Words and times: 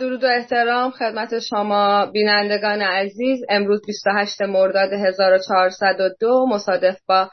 درود 0.00 0.24
و 0.24 0.26
احترام 0.26 0.90
خدمت 0.90 1.38
شما 1.38 2.06
بینندگان 2.06 2.82
عزیز. 2.82 3.40
امروز 3.48 3.80
28 3.86 4.42
مرداد 4.42 4.92
1402 4.92 6.46
مصادف 6.48 6.98
با 7.08 7.30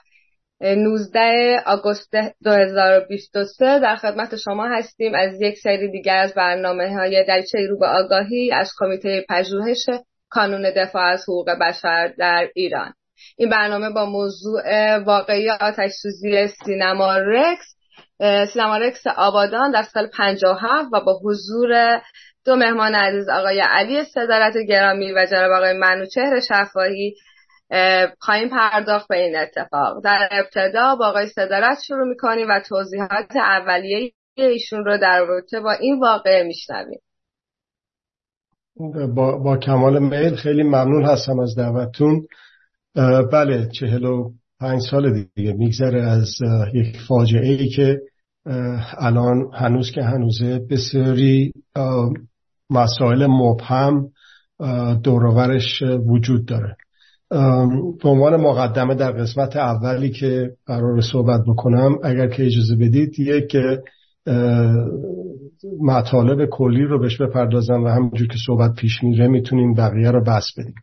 19 0.62 1.64
آگوست 1.66 2.16
2023 2.44 3.80
در 3.80 3.96
خدمت 3.96 4.36
شما 4.36 4.68
هستیم 4.68 5.16
از 5.16 5.42
یک 5.42 5.58
سری 5.58 5.92
دیگر 5.92 6.18
از 6.18 6.34
برنامه 6.34 6.96
های 6.96 7.26
دریچه 7.28 7.68
رو 7.70 7.80
به 7.80 7.88
آگاهی 7.88 8.52
از 8.52 8.72
کمیته 8.78 9.26
پژوهش 9.30 9.90
کانون 10.30 10.72
دفاع 10.76 11.04
از 11.04 11.24
حقوق 11.24 11.50
بشر 11.50 12.14
در 12.18 12.48
ایران. 12.56 12.94
این 13.38 13.50
برنامه 13.50 13.90
با 13.90 14.06
موضوع 14.06 14.98
واقعی 14.98 15.50
آتش 15.50 15.92
سوزی 16.02 16.48
سینما 16.48 17.18
رکس. 17.18 17.78
سینما 18.54 18.78
رکس 18.78 19.08
آبادان 19.18 19.72
در 19.72 19.84
سال 19.84 20.08
57 20.08 20.90
و 20.94 21.02
با 21.02 21.20
حضور 21.24 22.02
دو 22.48 22.56
مهمان 22.56 22.96
عزیز 22.96 23.30
آقای 23.30 23.60
علی 23.70 24.04
صدارت 24.04 24.54
گرامی 24.70 25.14
و 25.14 25.26
جناب 25.32 25.52
آقای 25.52 25.74
منوچهر 25.74 26.40
شفاهی 26.40 27.16
خواهیم 28.20 28.50
پرداخت 28.50 29.08
به 29.08 29.18
این 29.18 29.36
اتفاق. 29.38 30.04
در 30.04 30.30
ابتدا 30.32 30.96
با 30.96 31.08
آقای 31.08 31.28
صدارت 31.28 31.78
شروع 31.88 32.08
می‌کنیم 32.08 32.48
و 32.50 32.60
توضیحات 32.70 33.36
اولیه 33.36 34.12
ایشون 34.38 34.86
رو 34.86 34.98
در 34.98 35.26
رابطه 35.26 35.60
با 35.60 35.72
این 35.72 36.00
واقعه 36.00 36.44
میشنویم. 36.44 37.00
با, 39.16 39.38
با 39.38 39.58
کمال 39.58 40.00
میل 40.00 40.36
خیلی 40.36 40.64
ممنون 40.64 41.06
هستم 41.06 41.40
از 41.40 41.56
دعوتتون. 41.58 42.28
بله 43.32 43.70
چهل 43.80 44.04
و 44.04 44.32
پنج 44.60 44.82
سال 44.92 45.24
دیگه 45.36 45.54
میگذره 45.54 46.02
از 46.02 46.30
یک 46.74 46.98
فاجعه 47.08 47.48
ای 47.48 47.70
که 47.70 48.02
الان 48.98 49.52
هنوز 49.54 49.92
که 49.92 50.04
هنوزه 50.04 50.60
بسیاری 50.70 51.52
مسائل 52.70 53.26
مبهم 53.26 54.10
دورورش 55.04 55.82
وجود 55.82 56.46
داره. 56.46 56.76
به 58.02 58.10
عنوان 58.10 58.36
مقدمه 58.36 58.96
در 58.96 59.12
قسمت 59.12 59.56
اولی 59.56 60.12
که 60.12 60.52
قرار 60.66 61.02
صحبت 61.02 61.42
بکنم 61.48 61.96
اگر 62.04 62.28
که 62.28 62.46
اجازه 62.46 62.76
بدید 62.76 63.20
یک 63.20 63.58
مطالب 65.82 66.50
کلی 66.50 66.84
رو 66.84 67.00
بهش 67.00 67.22
بپردازم 67.22 67.84
و 67.84 67.88
همونجور 67.88 68.28
که 68.28 68.38
صحبت 68.46 68.76
پیش 68.76 69.04
میره 69.04 69.28
می‌تونیم 69.28 69.74
بقیه 69.74 70.12
رو 70.12 70.24
بس 70.24 70.46
بدیم. 70.58 70.76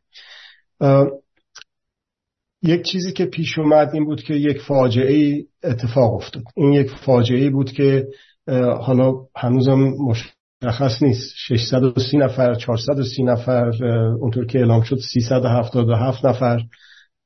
یک 2.62 2.82
چیزی 2.82 3.12
که 3.12 3.26
پیش 3.26 3.58
اومد 3.58 3.90
این 3.94 4.04
بود 4.04 4.22
که 4.22 4.34
یک 4.34 4.60
فاجعه 4.60 5.44
اتفاق 5.64 6.14
افتاد. 6.14 6.42
این 6.56 6.72
یک 6.72 6.90
فاجعه 7.06 7.50
بود 7.50 7.72
که 7.72 8.06
حالا 8.80 9.12
هنوزم 9.36 9.92
مشخص 10.64 11.02
نیست. 11.02 11.34
630 11.48 12.16
نفر 12.16 12.54
430 12.54 13.22
نفر 13.22 13.84
اونطور 14.20 14.46
که 14.46 14.58
اعلام 14.58 14.82
شد 14.82 14.98
377 15.12 16.26
نفر 16.26 16.60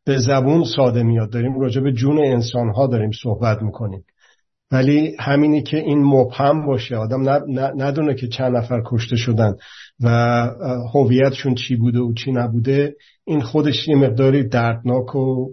به 0.06 0.18
زبون 0.18 0.64
ساده 0.64 1.02
میاد. 1.02 1.30
داریم 1.30 1.60
راجع 1.60 1.80
به 1.80 1.92
جون 1.92 2.18
انسان 2.18 2.68
ها 2.68 2.86
داریم 2.86 3.10
صحبت 3.22 3.62
می‌کنیم. 3.62 4.04
ولی 4.72 5.16
همینی 5.20 5.62
که 5.62 5.76
این 5.76 6.04
مبهم 6.04 6.66
باشه 6.66 6.96
آدم 6.96 7.28
ندونه 7.82 8.14
که 8.14 8.28
چند 8.28 8.56
نفر 8.56 8.82
کشته 8.86 9.16
شدن 9.16 9.54
و 10.00 10.08
هویتشون 10.94 11.54
چی 11.54 11.76
بوده 11.76 11.98
و 11.98 12.14
چی 12.14 12.32
نبوده 12.32 12.94
این 13.24 13.40
خودش 13.40 13.88
یه 13.88 13.96
مقداری 13.96 14.48
دردناک 14.48 15.14
و 15.14 15.48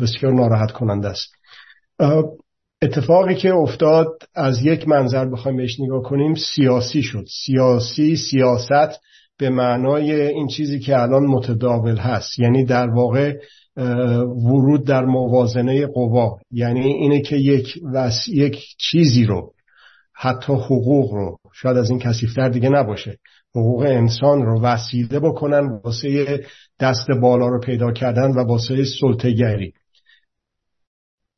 بسیار 0.00 0.32
ناراحت 0.32 0.72
کننده 0.72 1.08
است. 1.08 1.34
اتفاقی 2.82 3.34
که 3.34 3.54
افتاد 3.54 4.06
از 4.34 4.66
یک 4.66 4.88
منظر 4.88 5.24
بخوایم 5.24 5.56
بهش 5.56 5.80
نگاه 5.80 6.02
کنیم 6.02 6.34
سیاسی 6.34 7.02
شد. 7.02 7.24
سیاسی 7.46 8.16
سیاست 8.16 9.00
به 9.38 9.50
معنای 9.50 10.12
این 10.12 10.46
چیزی 10.46 10.78
که 10.78 10.98
الان 10.98 11.26
متداول 11.26 11.96
هست. 11.96 12.38
یعنی 12.38 12.64
در 12.64 12.90
واقع 12.90 13.36
ورود 14.44 14.86
در 14.86 15.04
موازنه 15.04 15.86
قوا. 15.86 16.38
یعنی 16.50 16.80
اینه 16.80 17.20
که 17.20 17.36
یک, 17.36 17.80
وس... 17.92 18.28
یک 18.28 18.58
چیزی 18.78 19.24
رو 19.24 19.52
حتی 20.14 20.52
حقوق 20.52 21.14
رو 21.14 21.36
شاید 21.54 21.76
از 21.76 21.90
این 21.90 21.98
کسیفتر 21.98 22.48
دیگه 22.48 22.68
نباشه. 22.68 23.18
حقوق 23.54 23.80
انسان 23.80 24.42
رو 24.42 24.60
وسیله 24.60 25.20
بکنن 25.20 25.80
واسه 25.84 26.40
دست 26.80 27.06
بالا 27.22 27.48
رو 27.48 27.60
پیدا 27.60 27.92
کردن 27.92 28.30
و 28.30 28.44
واسه 28.44 28.84
سلطگری 29.00 29.72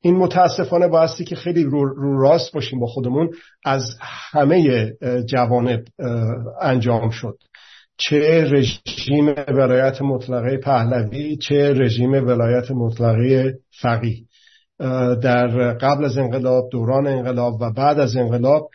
این 0.02 0.16
متاسفانه 0.16 0.88
بایستی 0.88 1.24
که 1.24 1.36
خیلی 1.36 1.64
رو, 1.64 1.84
رو 1.84 2.20
راست 2.20 2.52
باشیم 2.52 2.80
با 2.80 2.86
خودمون 2.86 3.30
از 3.64 3.82
همه 4.00 4.90
جوانب 5.26 5.84
انجام 6.60 7.10
شد. 7.10 7.38
چه 7.96 8.44
رژیم 8.44 9.34
ولایت 9.48 10.02
مطلقه 10.02 10.56
پهلوی 10.56 11.36
چه 11.36 11.72
رژیم 11.72 12.12
ولایت 12.12 12.70
مطلقه 12.70 13.54
فقیه. 13.80 14.24
در 15.22 15.72
قبل 15.72 16.04
از 16.04 16.18
انقلاب 16.18 16.68
دوران 16.72 17.06
انقلاب 17.06 17.60
و 17.60 17.72
بعد 17.72 17.98
از 17.98 18.16
انقلاب 18.16 18.70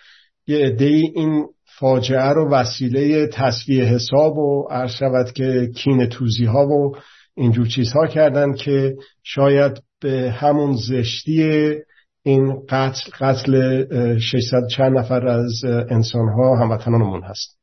یه 0.47 0.57
عده 0.57 0.85
این 0.85 1.45
فاجعه 1.79 2.29
رو 2.29 2.49
وسیله 2.49 3.27
تصویه 3.27 3.83
حساب 3.83 4.37
و 4.37 4.67
عرض 4.71 4.91
شود 4.91 5.31
که 5.31 5.69
کین 5.75 6.05
توزی 6.05 6.45
ها 6.45 6.67
و 6.67 6.95
اینجور 7.37 7.67
چیزها 7.67 8.07
کردن 8.07 8.53
که 8.53 8.95
شاید 9.23 9.81
به 10.05 10.31
همون 10.31 10.75
زشتی 10.89 11.71
این 12.23 12.65
قتل 12.69 13.11
قتل 13.19 14.19
600 14.19 14.67
چند 14.67 14.97
نفر 14.97 15.27
از 15.27 15.61
انسان 15.89 16.27
ها 16.27 16.55
هموطنانمون 16.55 17.23
هست. 17.23 17.57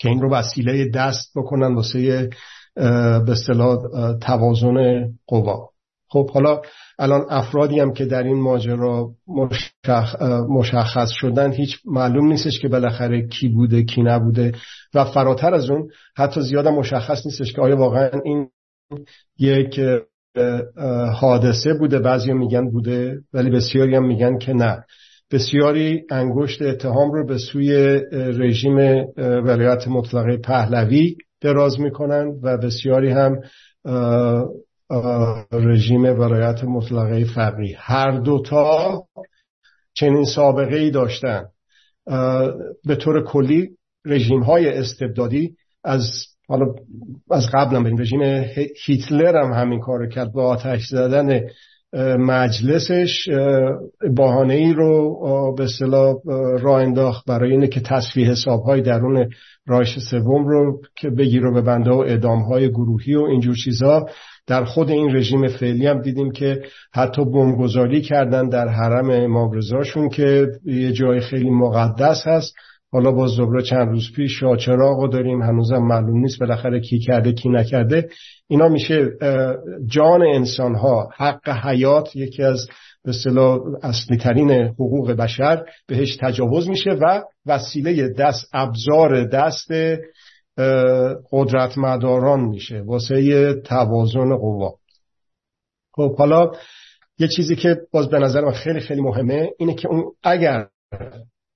که 0.00 0.08
این 0.08 0.20
رو 0.20 0.30
وسیله 0.30 0.88
دست 0.88 1.32
بکنن 1.36 1.74
واسه 1.74 2.30
به 2.74 3.30
اصطلاح 3.32 3.78
توازن 4.18 5.04
قوا. 5.26 5.70
خب 6.08 6.30
حالا 6.30 6.62
الان 6.98 7.26
افرادی 7.30 7.80
هم 7.80 7.92
که 7.92 8.04
در 8.04 8.22
این 8.22 8.40
ماجرا 8.40 9.10
مشخص 10.48 11.10
شدن 11.10 11.52
هیچ 11.52 11.78
معلوم 11.84 12.28
نیستش 12.28 12.60
که 12.60 12.68
بالاخره 12.68 13.28
کی 13.28 13.48
بوده 13.48 13.82
کی 13.82 14.02
نبوده 14.02 14.52
و 14.94 15.04
فراتر 15.04 15.54
از 15.54 15.70
اون 15.70 15.90
حتی 16.16 16.40
زیاد 16.40 16.68
مشخص 16.68 17.26
نیستش 17.26 17.52
که 17.52 17.60
آیا 17.62 17.76
واقعا 17.76 18.10
این 18.24 18.48
یک 19.38 19.80
حادثه 21.14 21.74
بوده. 21.74 21.98
بعضی 21.98 22.32
میگن 22.32 22.70
بوده 22.70 23.20
ولی 23.32 23.50
بسیاری 23.50 23.94
هم 23.94 24.06
میگن 24.06 24.38
که 24.38 24.52
نه. 24.52 24.84
بسیاری 25.30 26.02
انگشت 26.10 26.62
اتهام 26.62 27.12
رو 27.12 27.26
به 27.26 27.38
سوی 27.38 27.72
رژیم 28.12 28.76
ولایت 29.16 29.88
مطلقه 29.88 30.36
پهلوی 30.36 31.16
دراز 31.40 31.80
می‌کنن 31.80 32.32
و 32.42 32.58
بسیاری 32.58 33.10
هم 33.10 33.40
رژیم 35.52 36.02
ولایت 36.02 36.64
مطلقه 36.64 37.24
فقی 37.24 37.76
هر 37.78 38.10
دوتا 38.10 39.02
چنین 39.94 40.24
سابقه 40.24 40.76
ای 40.76 40.90
داشتن 40.90 41.44
به 42.84 42.96
طور 43.00 43.24
کلی 43.24 43.70
رژیم 44.04 44.42
های 44.42 44.68
استبدادی 44.68 45.56
از 45.84 46.26
حالا 46.50 46.66
از 47.30 47.46
قبل 47.52 47.82
بریم 47.82 47.98
رژیم 47.98 48.20
هیتلر 48.86 49.36
هم 49.36 49.52
همین 49.52 49.80
کار 49.80 50.08
کرد 50.08 50.32
با 50.32 50.44
آتش 50.44 50.86
زدن 50.86 51.40
مجلسش 52.18 53.28
بهانه 54.16 54.54
ای 54.54 54.72
رو 54.72 55.14
به 55.58 55.64
اصطلاح 55.64 56.14
راه 56.60 56.82
انداخت 56.82 57.26
برای 57.26 57.50
اینه 57.50 57.68
که 57.68 57.80
تصفیه 57.80 58.30
حساب 58.30 58.62
های 58.62 58.82
درون 58.82 59.30
رایش 59.66 59.98
سوم 60.10 60.46
رو 60.46 60.80
که 60.96 61.10
بگیر 61.10 61.50
به 61.50 61.62
بنده 61.62 61.90
و 61.90 61.98
اعدام 61.98 62.42
های 62.42 62.70
گروهی 62.70 63.14
و 63.14 63.22
اینجور 63.22 63.54
چیزها 63.64 64.06
در 64.46 64.64
خود 64.64 64.90
این 64.90 65.16
رژیم 65.16 65.48
فعلی 65.48 65.86
هم 65.86 66.02
دیدیم 66.02 66.32
که 66.32 66.62
حتی 66.94 67.24
بمبگذاری 67.24 68.00
کردن 68.00 68.48
در 68.48 68.68
حرم 68.68 69.10
امام 69.10 69.50
که 70.08 70.46
یه 70.64 70.92
جای 70.92 71.20
خیلی 71.20 71.50
مقدس 71.50 72.26
هست. 72.26 72.54
حالا 72.92 73.12
با 73.12 73.26
زبره 73.26 73.62
چند 73.62 73.88
روز 73.88 74.12
پیش 74.16 74.40
شاچراغ 74.40 75.00
رو 75.00 75.08
داریم 75.08 75.42
هنوزم 75.42 75.78
معلوم 75.78 76.18
نیست 76.18 76.40
بالاخره 76.40 76.80
کی 76.80 76.98
کرده 76.98 77.32
کی 77.32 77.48
نکرده. 77.48 78.08
اینا 78.48 78.68
میشه 78.68 79.10
جان 79.86 80.22
انسان 80.22 80.74
ها 80.74 81.10
حق 81.16 81.48
حیات 81.48 82.16
یکی 82.16 82.42
از 82.42 82.66
به 83.04 83.10
اصطلاح 83.10 83.60
اصلی 83.82 84.16
ترین 84.16 84.50
حقوق 84.50 85.12
بشر 85.12 85.64
بهش 85.86 86.16
تجاوز 86.20 86.68
میشه 86.68 86.90
و 86.90 87.22
وسیله 87.46 88.08
دست 88.08 88.48
ابزار 88.52 89.24
دست 89.24 89.70
قدرت 91.32 91.78
مداران 91.78 92.40
میشه 92.40 92.80
واسه 92.80 93.54
توازن 93.54 94.36
قوا. 94.36 94.74
خب 95.92 96.16
حالا 96.16 96.50
یه 97.18 97.28
چیزی 97.36 97.56
که 97.56 97.76
باز 97.92 98.08
به 98.08 98.18
نظر 98.18 98.40
من 98.40 98.52
خیلی 98.52 98.80
خیلی 98.80 99.00
مهمه 99.00 99.50
اینه 99.58 99.74
که 99.74 99.88
اون 99.88 100.04
اگر 100.22 100.66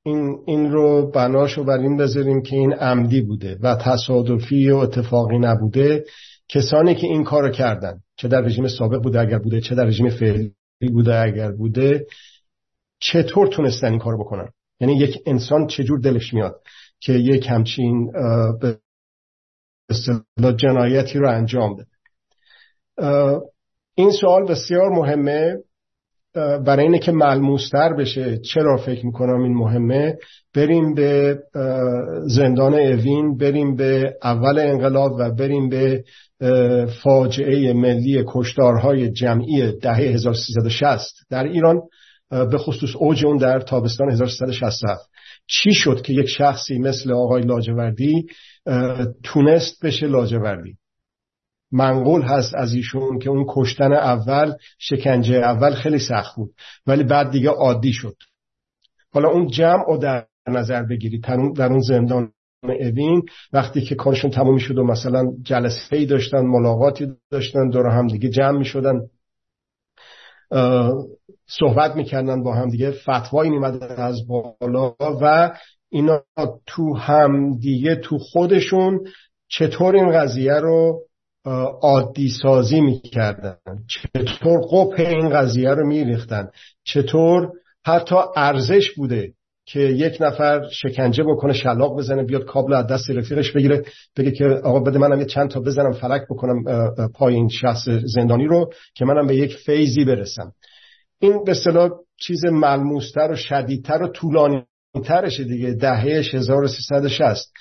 این, 0.06 0.38
این 0.46 0.72
رو 0.72 1.10
بناشو 1.10 1.64
بر 1.64 1.78
این 1.78 1.96
بذاریم 1.96 2.42
که 2.42 2.56
این 2.56 2.72
عمدی 2.72 3.20
بوده 3.20 3.58
و 3.62 3.76
تصادفی 3.76 4.70
و 4.70 4.76
اتفاقی 4.76 5.38
نبوده. 5.38 6.04
کسانی 6.48 6.94
که 6.94 7.06
این 7.06 7.24
کارو 7.24 7.50
کردن 7.50 8.00
چه 8.16 8.28
در 8.28 8.40
رژیم 8.40 8.68
سابق 8.68 9.02
بوده 9.02 9.20
اگر 9.20 9.38
بوده 9.38 9.60
چه 9.60 9.74
در 9.74 9.84
رژیم 9.84 10.10
فعلی 10.10 10.54
بوده 10.92 11.20
اگر 11.20 11.52
بوده 11.52 12.06
چطور 13.00 13.46
تونستن 13.46 13.90
این 13.90 13.98
کارو 13.98 14.24
بکنن؟ 14.24 14.48
یعنی 14.80 14.96
یک 14.96 15.18
انسان 15.26 15.66
چجور 15.66 15.98
دلش 16.00 16.34
میاد 16.34 16.60
که 17.00 17.12
یک 17.12 17.46
همچین 17.48 18.12
به 18.60 20.54
جنایتی 20.56 21.18
رو 21.18 21.30
انجام 21.30 21.76
بده؟ 21.76 21.86
این 23.94 24.10
سوال 24.10 24.46
بسیار 24.48 24.88
مهمه. 24.90 25.56
برای 26.34 26.84
اینه 26.84 26.98
که 26.98 27.12
ملموستر 27.12 27.92
بشه. 27.92 28.38
چرا 28.38 28.76
فکر 28.76 29.06
می‌کنم 29.06 29.42
این 29.42 29.54
مهمه؟ 29.54 30.16
بریم 30.54 30.94
به 30.94 31.38
زندان 32.26 32.74
اوین 32.74 33.36
بریم 33.36 33.76
به 33.76 34.14
اول 34.22 34.58
انقلاب 34.58 35.12
و 35.18 35.30
بریم 35.30 35.68
به 35.68 36.04
فاجعه 37.02 37.72
ملی 37.72 38.24
کشتارهای 38.28 39.10
جمعی 39.10 39.72
دهه 39.72 39.96
1360 39.96 41.14
در 41.30 41.44
ایران 41.44 41.80
به 42.30 42.58
خصوص 42.58 42.96
اوج 42.96 43.26
اون 43.26 43.36
در 43.36 43.60
تابستان 43.60 44.10
1367 44.10 45.10
چی 45.46 45.72
شد 45.72 46.02
که 46.02 46.12
یک 46.12 46.26
شخصی 46.28 46.78
مثل 46.78 47.12
آقای 47.12 47.42
لاجوردی 47.42 48.26
تونست 49.22 49.84
بشه 49.84 50.06
لاجوردی؟ 50.06 50.76
منقول 51.74 52.22
هست 52.22 52.54
از 52.54 52.74
ایشون 52.74 53.18
که 53.18 53.30
اون 53.30 53.46
کشتن 53.48 53.92
اول 53.92 54.52
شکنجه 54.78 55.34
اول 55.34 55.74
خیلی 55.74 55.98
سخت 55.98 56.36
بود 56.36 56.54
ولی 56.86 57.04
بعد 57.04 57.30
دیگه 57.30 57.50
عادی 57.50 57.92
شد. 57.92 58.16
حالا 59.12 59.28
اون 59.28 59.46
جمع 59.46 59.84
رو 59.86 59.96
در 59.96 60.26
نظر 60.48 60.82
بگیرید. 60.82 61.24
در 61.56 61.66
اون 61.66 61.80
زندان 61.80 62.32
اوین 62.62 63.22
وقتی 63.52 63.80
که 63.80 63.94
کارشون 63.94 64.30
تموم 64.30 64.58
شد 64.58 64.78
و 64.78 64.84
مثلا 64.84 65.32
جلسه 65.42 65.96
ای 65.96 66.06
داشتن 66.06 66.40
ملاقاتی 66.40 67.12
داشتن 67.30 67.68
دور 67.68 67.86
هم 67.86 68.06
دیگه 68.06 68.28
جمع 68.28 68.58
می 68.58 68.64
شدن 68.64 69.00
صحبت 71.46 71.96
می‌کردن 71.96 72.42
با 72.42 72.54
هم 72.54 72.70
دیگه 72.70 72.90
فتوایی 72.90 73.50
میمدن 73.50 73.96
از 73.96 74.26
بالا 74.26 74.94
و 75.00 75.52
اینا 75.88 76.22
تو 76.66 76.96
هم 76.96 77.58
دیگه 77.58 77.96
تو 77.96 78.18
خودشون 78.18 79.00
چطور 79.48 79.96
این 79.96 80.12
قضیه 80.12 80.54
رو 80.54 81.00
عادی 81.80 82.28
سازی 82.28 82.80
می‌کردن. 82.80 83.56
چطور 84.26 84.60
قپ 84.60 84.94
این 84.98 85.28
قضیه 85.28 85.70
رو 85.70 85.86
میریختن؟ 85.86 86.48
چطور 86.84 87.52
حتی 87.86 88.16
ارزش 88.36 88.90
بوده 88.96 89.32
که 89.66 89.80
یک 89.80 90.16
نفر 90.20 90.68
شکنجه 90.70 91.24
بکنه 91.24 91.52
شلاق 91.52 91.98
بزنه 91.98 92.22
بیاد 92.22 92.44
کابل 92.44 92.72
از 92.72 92.86
دست 92.86 93.10
رفیقش 93.10 93.52
بگیره 93.52 93.84
بگه 94.16 94.30
که 94.30 94.44
آقا 94.44 94.80
بده 94.80 94.98
منم 94.98 95.20
یه 95.20 95.26
چند 95.26 95.50
تا 95.50 95.60
بزنم 95.60 95.92
فلک 95.92 96.22
بکنم 96.30 96.64
پای 97.14 97.34
این 97.34 97.48
شخص 97.48 97.88
زندانی 97.88 98.46
رو 98.46 98.72
که 98.94 99.04
منم 99.04 99.26
به 99.26 99.36
یک 99.36 99.56
فیزی 99.56 100.04
برسم. 100.04 100.52
این 101.18 101.44
به 101.44 101.50
اصطلاح 101.50 101.90
چیز 102.20 102.44
ملموستر 102.44 103.30
و 103.30 103.36
شدیدتر 103.36 104.02
و 104.02 104.08
طولانی 104.08 104.62
دیگه. 105.38 105.70
دهه 105.72 106.02
1360 106.32 107.52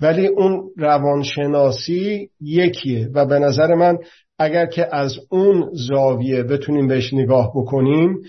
ولی 0.00 0.26
اون 0.26 0.70
روانشناسی 0.76 2.30
یکیه 2.40 3.08
و 3.14 3.26
به 3.26 3.38
نظر 3.38 3.74
من 3.74 3.98
اگر 4.38 4.66
که 4.66 4.96
از 4.96 5.14
اون 5.28 5.70
زاویه 5.72 6.42
بتونیم 6.42 6.88
بهش 6.88 7.14
نگاه 7.14 7.52
بکنیم 7.54 8.22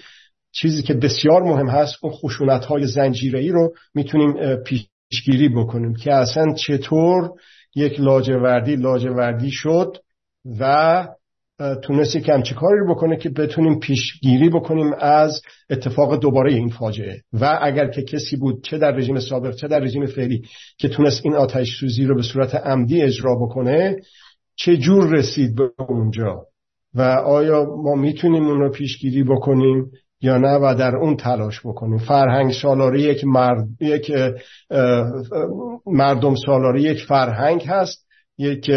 چیزی 0.52 0.84
که 0.84 0.94
بسیار 0.94 1.44
مهم 1.44 1.70
هست 1.70 1.96
اون 2.02 2.14
خشونت 2.14 2.66
های 2.66 2.88
زنجیره 2.88 3.40
ای 3.40 3.50
رو 3.50 3.74
می‌تونیم 3.94 4.56
پیشگیری 4.56 5.50
بکنیم 5.50 5.96
که 5.96 6.14
اصلا 6.14 6.54
چطور 6.54 7.32
یک 7.76 8.00
لاجوردی 8.00 8.76
لاجوردی 8.76 9.52
شد 9.52 9.98
و 10.60 11.08
تونست 11.84 12.16
یک 12.16 12.30
همچی 12.30 12.56
کاری 12.56 12.80
رو 12.80 12.96
بکنه 12.96 13.18
که 13.18 13.30
بتونیم 13.30 13.80
پیشگیری 13.80 14.50
بکنیم 14.50 14.94
از 15.00 15.42
اتفاق 15.70 16.20
دوباره 16.20 16.54
این 16.54 16.70
فاجعه. 16.70 17.22
و 17.34 17.60
اگر 17.62 17.88
که 17.88 18.02
کسی 18.02 18.38
بود 18.38 18.64
چه 18.64 18.78
در 18.78 18.92
رژیم 18.92 19.20
سابق 19.20 19.56
چه 19.56 19.68
در 19.68 19.80
رژیم 19.80 20.06
فعلی 20.06 20.42
که 20.78 20.90
تونست 20.90 21.22
این 21.26 21.36
آتش 21.36 21.68
سوزی 21.80 22.06
رو 22.06 22.16
به 22.16 22.22
صورت 22.22 22.56
عمدی 22.56 23.02
اجرا 23.02 23.36
بکنه 23.36 23.96
چه 24.56 24.78
جور 24.78 25.10
رسید 25.14 25.56
به 25.56 25.70
اونجا؟ 25.90 26.46
و 26.96 27.02
آیا 27.26 27.66
ما 27.84 27.96
می‌تونیم 27.96 28.44
اون 28.48 28.60
رو 28.60 28.72
پیشگیری 28.72 29.24
بکنیم 29.24 29.92
یا 30.22 30.38
نه 30.38 30.58
و 30.62 30.76
در 30.80 30.96
اون 30.96 31.18
تلاش 31.18 31.60
بکنیم؟ 31.66 31.98
فرهنگ 31.98 32.52
سالاری 32.52 33.02
یک, 33.02 33.26
مرد، 33.26 33.68
یک 33.80 34.12
مردم 35.86 36.36
سالاری 36.46 36.82
یک 36.82 37.04
فرهنگ 37.08 37.64
هست 37.68 38.01
یک 38.42 38.72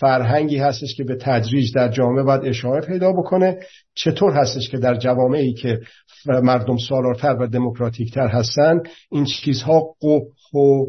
فرهنگی 0.00 0.58
هستش 0.58 0.94
که 0.94 1.04
به 1.04 1.16
تدریج 1.20 1.74
در 1.74 1.88
جامعه 1.88 2.22
باید 2.22 2.44
اشاره 2.44 2.86
پیدا 2.86 3.12
بکنه. 3.12 3.58
چطور 3.94 4.32
هستش 4.32 4.70
که 4.70 4.78
در 4.78 4.94
جوامعی 4.94 5.54
که 5.54 5.80
مردم 6.26 6.76
سالارتر 6.76 7.36
و 7.40 7.46
دموکراتیکتر 7.46 8.28
هستن 8.28 8.80
این 9.10 9.24
چیزها 9.24 9.80
قبح 10.02 10.60
و 10.60 10.86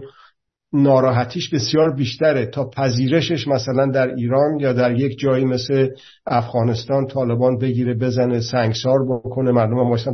ناراحتیش 0.74 1.53
بسیار 1.53 1.95
بیشتره. 1.95 2.45
تا 2.45 2.69
پذیرشش 2.69 3.47
مثلا 3.47 3.91
در 3.91 4.07
ایران 4.07 4.59
یا 4.59 4.74
در 4.74 4.95
یک 5.00 5.19
جایی 5.19 5.45
مثل 5.45 5.88
افغانستان 6.25 7.07
طالبان 7.07 7.57
بگیره 7.57 7.94
بزنه 7.94 8.39
سنگسار 8.39 9.00
بکنه 9.09 9.51
مردم 9.51 9.77
هم 9.77 10.13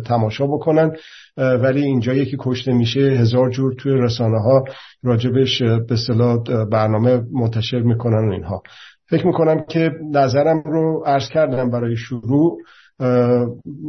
تماشا 0.00 0.46
بکنن. 0.46 0.92
ولی 1.38 1.84
اینجا 1.84 2.14
یکی 2.14 2.36
کشته 2.40 2.72
میشه 2.72 3.00
هزار 3.00 3.50
جور 3.50 3.74
توی 3.74 3.92
رسانه 3.92 4.42
ها 4.42 4.64
راجبش 5.02 5.62
به 5.62 5.96
صلاح 6.06 6.38
برنامه 6.64 7.22
منتشر 7.32 7.80
می‌کنن 7.80 8.28
و 8.28 8.32
اینها. 8.32 8.62
فکر 9.10 9.26
می‌کنم 9.26 9.64
که 9.68 9.90
نظرم 10.14 10.62
رو 10.66 11.02
عرض 11.06 11.28
کردم 11.28 11.70
برای 11.70 11.96
شروع. 11.96 12.58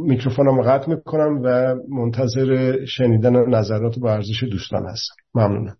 میکروفونم 0.06 0.62
قطع 0.62 0.90
می‌کنم 0.90 1.40
و 1.44 1.74
منتظر 1.88 2.78
شنیدن 2.84 3.50
نظرات 3.50 3.98
و 3.98 4.06
ارزش 4.06 4.42
دوستان 4.42 4.86
هستم. 4.86 5.14
ممنونم. 5.34 5.76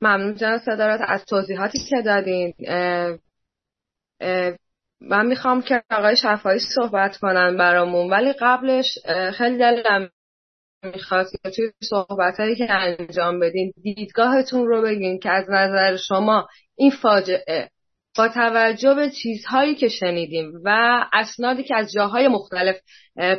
ممنون 0.00 0.34
جناب 0.34 0.60
صدارت. 0.60 1.00
از 1.06 1.24
توضیحاتی 1.24 1.78
که 1.78 2.02
دادین 2.04 2.54
من 5.00 5.26
می‌خوام 5.26 5.62
که 5.62 5.82
آقای 5.90 6.16
شفایی 6.16 6.60
صحبت 6.74 7.16
کنن 7.16 7.56
برامون 7.56 8.10
ولی 8.10 8.32
قبلش 8.32 8.98
خیلی 9.34 9.58
دلم 9.58 10.10
می‌خواست 10.82 11.42
که 11.42 11.50
توی 11.50 11.72
صحبت 11.82 12.40
هایی 12.40 12.56
که 12.56 12.72
انجام 12.72 13.40
بدین 13.40 13.72
دیدگاهتون 13.82 14.66
رو 14.66 14.82
بگین 14.82 15.18
که 15.18 15.30
از 15.30 15.44
نظر 15.50 15.96
شما 15.96 16.48
این 16.76 16.90
فاجعه 16.90 17.70
با 18.18 18.28
توجه 18.28 18.94
به 18.94 19.10
چیزهایی 19.10 19.74
که 19.74 19.88
شنیدیم 19.88 20.52
و 20.64 20.70
اسنادی 21.12 21.64
که 21.64 21.76
از 21.76 21.92
جاهای 21.92 22.28
مختلف 22.28 22.76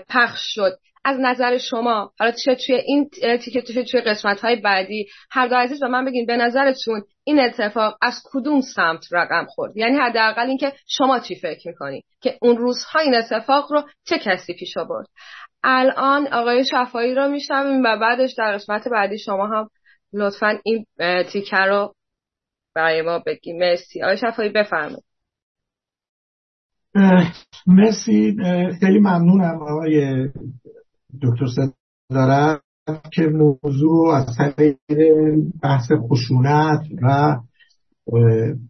پخش 0.10 0.40
شد 0.44 0.80
از 1.10 1.18
نظر 1.20 1.58
شما 1.58 2.12
حالا 2.20 2.32
چه 2.46 2.56
توی 2.56 2.76
این 2.76 3.10
تیکه 3.38 3.62
توی 3.62 3.84
توی 3.84 4.02
قسمت 4.02 4.40
های 4.40 4.56
بعدی 4.56 5.08
هر 5.32 5.48
دو 5.48 5.56
عزیز 5.56 5.80
به 5.80 5.88
من 5.88 6.06
بگین 6.06 6.26
به 6.26 6.38
نظرتون 6.38 7.02
این 7.24 7.40
اتفاق 7.40 7.98
از 8.02 8.14
کدوم 8.32 8.62
سمت 8.62 9.06
رقم 9.12 9.46
خورد؟ 9.46 9.78
یعنی 9.78 9.98
حداقل 9.98 10.48
اینکه 10.48 10.74
شما 10.88 11.20
چی 11.20 11.36
فکر 11.36 11.68
می‌کنید 11.68 12.04
که 12.22 12.38
اون 12.42 12.58
روزها 12.58 13.00
این 13.00 13.16
اتفاق 13.16 13.72
رو 13.72 13.84
چه 14.06 14.20
کسی 14.20 14.54
پیش 14.54 14.78
آورد؟ 14.78 15.08
الان 15.64 16.28
آقای 16.28 16.66
شفایی 16.66 17.16
رو 17.16 17.28
میشنویم 17.28 17.84
و 17.84 17.98
بعدش 17.98 18.34
در 18.38 18.54
قسمت 18.54 18.88
بعدی 18.88 19.18
شما 19.18 19.48
هم 19.48 19.70
لطفا 20.14 20.60
این 20.64 20.86
تیکه 21.32 21.58
رو 21.58 21.94
برای 22.76 23.02
ما 23.02 23.20
بگیم 23.20 23.58
مرسی. 23.60 24.04
آقای 24.04 24.18
شفایی 24.18 24.50
بفرمایید. 24.50 25.04
مرسی. 27.68 28.38
خیلی 28.80 29.00
ممنونم 29.00 29.62
آقای 29.62 30.28
دکتر 31.22 31.72
دارم 32.10 32.60
که 33.14 33.22
موضوع 33.22 34.16
از 34.16 34.38
طریق 34.38 34.78
بحث 35.64 35.92
خشونت 36.10 36.82
و 37.02 37.38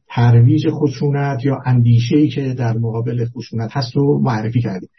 ترویج 0.10 0.70
خشونت 0.70 1.46
یا 1.46 1.58
اندیشه 1.66 2.28
که 2.28 2.54
در 2.54 2.78
مقابل 2.78 3.26
خشونت 3.26 3.70
هست 3.74 3.96
رو 3.96 4.20
معرفی 4.20 4.62
کردیم. 4.62 4.90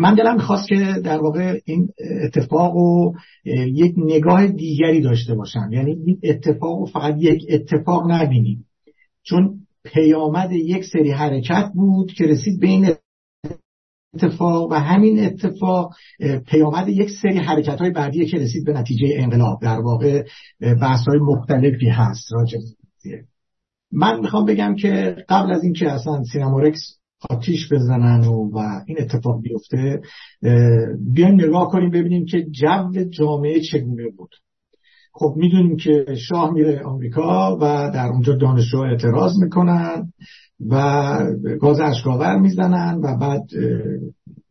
من 0.00 0.14
دلم 0.14 0.34
می‌خواست 0.34 0.68
که 0.68 1.00
در 1.04 1.18
واقع 1.18 1.60
این 1.64 1.88
اتفاق 2.24 2.74
رو 2.74 3.14
یک 3.66 3.94
نگاه 3.96 4.46
دیگری 4.46 5.00
داشته 5.00 5.34
باشم. 5.34 5.68
یعنی 5.72 5.90
این 5.90 6.18
اتفاق 6.22 6.78
رو 6.78 6.86
فقط 6.86 7.14
یک 7.18 7.42
اتفاق 7.50 8.10
نبینیم. 8.10 8.64
چون 9.22 9.60
پیامد 9.84 10.52
یک 10.52 10.84
سری 10.84 11.10
حرکت 11.10 11.70
بود 11.74 12.12
که 12.12 12.24
رسید 12.24 12.60
بین 12.60 12.88
اتفاق 14.16 14.70
و 14.70 14.74
همین 14.74 15.24
اتفاق 15.24 15.94
پیامد 16.46 16.88
یک 16.88 17.10
سری 17.22 17.38
حرکت 17.38 17.80
های 17.80 17.90
بعدیه 17.90 18.26
که 18.26 18.36
رسید 18.36 18.64
به 18.64 18.72
نتیجه 18.72 19.08
انقلاب 19.10 19.58
در 19.62 19.80
واقع 19.80 20.24
بحث 20.60 21.08
های 21.08 21.18
مختلفی 21.18 21.88
هست 21.88 22.32
راجع 22.32 22.58
من 23.92 24.20
می‌خوام 24.20 24.44
بگم 24.44 24.74
که 24.74 25.16
قبل 25.28 25.52
از 25.52 25.64
اینکه 25.64 25.92
اصلا 25.92 26.24
سینمارکس 26.32 26.98
آتیش 27.30 27.72
بزنن 27.72 28.24
و, 28.24 28.50
و 28.52 28.58
این 28.86 28.96
اتفاق 29.00 29.42
بیفته 29.42 30.00
بیایم 31.14 31.34
نگاه 31.34 31.68
کنیم 31.70 31.90
ببینیم 31.90 32.26
که 32.26 32.46
جو 32.50 33.04
جامعه 33.10 33.60
چگونه 33.60 34.10
بود. 34.16 34.30
خب 35.12 35.34
می‌دونیم 35.36 35.76
که 35.76 36.06
شاه 36.28 36.52
میره 36.52 36.82
آمریکا 36.82 37.56
و 37.56 37.90
در 37.94 38.06
اونجا 38.06 38.36
دانشجو 38.36 38.78
اعتراض 38.78 39.32
می‌کنن. 39.42 40.12
و 40.70 41.18
گاز 41.60 41.80
اشکاور 41.80 42.36
می‌زنن 42.38 43.00
و 43.02 43.16
بعد 43.18 43.42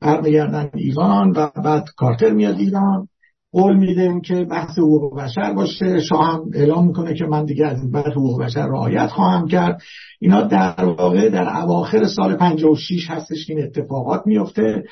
برمیگردن 0.02 0.70
ایران 0.74 1.32
و 1.32 1.50
بعد 1.64 1.86
کارتر 1.98 2.30
میاد 2.30 2.58
ایران. 2.58 3.08
قول 3.52 3.78
میدیم 3.78 4.22
که 4.22 4.44
بحث 4.44 4.80
حقوق 4.80 5.20
بشر 5.20 5.54
باشه. 5.54 6.00
شاه 6.00 6.34
هم 6.34 6.50
اعلام 6.54 6.88
می‌کنه 6.88 7.14
که 7.14 7.26
من 7.26 7.46
دیگه 7.46 7.68
از 7.68 7.92
بعد 7.92 8.08
حقوق 8.08 8.42
بشر 8.44 8.68
رعایت 8.68 9.08
خواهم 9.08 9.48
کرد. 9.48 9.82
اینا 10.20 10.42
در 10.42 10.86
واقع 10.86 11.30
در 11.30 11.58
اواخر 11.58 12.06
سال 12.06 12.36
56 12.36 13.10
هستش 13.10 13.46
که 13.48 13.54
این 13.54 13.64
اتفاقات 13.64 14.22
میفته 14.26 14.84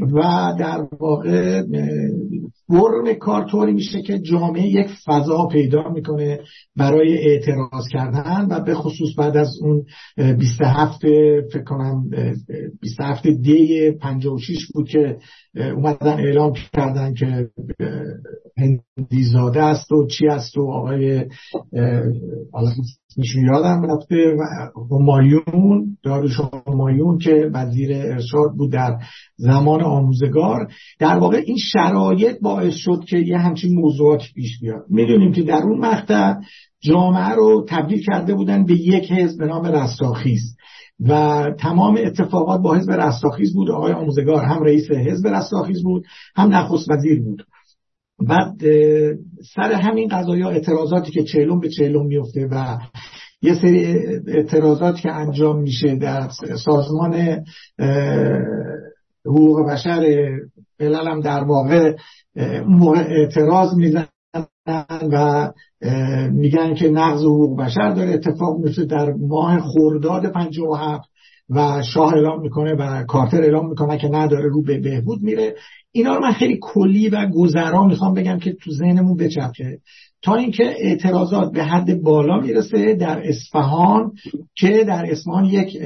و 0.00 0.54
در 0.58 0.86
واقع 1.00 1.62
فرم 2.68 3.14
کار 3.20 3.44
طوری 3.50 3.72
میشه 3.72 4.02
که 4.02 4.18
جامعه 4.18 4.66
یک 4.66 4.86
فضا 5.06 5.46
پیدا 5.52 5.88
می‌کنه 5.88 6.40
برای 6.76 7.18
اعتراض 7.18 7.88
کردن 7.92 8.46
و 8.50 8.60
به 8.60 8.74
خصوص 8.74 9.08
بعد 9.18 9.36
از 9.36 9.58
اون 9.62 9.84
27 10.38 10.98
فکر 11.52 11.64
کنم 11.64 12.10
27 12.80 13.26
دی 13.26 13.90
56 13.90 14.66
بود 14.74 14.88
که 14.88 15.16
اومدن 15.56 16.18
اعلام 16.18 16.52
کردن 16.72 17.14
که 17.14 17.48
هندی 18.58 19.24
زاده 19.32 19.62
است 19.62 19.92
و 19.92 20.06
چی 20.06 20.26
است 20.26 20.56
و 20.56 20.62
آقای 20.62 21.24
میشون 23.16 23.44
یادم 23.44 23.82
رفته 23.82 24.36
همایون 24.90 25.96
داروش 26.02 26.40
همایون 26.66 27.18
که 27.18 27.50
وزیر 27.54 27.90
ارشاد 27.92 28.52
بود 28.56 28.72
در 28.72 28.98
زمان 29.36 29.82
آموزگار 29.82 30.72
در 30.98 31.18
واقع 31.18 31.42
این 31.46 31.56
شرایط 31.72 32.36
باعث 32.40 32.74
شد 32.74 33.04
که 33.08 33.18
یه 33.18 33.38
همچین 33.38 33.74
موضوعاتی 33.74 34.26
پیش 34.34 34.60
بیاد. 34.60 34.84
می‌دونیم 34.88 35.32
که 35.32 35.42
در 35.42 35.62
اون 35.62 35.78
مقطع 35.78 36.34
جامعه 36.80 37.34
رو 37.34 37.66
تبدیل 37.68 38.02
کرده 38.02 38.34
بودن 38.34 38.64
به 38.64 38.74
یک 38.74 39.12
حزب 39.12 39.38
به 39.38 39.46
نام 39.46 39.66
رستاخیز 39.66 40.56
و 41.00 41.44
تمام 41.58 41.98
اتفاقات 42.04 42.60
با 42.60 42.74
حزب 42.74 42.90
رستاخیز 42.90 43.54
بود. 43.54 43.70
آقای 43.70 43.92
آموزگار 43.92 44.44
هم 44.44 44.62
رئیس 44.62 44.90
حزب 44.90 45.26
رستاخیز 45.26 45.82
بود 45.82 46.04
هم 46.36 46.54
نخست 46.54 46.90
وزیر 46.90 47.22
بود. 47.22 47.42
بعد 48.28 48.60
سر 49.54 49.72
همین 49.72 50.08
قضايا 50.08 50.50
اعتراضاتی 50.50 51.12
که 51.12 51.22
چهلم 51.22 51.60
به 51.60 51.68
چهلم 51.68 52.06
میفته 52.06 52.48
و 52.50 52.78
یه 53.42 53.54
سری 53.54 53.84
اعتراضاتی 54.26 55.02
که 55.02 55.10
انجام 55.12 55.60
میشه 55.60 55.94
در 55.96 56.28
سازمان 56.64 57.44
حقوق 59.26 59.70
بشر 59.70 60.28
ملل 60.80 61.08
هم 61.08 61.20
در 61.20 61.44
واقع 61.44 61.94
اعتراض 63.08 63.74
می‌زنن 63.74 64.06
و 65.12 65.50
میگن 66.32 66.74
که 66.74 66.88
نقض 66.88 67.20
حقوق 67.20 67.60
بشر 67.60 67.90
داره 67.90 68.10
اتفاق 68.10 68.58
میفته 68.58 68.84
در 68.84 69.12
ماه 69.12 69.60
خرداد 69.60 70.32
57 70.32 71.09
و 71.50 71.82
شاه 71.94 72.14
اعلام 72.14 72.40
می‌کنه 72.42 72.74
و 72.74 73.04
کارتر 73.04 73.42
اعلام 73.42 73.68
می‌کنه 73.68 73.98
که 73.98 74.08
نداره 74.08 74.48
رو 74.48 74.62
به 74.62 74.78
بهبود 74.78 75.22
میره. 75.22 75.54
اینا 75.92 76.14
رو 76.14 76.22
من 76.22 76.32
خیلی 76.32 76.58
کلی 76.62 77.08
و 77.08 77.26
گذرا 77.34 77.84
می‌خوام 77.84 78.14
بگم 78.14 78.38
که 78.38 78.52
تو 78.52 78.70
ذهنمون 78.70 79.16
بچرخه. 79.16 79.78
تا 80.22 80.34
اینکه 80.34 80.74
اعتراضات 80.78 81.52
به 81.52 81.64
حد 81.64 82.02
بالا 82.02 82.40
می‌رسه 82.40 82.94
در 82.94 83.22
اصفهان 83.24 84.12
که 84.54 84.84
در 84.84 85.06
اصفهان 85.10 85.44
یک 85.44 85.78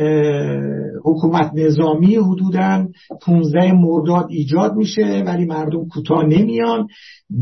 حکومت 1.04 1.50
نظامی 1.54 2.16
حدودا 2.16 2.86
15 3.22 3.72
مرداد 3.72 4.26
ایجاد 4.30 4.74
میشه 4.74 5.22
ولی 5.26 5.44
مردم 5.44 5.88
کوتاه 5.88 6.24
نمیان 6.24 6.86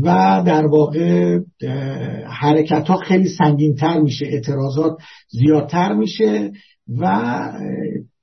و 0.03 0.43
در 0.45 0.65
واقع 0.65 1.39
حرکت 2.27 2.87
ها 2.87 2.97
خیلی 2.97 3.29
سنگین 3.29 3.75
تر 3.75 3.99
میشه 3.99 4.25
اعتراضات 4.25 4.97
زیادتر 5.29 5.93
میشه 5.93 6.51
و 6.99 7.41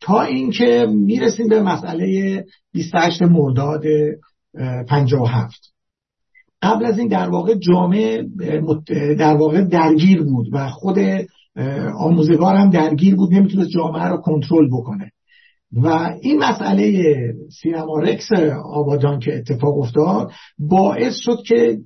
تا 0.01 0.23
اینکه 0.23 0.87
می‌رسیم 0.91 1.49
به 1.49 1.63
مسئله 1.63 2.45
28 2.73 3.23
مرداد 3.23 3.83
57 4.89 5.61
قبل 6.63 6.85
از 6.85 6.99
این 6.99 7.09
در 7.09 7.29
واقع 7.29 7.55
جامعه 7.55 8.27
در 9.19 9.37
واقع 9.37 9.65
درگیر 9.65 10.23
بود 10.23 10.49
و 10.53 10.69
خود 10.69 10.99
آموزگار 11.99 12.55
هم 12.55 12.71
درگیر 12.71 13.17
بود 13.17 13.35
نمی‌تونست 13.35 13.71
جامعه 13.71 14.05
رو 14.05 14.17
کنترل 14.17 14.69
بکنه. 14.69 15.13
و 15.73 16.11
این 16.23 16.39
مسئله 16.39 17.03
سینما 17.63 17.99
رکس 17.99 18.33
آبادان 18.65 19.19
که 19.19 19.37
اتفاق 19.37 19.79
افتاد 19.79 20.31
باعث 20.59 21.17
شد 21.17 21.39
که 21.47 21.79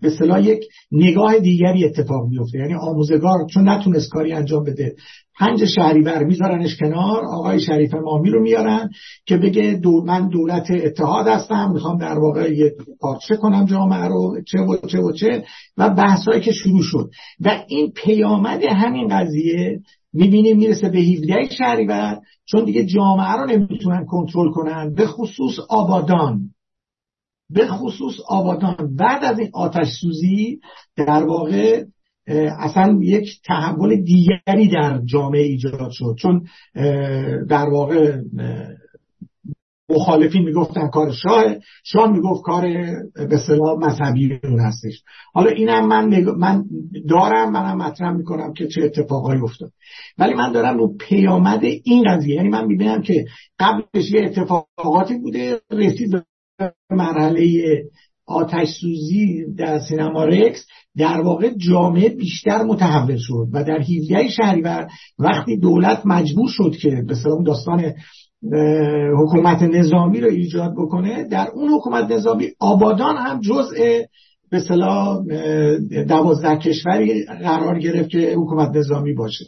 به 0.00 0.10
صلاح 0.18 0.42
یک 0.42 0.60
نگاه 0.92 1.38
دیگری 1.38 1.84
اتفاق 1.84 2.28
بیفته. 2.28 2.58
یعنی 2.58 2.74
آموزگار 2.74 3.46
چون 3.50 3.68
نتونست 3.68 4.10
کاری 4.10 4.32
انجام 4.32 4.64
بده 4.64 4.94
پنج 5.38 5.64
شهریور 5.64 6.24
میذارنش 6.24 6.76
کنار 6.76 7.24
آقای 7.24 7.60
شریف 7.60 7.94
مامی 7.94 8.30
رو 8.30 8.42
میارن 8.42 8.90
که 9.26 9.36
بگه 9.36 9.80
دو 9.82 10.04
من 10.04 10.28
دولت 10.28 10.70
اتحاد 10.70 11.28
هستم 11.28 11.70
می‌خوام 11.74 11.98
در 11.98 12.18
واقع 12.18 12.54
یه 12.54 12.72
پارچه 13.00 13.36
کنم 13.36 13.64
جامعه 13.64 14.04
رو 14.04 14.40
چه 14.46 14.58
و 14.58 14.86
چه 14.86 14.98
و 14.98 15.12
چه 15.12 15.44
و 15.76 15.90
بحثایی 15.90 16.40
که 16.40 16.52
شروع 16.52 16.82
شد. 16.82 17.10
و 17.40 17.64
این 17.68 17.92
پیامد 17.96 18.62
همین 18.64 19.08
قضیه 19.08 19.80
می‌بینیم 20.18 20.56
می‌رسه 20.56 20.88
به 20.88 20.98
17 20.98 21.48
شهریور 21.58 22.20
چون 22.44 22.64
دیگه 22.64 22.86
جامعه 22.86 23.32
رو 23.32 23.46
نمی‌تونن 23.46 24.04
کنترل 24.04 24.50
کنن. 24.50 24.94
به 24.94 25.06
خصوص 25.06 25.58
آبادان. 25.68 26.50
به 27.50 27.66
خصوص 27.66 28.14
آبادان. 28.28 28.96
بعد 28.96 29.24
از 29.24 29.38
این 29.38 29.50
آتش 29.52 29.86
سوزی 30.00 30.60
در 30.96 31.24
واقع 31.24 31.84
اصلا 32.58 32.98
یک 33.02 33.28
تحول 33.44 33.96
دیگری 33.96 34.68
در 34.74 35.00
جامعه 35.04 35.42
ایجاد 35.42 35.90
شد. 35.90 36.16
چون 36.18 36.46
در 37.48 37.68
واقع 37.72 38.16
مخالفین 39.90 40.42
می‌گفتن 40.42 40.88
کار 40.88 41.12
شاه 41.12 41.44
شاه 41.84 42.12
می‌گفت 42.12 42.42
کار 42.42 42.62
به 43.30 43.38
صلاح 43.46 43.78
مذهبی 43.78 44.38
اون 44.44 44.60
هستش. 44.60 45.02
حالا 45.34 45.50
اینم 45.50 45.86
من 45.86 46.24
من 46.38 46.64
دارم 47.08 47.52
منم 47.52 47.78
مطرح 47.78 48.12
می‌کنم 48.12 48.52
که 48.52 48.66
چه 48.68 48.82
اتفاقایی 48.84 49.40
افتاد. 49.40 49.70
ولی 50.18 50.34
من 50.34 50.52
دارم 50.52 50.78
رو 50.78 50.96
پیامد 51.00 51.64
این 51.64 52.04
قضیه 52.08 52.34
یعنی 52.34 52.48
من 52.48 52.66
می‌بینم 52.66 53.02
که 53.02 53.24
قبلش 53.58 54.10
یه 54.12 54.24
اتفاقاتی 54.24 55.14
بوده 55.14 55.60
رسید 55.70 56.22
مرحله 56.90 57.42
آتش 58.26 58.68
سوزی 58.80 59.54
در 59.56 59.78
سینما 59.78 60.24
رکس 60.24 60.66
در 60.96 61.20
واقع 61.20 61.50
جامعه 61.56 62.08
بیشتر 62.08 62.62
متحول 62.62 63.16
شد 63.18 63.48
و 63.52 63.64
در 63.64 63.80
17 63.80 64.28
شهریور 64.28 64.88
وقتی 65.18 65.56
دولت 65.56 66.02
مجبور 66.04 66.48
شد 66.48 66.76
که 66.82 67.04
به 67.06 67.14
داستان 67.46 67.92
حکومت 69.18 69.62
نظامی 69.62 70.20
رو 70.20 70.28
ایجاد 70.28 70.72
بکنه. 70.72 71.24
در 71.24 71.48
اون 71.54 71.68
حکومت 71.68 72.10
نظامی 72.10 72.48
آبادان 72.58 73.16
هم 73.16 73.40
جزء 73.40 74.02
به 74.50 74.60
صلاح 74.60 75.24
دوازده 76.08 76.56
کشوری 76.56 77.24
قرار 77.24 77.78
گرفت 77.78 78.10
که 78.10 78.34
حکومت 78.36 78.76
نظامی 78.76 79.14
باشه. 79.14 79.44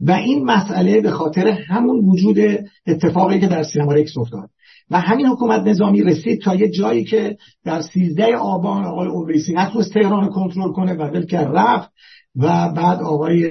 و 0.00 0.12
این 0.12 0.44
مسئله 0.44 1.00
به 1.00 1.10
خاطر 1.10 1.48
همون 1.48 2.04
وجود 2.04 2.38
اتفاقی 2.86 3.40
که 3.40 3.46
در 3.46 3.62
سینما 3.62 3.92
رکس 3.92 4.16
افتاد. 4.16 4.50
و 4.90 5.00
همین 5.00 5.26
حکومت 5.26 5.62
نظامی 5.62 6.02
رسید 6.02 6.40
تا 6.40 6.54
یه 6.54 6.68
جایی 6.68 7.04
که 7.04 7.36
در 7.64 7.82
سیزده 7.82 8.36
آبان 8.36 8.84
آقای 8.84 9.08
اویسی 9.08 9.52
نتونست 9.52 9.94
تهران 9.94 10.28
کنترل 10.28 10.72
کنه 10.72 10.92
و 10.92 11.02
ول 11.02 11.26
رفت 11.32 11.90
و 12.36 12.72
بعد 12.76 13.02
آقای 13.02 13.50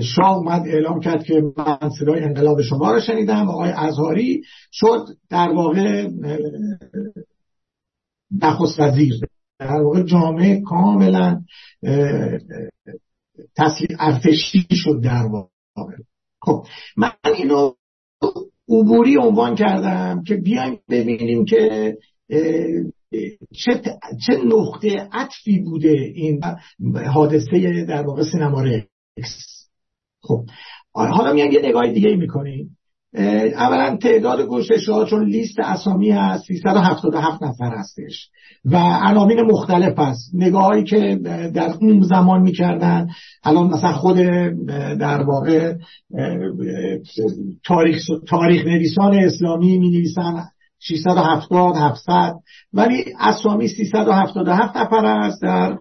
شاه 0.00 0.36
اومد 0.36 0.62
اعلام 0.66 1.00
کرد 1.00 1.24
که 1.24 1.42
من 1.56 1.90
صدای 1.98 2.20
انقلاب 2.24 2.62
شما 2.62 2.92
رو 2.92 3.00
شنیدم. 3.00 3.48
آقای 3.48 3.70
ازهاری 3.70 4.42
شد 4.72 5.04
در 5.30 5.48
واقع 5.48 6.08
نخست 8.42 8.80
وزیر 8.80 9.14
در 9.58 9.80
واقع 9.80 10.02
جامعه 10.02 10.60
کاملا 10.60 11.40
تسلیم 13.56 13.96
ارتشی 14.00 14.66
شد 14.70 15.00
در 15.04 15.26
واقع. 15.26 15.96
خب 16.42 16.66
من 16.96 17.12
اینو 17.34 17.72
عبوری 18.68 19.16
عنوان 19.16 19.54
کردم 19.54 20.22
که 20.22 20.34
بیایم 20.34 20.78
ببینیم 20.90 21.44
که 21.44 21.96
چه, 23.52 23.82
چه 24.26 24.36
نقطه 24.44 25.08
عطفی 25.12 25.58
بوده 25.58 25.88
این 26.14 26.40
حادثه 27.12 27.84
در 27.88 28.02
واقع 28.02 28.22
سینما 28.32 28.62
رکس 28.62 29.55
خب 30.26 30.44
حالا 30.92 31.32
میان 31.32 31.52
یه 31.52 31.60
نگاه 31.64 31.92
دیگه 31.92 32.16
می‌کنیم 32.16 32.76
اولا 33.54 33.96
تعداد 33.96 34.46
گشتش 34.46 34.88
ها 34.88 35.04
چون 35.04 35.24
لیست 35.24 35.58
اسامی 35.58 36.10
هست 36.10 36.44
377 36.44 37.42
نفر 37.42 37.76
هستش 37.78 38.30
و 38.64 38.76
عناوین 39.02 39.40
مختلف 39.40 39.98
هست. 39.98 40.30
نگاهی 40.34 40.84
که 40.84 41.18
در 41.54 41.74
اون 41.80 42.00
زمان 42.00 42.42
می‌کردن 42.42 43.08
الان 43.44 43.66
مثلا 43.66 43.92
خود 43.92 44.16
در 45.00 45.22
واقع 45.22 45.74
تاریخ, 47.64 47.98
تاریخ 48.28 48.66
نویسان 48.66 49.14
اسلامی 49.14 49.78
می 49.78 49.90
نویسن 49.90 50.44
670 50.78 51.76
700 51.76 52.34
ولی 52.72 53.04
اسامی 53.20 53.68
377 53.68 54.76
نفر 54.76 55.06
است 55.06 55.42
در 55.42 55.76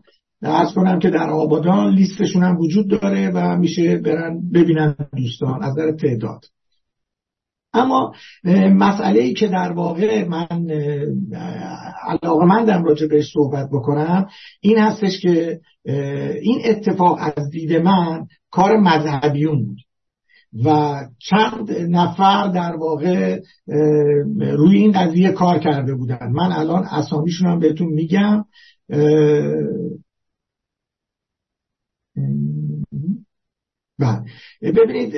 ارز 0.46 0.74
کنم 0.74 1.00
که 1.00 1.10
در 1.10 1.30
آبادان 1.30 1.94
لیستشون 1.94 2.44
هم 2.44 2.58
وجود 2.58 2.88
داره 2.88 3.30
و 3.30 3.58
میشه 3.58 3.98
برن 3.98 4.52
ببینن 4.54 4.96
دوستان 5.18 5.64
از 5.64 5.76
در 5.76 5.92
تعداد. 5.92 6.42
اما 7.74 8.14
مسئله 8.74 9.20
ای 9.20 9.34
که 9.34 9.48
در 9.48 9.72
واقع 9.72 10.28
من 10.28 10.68
علاقه 12.08 12.46
مندم 12.46 12.84
راجع 12.84 13.08
بهش 13.08 13.32
صحبت 13.34 13.70
بکنم 13.74 14.28
این 14.62 14.78
هستش 14.78 15.20
که 15.22 15.60
این 16.42 16.62
اتفاق 16.66 17.18
از 17.22 17.50
دید 17.52 17.74
من 17.74 18.26
کار 18.52 18.78
مذهبیون 18.78 19.66
بود 19.66 19.78
و 20.66 20.96
چند 21.20 21.72
نفر 21.72 22.48
در 22.48 22.76
واقع 22.76 23.40
روی 24.38 24.78
این 24.78 24.92
قضیه 24.92 25.32
کار 25.32 25.60
کرده 25.60 25.96
بودن. 25.96 26.32
من 26.32 26.52
الان 26.52 26.84
اسامیشون 26.84 27.48
هم 27.48 27.60
بهتون 27.60 27.88
میگم 27.88 28.46
ببینید 34.62 35.14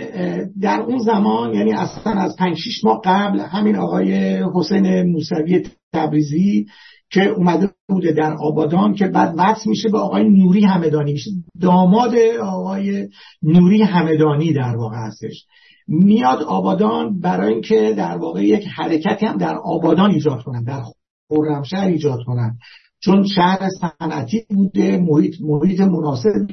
در 0.62 0.82
اون 0.82 0.98
زمان 0.98 1.54
یعنی 1.54 1.74
اصلا 1.74 2.14
از 2.14 2.36
5 2.36 2.58
6 2.58 2.84
ماه 2.84 3.02
قبل 3.06 3.40
همین 3.40 3.76
آقای 3.76 4.44
حسین 4.54 5.02
موسوی 5.02 5.64
تبریزی 5.94 6.66
که 7.10 7.26
اومده 7.26 7.70
بوده 7.88 8.12
در 8.12 8.34
آبادان 8.34 8.94
که 8.94 9.08
بعد 9.08 9.36
وصل 9.38 9.70
میشه 9.70 9.90
به 9.90 9.98
آقای 10.00 10.30
نوری 10.30 10.66
همدانی. 10.66 11.14
میشه 11.14 11.32
داماد 11.62 12.16
آقای 12.42 13.10
نوری 13.44 13.82
همدانی 13.82 14.54
در 14.54 14.76
واقع 14.76 14.98
هستش. 14.98 15.46
میاد 15.88 16.44
آبادان 16.44 17.20
برای 17.20 17.54
اینکه 17.54 17.94
در 17.98 18.18
واقع 18.18 18.44
یک 18.44 18.68
حرکتی 18.76 19.26
هم 19.26 19.38
در 19.38 19.58
آبادان 19.58 20.12
ایجاد 20.12 20.44
کنن 20.44 20.64
در 20.64 20.82
خرمشهر 21.30 21.88
ایجاد 21.88 22.20
کنن. 22.26 22.58
چون 23.00 23.28
شهر 23.28 23.70
صنعتی 23.70 24.46
بوده 24.50 24.98
محیط 24.98 25.36
محیط 25.42 25.82
مناسب 25.82 26.48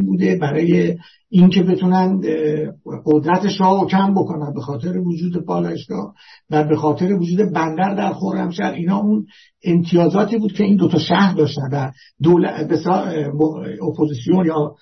بوده 0.00 0.36
برای 0.36 0.96
اینکه 1.30 1.62
بتونن 1.62 2.20
قدرت 3.06 3.48
شاه 3.48 3.80
رو 3.80 3.86
کم 3.88 4.14
بکنن 4.14 4.54
به 4.54 4.60
خاطر 4.60 4.98
وجود 4.98 5.44
پالایشگاه 5.44 6.14
و 6.50 6.64
به 6.64 6.76
خاطر 6.76 7.12
وجود 7.12 7.52
بندر 7.52 7.94
در 7.94 8.12
خرمشهر 8.12 8.72
اینا 8.72 8.98
اون 8.98 9.26
امتیازاتی 9.64 10.38
بود 10.38 10.52
که 10.52 10.64
این 10.64 10.76
دوتا 10.76 10.98
شهر 10.98 11.34
داشتن 11.34 11.68
و 11.72 11.90
دولت 12.22 12.86
اپوزیسیون 13.82 14.46
یا 14.46 14.74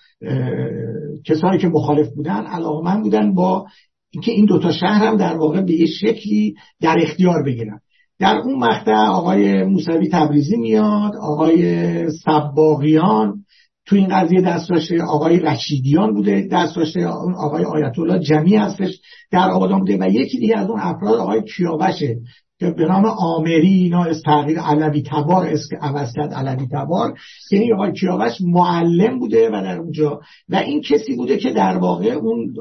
کسانی 1.27 1.59
که 1.59 1.69
مخالف 1.69 2.09
بودن 2.15 2.47
علاقمند 2.47 3.03
بودن 3.03 3.35
با 3.35 3.67
اینکه 4.11 4.33
این 4.33 4.45
دوتا 4.45 4.73
شهر 4.73 5.07
هم 5.07 5.17
در 5.17 5.37
واقع 5.37 5.61
به 5.61 5.73
یه 5.73 5.87
شکلی 5.87 6.55
در 6.81 6.97
اختیار 7.03 7.43
بگیرن. 7.43 7.81
در 8.19 8.37
اون 8.37 8.59
مقطع 8.59 9.07
آقای 9.07 9.65
موسوی 9.65 10.09
تبریزی 10.09 10.57
میاد 10.57 11.17
آقای 11.17 12.11
سباقیان 12.11 13.45
تو 13.91 13.97
این 13.97 14.09
قضیه 14.09 14.41
دست 14.41 14.71
داشته 14.71 15.03
آقای 15.03 15.41
رشیدیان 15.41 16.15
بوده 16.15 16.49
دست 16.53 16.77
داشته 16.77 17.07
آقای 17.07 17.65
آیت 17.65 17.99
الله 17.99 18.19
جمی 18.19 18.57
هستش 18.57 19.01
در 19.31 19.51
آبادان 19.51 19.79
بوده 19.79 19.99
و 20.01 20.09
یکی 20.11 20.39
دیگه 20.39 20.59
از 20.59 20.71
اون 20.71 20.81
افراد 20.81 21.15
آقای 21.15 21.43
کیاوشه 21.43 22.17
که 22.61 22.71
به 22.71 22.87
نام 22.87 23.05
آمری 23.05 23.69
اینا 23.69 24.05
از 24.05 24.23
تغییر 24.23 24.61
علوی 24.61 25.03
تبار 25.03 25.47
اسم 25.47 25.77
عوض 25.81 26.13
کرد 26.13 26.35
علوی 26.35 26.67
تبار. 26.73 27.15
یعنی 27.53 27.73
آقای 27.73 27.93
کیاوش 27.93 28.41
معلم 28.41 29.19
بوده 29.19 29.49
و 29.49 29.63
در 29.63 29.79
اونجا. 29.79 30.21
و 30.49 30.57
این 30.57 30.83
کسی 30.83 31.17
بوده 31.17 31.37
که 31.37 31.51
در 31.51 31.77
واقع 31.77 32.09
اون 32.09 32.55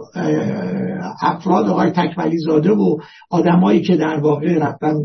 افراد 1.22 1.70
آقای 1.70 1.92
تکولی 1.92 2.38
زاده 2.38 2.72
و 2.72 2.98
آدمایی 3.30 3.82
که 3.82 3.96
در 3.96 4.20
واقع 4.20 4.58
رفتن 4.58 4.96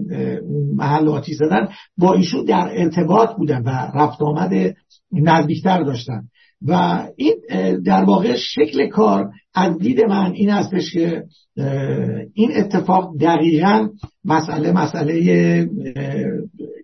محل 0.76 1.08
آتی 1.08 1.34
زدن 1.34 1.68
با 1.98 2.14
ایشون 2.14 2.44
در 2.44 2.70
ارتباط 2.72 3.36
بودن 3.36 3.62
و 3.62 3.68
رفت 3.94 4.22
آمد 4.22 4.74
نزدیکتر 5.12 5.82
داشتن. 5.82 6.22
و 6.64 7.02
این 7.16 7.34
در 7.84 8.04
واقع 8.04 8.36
شکل 8.36 8.86
کار 8.88 9.30
از 9.54 9.78
دید 9.78 10.00
من 10.00 10.32
این 10.32 10.50
هستش 10.50 10.92
که 10.92 11.24
این 12.34 12.50
اتفاق 12.56 13.18
دقیقا 13.20 13.88
مسئله 14.24 14.72
مسئله 14.72 15.68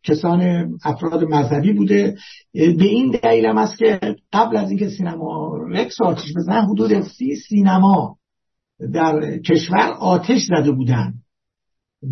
کسان 0.05 0.71
افراد 0.85 1.25
مذهبی 1.25 1.73
بوده. 1.73 2.17
به 2.55 2.85
این 2.85 3.19
دلیل 3.23 3.47
هم 3.47 3.59
است 3.59 3.79
که 3.79 4.01
قبل 4.33 4.57
از 4.57 4.71
اینکه 4.71 4.89
سینما 4.89 5.57
رکس 5.69 6.01
آتیش 6.01 6.33
بزنن 6.37 6.65
حدود 6.65 7.01
سی 7.01 7.37
سینما 7.37 8.17
در 8.93 9.39
کشور 9.39 9.91
آتش 10.01 10.43
زده 10.43 10.71
بودن. 10.71 11.13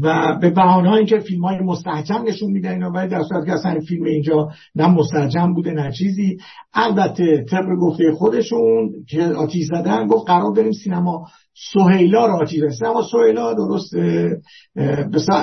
و 0.02 0.38
به 0.40 0.50
بهانه 0.50 1.04
که 1.04 1.18
فیلم 1.18 1.44
های 1.44 1.58
مستحجم 1.58 2.22
نشون 2.28 2.50
میدن 2.50 2.70
اینا 2.70 2.90
ولی 2.90 3.08
در 3.08 3.22
صورت 3.22 3.46
که 3.46 3.52
اصلا 3.52 3.80
فیلم 3.88 4.04
اینجا 4.04 4.48
نه 4.74 4.86
مستحجم 4.86 5.54
بوده 5.54 5.70
نه 5.70 5.92
چیزی. 5.92 6.36
البته 6.74 7.44
طبق 7.50 7.66
گفته 7.80 8.12
خودشون 8.12 8.90
که 9.08 9.22
آتیش 9.24 9.66
زدن 9.66 10.06
گفت 10.06 10.26
قرار 10.26 10.52
بریم 10.52 10.72
سینما. 10.72 11.26
سهیلا 11.72 12.26
رو 12.26 12.32
آتیش 12.32 12.60
زدن. 12.60 12.70
سینما 12.70 13.02
سهیلا 13.02 13.54
درست 13.54 13.94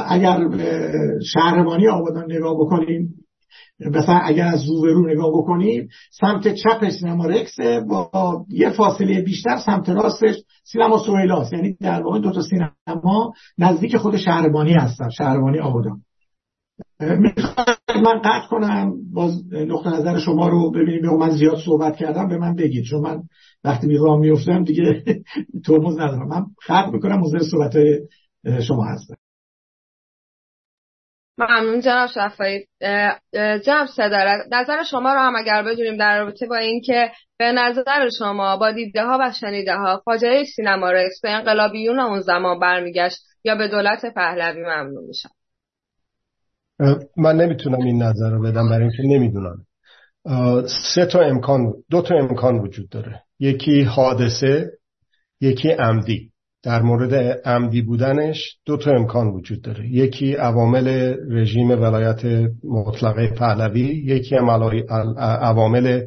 اگر 0.08 0.50
شهربانی 1.34 1.88
آبادان 1.88 2.32
نگاه 2.32 2.54
بکنیم 2.54 3.25
مثلا 3.80 4.20
اگر 4.24 4.46
از 4.46 4.70
رو 4.70 5.08
نگاه 5.08 5.30
بکنیم 5.30 5.88
سمت 6.12 6.54
چپ 6.54 6.90
سینما 6.90 7.26
رکس 7.26 7.56
با 7.90 8.46
یه 8.50 8.70
فاصله 8.70 9.22
بیشتر 9.22 9.58
سمت 9.58 9.90
راستش 9.90 10.36
سینما 10.64 10.98
سویلاست 10.98 11.54
یعنی 11.54 11.78
در 11.82 12.02
واقع 12.04 12.20
دو 12.20 12.32
تا 12.32 12.42
سینما 12.42 13.34
نزدیک 13.58 13.98
خود 13.98 14.18
شهربانی 14.18 14.74
هستن 14.74 15.10
شهربانی 15.10 15.60
آبادان. 15.60 16.02
من 18.04 18.22
قطع 18.24 18.48
کنم 18.50 18.94
باز 19.14 19.44
نقطه 19.52 19.90
نظر 19.90 20.20
شما 20.20 20.48
رو 20.48 20.72
ببینیم. 20.72 21.02
به 21.02 21.18
من 21.18 21.30
زیاد 21.30 21.58
صحبت 21.58 21.98
کردم 21.98 22.28
به 22.28 22.38
من 22.38 22.56
بگید. 22.56 22.84
چون 22.84 23.02
من 23.02 23.24
وقتی 23.64 23.88
می 23.88 23.98
راه 23.98 24.20
میفتم 24.20 24.64
دیگه 24.64 25.04
ترمز 25.66 25.94
ندارم. 25.94 26.28
من 26.28 26.46
قطع 26.68 26.92
می‌کنم 26.92 27.20
موزه 27.20 27.40
صحبت 27.40 27.78
شما 28.62 28.84
هستم 28.84 29.16
ممنون 31.38 31.80
جناب 31.82 32.10
شفایی. 32.10 32.66
جناب 33.66 33.88
صدارت 33.88 34.46
نظر 34.52 34.84
شما 34.84 35.14
رو 35.14 35.20
هم 35.20 35.36
اگر 35.36 35.64
بدونیم 35.64 35.98
در 35.98 36.20
رابطه 36.20 36.48
با 36.48 36.56
اینکه 36.56 37.12
به 37.38 37.52
نظر 37.52 38.10
شما 38.20 38.58
با 38.58 38.72
دیده 38.72 39.04
ها 39.04 39.18
و 39.22 39.32
شنیده 39.42 39.76
ها 39.76 40.02
فاجعه 40.06 40.44
سینما 40.44 40.92
رکس 40.92 41.22
به 41.24 41.30
انقلابیون 41.30 42.00
اون 42.00 42.22
زمان 42.22 42.60
برمیگشت 42.60 43.18
یا 43.44 43.56
به 43.56 43.68
دولت 43.68 44.06
پهلوی 44.16 44.62
ممنون 44.62 45.04
میشن 45.08 45.30
من 47.18 47.36
نمی‌تونم 47.36 47.80
این 47.80 48.04
نظر 48.04 48.32
رو 48.32 48.42
بدم 48.42 48.70
برای 48.70 48.82
اینکه 48.82 49.04
نمی‌دونم. 49.04 49.66
سه 50.94 51.06
تا 51.06 51.20
امکان 51.20 51.74
دو 51.90 52.02
تا 52.02 52.16
امکان 52.16 52.60
وجود 52.60 52.90
داره. 52.90 53.22
یکی 53.40 53.82
حادثه 53.82 54.72
یکی 55.42 55.72
عمدی. 55.72 56.32
در 56.66 56.82
مورد 56.82 57.14
عمدی 57.46 57.82
بودنش 57.82 58.58
دو 58.66 58.78
تا 58.78 58.92
امکان 58.92 59.28
وجود 59.28 59.62
داره. 59.62 59.88
یکی 59.88 60.34
عوامل 60.36 61.16
رژیم 61.32 61.70
ولایت 61.70 62.26
مطلقه 62.64 63.28
پهلوی 63.28 64.04
یکی 64.06 64.36
هم 64.36 64.50
عوامل 65.20 66.02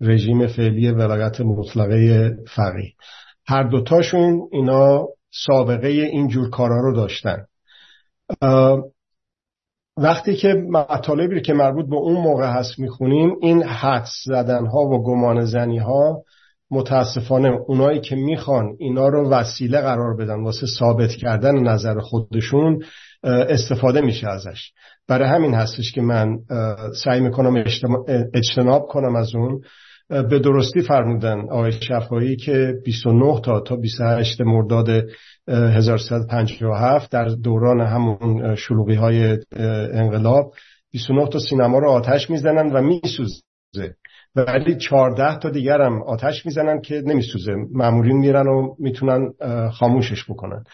رژیم 0.00 0.46
فعلی 0.46 0.90
ولایت 0.90 1.40
مطلقه 1.40 2.30
فقی 2.54 2.94
هر 3.46 3.62
دوتاشون 3.62 4.40
اینا 4.52 5.06
سابقه 5.46 5.88
این 5.88 6.28
جور 6.28 6.50
کارا 6.50 6.80
رو 6.80 6.96
داشتن. 6.96 7.46
وقتی 9.96 10.36
که 10.36 10.54
مطالبی 10.70 11.40
که 11.40 11.52
مربوط 11.52 11.86
به 11.86 11.96
اون 11.96 12.22
موقع 12.22 12.46
هست 12.46 12.78
می‌خونیم 12.78 13.36
این 13.40 13.62
حدس 13.62 14.12
زدن 14.24 14.66
ها 14.66 14.80
و 14.80 15.02
گمان 15.02 15.44
زنی 15.44 15.78
ها 15.78 16.22
متاسفانه 16.70 17.48
اونایی 17.66 18.00
که 18.00 18.16
می‌خوان 18.16 18.76
اینا 18.78 19.08
رو 19.08 19.30
وسیله 19.30 19.80
قرار 19.80 20.16
بدن 20.16 20.42
واسه 20.42 20.66
ثابت 20.78 21.10
کردن 21.10 21.58
نظر 21.58 21.98
خودشون 21.98 22.82
استفاده 23.22 24.00
میشه 24.00 24.28
ازش. 24.28 24.70
برای 25.08 25.28
همین 25.28 25.54
هستش 25.54 25.92
که 25.92 26.00
من 26.00 26.38
سعی 27.04 27.20
می‌کنم 27.20 27.64
اجتناب 28.34 28.86
کنم 28.86 29.16
از 29.16 29.34
اون. 29.34 29.60
به 30.08 30.38
درستی 30.38 30.80
فرمودن 30.80 31.40
آقای 31.40 31.72
شفایی 31.72 32.36
که 32.36 32.74
29 32.84 33.40
تا 33.40 33.60
تا 33.60 33.76
28 33.76 34.40
مرداد 34.40 34.88
1357 35.48 37.12
در 37.12 37.24
دوران 37.24 37.80
همون 37.80 38.54
شلوغی 38.54 38.94
های 38.94 39.38
انقلاب 39.92 40.52
29 40.92 41.28
تا 41.28 41.38
سینما 41.38 41.78
رو 41.78 41.88
آتش 41.88 42.30
می‌زنن 42.30 42.72
و 42.72 42.82
میسوزه. 42.82 43.42
ولی 44.36 44.76
چهارده 44.76 45.38
تا 45.38 45.50
دیگر 45.50 45.80
هم 45.80 46.02
آتش 46.02 46.46
می‌زنن 46.46 46.80
که 46.80 47.02
نمیسوزه. 47.06 47.52
معمولین 47.72 48.16
میرن 48.16 48.46
و 48.46 48.74
می‌تونن 48.78 49.32
خاموشش 49.70 50.30
بکنن. 50.30 50.64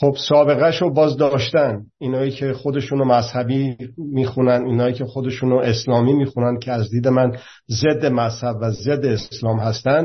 خب 0.00 0.16
سابقه 0.28 0.78
رو 0.78 0.92
باز 0.92 1.16
داشتن 1.16 1.82
اینایی 1.98 2.30
که 2.30 2.52
خودشونو 2.52 3.04
مذهبی 3.04 3.76
می‌خونن 3.98 4.64
اینایی 4.66 4.94
که 4.94 5.04
خودشونو 5.04 5.56
اسلامی 5.56 6.12
می‌خونن 6.12 6.58
که 6.58 6.72
از 6.72 6.90
دید 6.90 7.08
من 7.08 7.32
ضد 7.70 8.06
مذهب 8.06 8.56
و 8.60 8.70
ضد 8.70 9.06
اسلام 9.06 9.60
هستن 9.60 10.04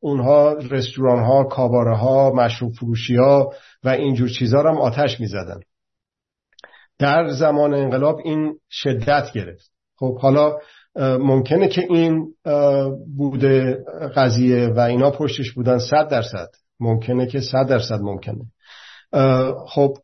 اونها 0.00 0.52
رستوران 0.52 1.24
ها 1.24 1.44
کاباره 1.44 1.96
ها 1.96 2.32
مشروب 2.34 2.72
فروشی 2.72 3.16
ها 3.16 3.52
و 3.84 3.88
اینجور 3.88 4.28
چیزها 4.28 4.62
رو 4.62 4.70
هم 4.70 4.78
آتش 4.78 5.20
می‌زدن. 5.20 5.60
در 6.98 7.28
زمان 7.28 7.74
انقلاب 7.74 8.20
این 8.24 8.54
شدت 8.70 9.32
گرفت. 9.32 9.70
خب 9.96 10.18
حالا 10.18 10.58
ممکنه 10.96 11.68
که 11.68 11.82
این 11.90 12.26
بوده 13.16 13.84
قضیه 14.16 14.68
و 14.68 14.80
اینا 14.80 15.10
پشتش 15.10 15.52
بودن 15.52 15.78
صد 15.78 16.08
درصد. 16.08 16.48
ممکنه 16.80 17.26
که 17.26 17.40
صد 17.40 17.68
درصد 17.68 18.00
ممکنه. 18.00 18.44
خب 19.68 19.94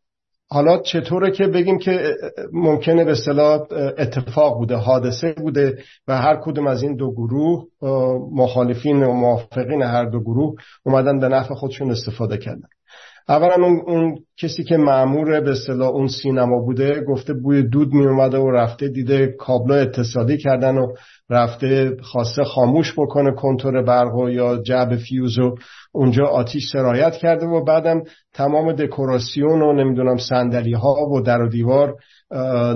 حالا 0.51 0.79
چطوره 0.79 1.31
که 1.31 1.47
بگیم 1.47 1.79
که 1.79 2.15
ممکنه 2.53 3.05
به 3.05 3.11
اصطلاح 3.11 3.61
اتفاق 3.99 4.59
بوده 4.59 4.77
حادثه 4.77 5.33
بوده 5.33 5.79
و 6.09 6.21
هر 6.21 6.41
کدوم 6.45 6.67
از 6.67 6.83
این 6.83 6.97
دو 6.97 7.13
گروه 7.13 7.65
مخالفین 8.33 9.03
و 9.03 9.13
موافقین 9.13 9.83
هر 9.83 10.05
دو 10.05 10.21
گروه 10.21 10.55
اومدن 10.85 11.19
به 11.19 11.29
نفع 11.29 11.55
خودشون 11.55 11.91
استفاده 11.91 12.39
کردن. 12.39 12.69
اولا 13.29 13.55
اون, 13.65 13.83
اون 13.87 14.19
کسی 14.37 14.65
که 14.65 14.77
معمور 14.77 15.41
به 15.41 15.51
اصطلاح 15.51 15.89
اون 15.89 16.09
سینما 16.09 16.59
بوده 16.59 17.01
گفته 17.01 17.35
بوی 17.35 17.63
دود 17.63 17.93
می 17.93 18.07
اومده 18.07 18.39
و 18.39 18.51
رفته 18.51 18.89
دیده 18.89 19.35
کابلا 19.39 19.75
اتصالی 19.75 20.39
کردن 20.39 20.79
و 20.79 20.87
رفته 21.31 21.97
خواسته 22.03 22.45
خاموش 22.45 22.93
بکنه 22.99 23.33
کنتور 23.33 23.83
برق 23.83 24.15
و 24.15 24.31
یا 24.31 24.63
جعب 24.63 24.97
فیوز 24.97 25.39
و 25.39 25.55
اونجا 25.93 26.25
آتیش 26.25 26.63
سرایت 26.73 27.13
کرده 27.13 27.47
و 27.47 27.65
بعدم 27.65 28.03
تمام 28.35 28.73
دکوراسیون 28.73 29.63
و 29.63 29.73
نمی‌دونم 29.73 30.17
سندلی 30.17 30.73
ها 30.73 30.95
و 31.13 31.21
در 31.21 31.43
و 31.43 31.49
دیوار 31.49 31.95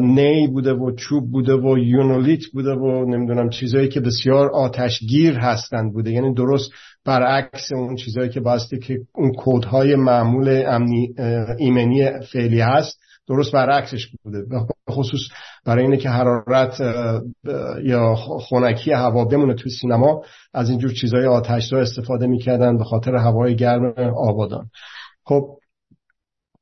نی 0.01 0.49
بوده 0.49 0.73
و 0.73 0.93
چوب 0.97 1.31
بوده 1.31 1.55
و 1.55 1.79
یونولیت 1.79 2.41
بوده 2.53 2.73
و 2.73 3.05
نمی‌دونم 3.05 3.51
چیزایی 3.51 3.89
که 3.89 4.01
بسیار 4.01 4.51
آتشگیر 4.51 5.39
هستند 5.39 5.93
بوده. 5.93 6.11
یعنی 6.11 6.35
درست 6.35 6.71
برعکس 7.05 7.73
اون 7.73 7.97
چیزایی 7.97 8.29
که 8.29 8.41
باستی 8.41 8.79
که 8.79 8.99
اون 9.15 9.33
کودهای 9.33 9.97
معمول 9.97 10.65
امنی 10.67 11.15
ایمنی 11.59 12.21
فعلی 12.33 12.61
هست 12.61 12.99
درست 13.29 13.53
برعکسش 13.53 14.07
بوده. 14.25 14.39
خصوص 14.91 15.21
برای 15.65 15.85
اینه 15.85 15.97
که 15.97 16.09
حرارت 16.09 16.81
یا 17.85 18.15
خونکی 18.15 18.93
هوا 18.93 19.25
بمونه 19.25 19.55
توی 19.55 19.73
سینما 19.73 20.23
از 20.55 20.71
اینجور 20.71 20.93
چیزهای 20.93 21.27
آتشزا 21.27 21.79
استفاده 21.79 22.27
می‌کردن 22.27 22.79
به 22.79 22.85
خاطر 22.85 23.15
هوای 23.15 23.57
گرم 23.57 23.95
آبادان. 24.17 24.67
خب 25.25 25.47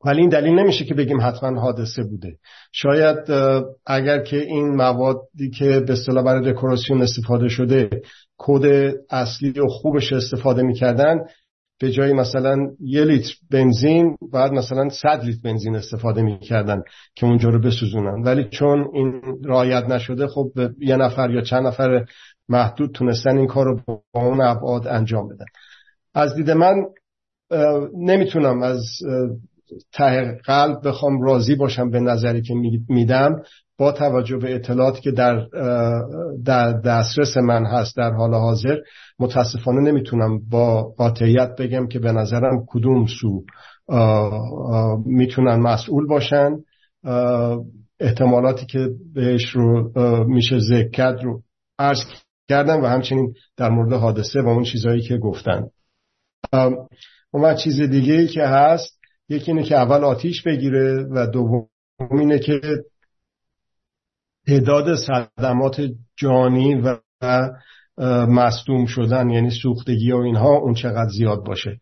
ولی 0.05 0.21
این 0.21 0.29
دلیل 0.29 0.59
نمیشه 0.59 0.85
که 0.85 0.95
بگیم 0.95 1.21
حتما 1.21 1.61
حادثه 1.61 2.03
بوده. 2.03 2.37
شاید 2.73 3.19
اگر 3.87 4.19
که 4.23 4.37
این 4.37 4.69
موادی 4.69 5.51
که 5.59 5.81
به 5.81 5.93
اصطلاح 5.93 6.25
برای 6.25 6.53
دکوراسیون 6.53 7.03
استفاده 7.03 7.49
شده 7.49 7.91
کد 8.39 8.95
اصلی 9.11 9.61
و 9.61 9.67
خوبش 9.69 10.13
استفاده 10.13 10.63
می‌کردن 10.63 11.19
به 11.81 11.91
جای 11.91 12.13
مثلا 12.13 12.57
یه 12.81 13.05
لیتر 13.05 13.35
بنزین 13.51 14.17
بعد 14.33 14.53
مثلا 14.53 14.89
صد 14.89 15.25
لیتر 15.25 15.41
بنزین 15.45 15.77
استفاده 15.77 16.23
می‌کردن 16.23 16.83
که 17.15 17.27
اونجا 17.27 17.49
رو 17.49 17.61
بسوزونن. 17.61 18.23
ولی 18.23 18.49
چون 18.51 18.89
این 18.93 19.23
رایت 19.45 19.85
نشده 19.85 20.27
خب 20.27 20.51
یه 20.79 20.97
نفر 20.97 21.31
یا 21.31 21.41
چند 21.41 21.67
نفر 21.67 22.05
محدود 22.49 22.93
تونستن 22.93 23.37
این 23.37 23.47
کار 23.47 23.67
رو 23.67 23.81
با 23.87 24.03
اون 24.15 24.41
ابعاد 24.41 24.87
انجام 24.87 25.29
بدن. 25.29 25.47
از 26.15 26.35
دید 26.35 26.51
من 26.51 26.75
نمی‌تونم 27.97 28.63
از 28.63 28.85
ته 29.92 30.38
قلب 30.44 30.88
بخوام 30.88 31.22
راضی 31.22 31.54
باشم 31.54 31.90
به 31.90 32.00
نظری 32.00 32.42
که 32.42 32.54
میدم 32.88 33.42
با 33.78 33.92
توجه 33.92 34.37
به 34.37 34.54
اطلاعاتی 34.54 35.00
که 35.00 35.11
در, 35.11 35.46
در 36.44 36.72
دسترس 36.72 37.37
من 37.37 37.66
هست 37.66 37.96
در 37.96 38.11
حال 38.11 38.35
حاضر 38.35 38.76
متاسفانه 39.18 39.80
نمی‌تونم 39.80 40.40
با 40.50 40.83
قاطعیت 40.83 41.56
بگم 41.59 41.87
که 41.87 41.98
به 41.98 42.12
نظرم 42.12 42.64
کدوم 42.66 43.06
سو 43.06 43.44
می‌تونن 45.06 45.56
مسئول 45.56 46.06
باشن. 46.06 46.50
احتمالاتی 48.00 48.66
که 48.66 48.88
بهش 49.14 49.50
رو 49.50 49.92
میشه 50.28 50.59
ذکر 50.59 51.12
رو 51.12 51.42
عرض 51.78 51.98
کردم 52.48 52.83
و 52.83 52.87
همچنین 52.87 53.35
در 53.56 53.68
مورد 53.68 53.92
حادثه 53.92 54.42
و 54.42 54.48
اون 54.48 54.64
چیزهایی 54.64 55.00
که 55.00 55.18
گفتن. 55.18 55.62
اون 57.30 57.54
چیز 57.54 57.80
دیگه 57.80 58.14
ای 58.14 58.26
که 58.26 58.42
هست 58.42 59.00
یکی 59.31 59.53
اینه 59.53 59.64
که 59.64 59.77
اول 59.77 60.05
آتیش 60.05 60.43
بگیره 60.43 61.07
و 61.11 61.27
دوم 61.27 61.69
اینه 62.11 62.38
که 62.38 62.61
تعداد 64.47 64.95
صدمات 64.95 65.83
جانی 66.16 66.75
و 66.75 66.97
مصدوم 68.29 68.87
شدن 68.87 69.31
یعنی 69.31 69.51
سوختگی 69.62 70.12
و 70.12 70.16
اینها 70.16 70.57
اون 70.57 70.75
چقدر 70.75 71.09
زیاد 71.09 71.45
باشه. 71.45 71.79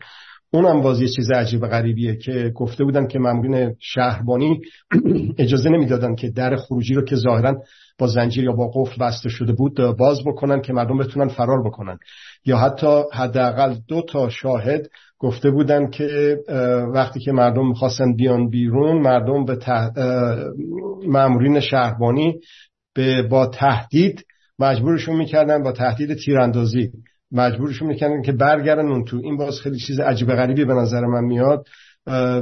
اونم 0.51 0.83
باز 0.83 1.01
یه 1.01 1.09
چیز 1.09 1.31
عجیب 1.31 1.67
غریبیه 1.67 2.17
که 2.17 2.53
گفته 2.55 2.85
بودن 2.85 3.07
که 3.07 3.19
مامورین 3.19 3.75
شهربانی 3.81 4.61
اجازه 5.39 5.71
نمی‌دادن 5.71 6.15
که 6.15 6.31
در 6.31 6.57
خروجی 6.57 6.95
رو 6.95 7.05
که 7.05 7.17
ظاهرا 7.17 7.63
با 7.99 8.07
زنجیر 8.07 8.45
یا 8.45 8.53
با 8.53 8.71
قفل 8.75 9.05
بسته 9.05 9.29
شده 9.29 9.53
بود 9.53 9.77
باز 9.99 10.25
بکنن 10.27 10.61
که 10.61 10.73
مردم 10.73 10.99
بتونن 10.99 11.29
فرار 11.29 11.63
بکنن. 11.63 11.99
یا 12.45 12.57
حتی 12.57 13.03
حداقل 13.13 13.75
دو 13.89 14.03
تا 14.03 14.29
شاهد 14.29 14.89
گفته 15.19 15.51
بودن 15.51 15.91
که 15.91 16.37
وقتی 16.95 17.21
که 17.21 17.33
مردم 17.33 17.69
می‌خواستن 17.69 18.17
بیان 18.17 18.49
بیرون 18.49 19.03
مردم 19.03 19.45
به 19.45 19.57
تح... 19.57 19.89
مامورین 21.07 21.61
شهربانی 21.61 22.41
به 22.95 23.23
با 23.23 23.47
تهدید 23.47 24.25
مجبورشون 24.59 25.17
می‌کردن 25.17 25.63
با 25.63 25.73
تهدید 25.73 26.15
تیراندازی. 26.15 26.91
مجبورشون 27.33 27.89
می‌کردن 27.89 28.23
که 28.23 28.33
برگردن 28.33 28.89
اون 28.89 29.05
تو. 29.05 29.21
این 29.23 29.37
باز 29.37 29.61
خیلی 29.61 29.79
چیز 29.79 30.01
عجیب 30.01 30.29
غریبی 30.29 30.65
به 30.65 30.75
نظر 30.75 31.01
من 31.01 31.25
میاد. 31.25 31.67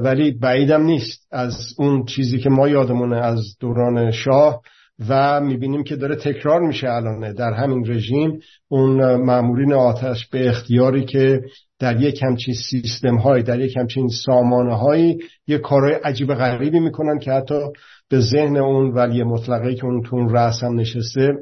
ولی 0.04 0.30
بعیدم 0.30 0.82
نیست. 0.82 1.26
از 1.32 1.56
اون 1.78 2.04
چیزی 2.04 2.38
که 2.38 2.50
ما 2.50 2.68
یادمونه 2.68 3.16
از 3.16 3.40
دوران 3.60 4.10
شاه 4.10 4.60
و 5.08 5.40
می‌بینیم 5.40 5.84
که 5.84 5.96
داره 5.96 6.16
تکرار 6.16 6.60
میشه 6.60 6.90
الانه 6.90 7.32
در 7.32 7.52
همین 7.52 7.90
رژیم 7.90 8.40
اون 8.68 9.16
معمورین 9.16 9.72
آتش 9.72 10.26
به 10.26 10.48
اختیاری 10.48 11.04
که 11.04 11.40
در 11.78 12.00
یک 12.00 12.22
همچین 12.22 12.54
سیستم 12.70 13.16
های 13.16 13.42
در 13.42 13.60
یک 13.60 13.76
همچین 13.76 14.08
سامانه 14.08 14.74
هایی 14.74 15.18
یه 15.46 15.58
کارهای 15.58 15.94
عجیب 15.94 16.34
غریبی 16.34 16.80
می‌کنن 16.80 17.18
که 17.18 17.32
حتی 17.32 17.60
به 18.08 18.20
ذهن 18.20 18.56
اون 18.56 18.90
ولی 18.90 19.22
مطلقه 19.22 19.74
که 19.74 19.84
اون 19.84 20.02
تو 20.02 20.16
اون 20.16 20.28
رأس 20.28 20.62
هم 20.62 20.80
نشسته 20.80 21.32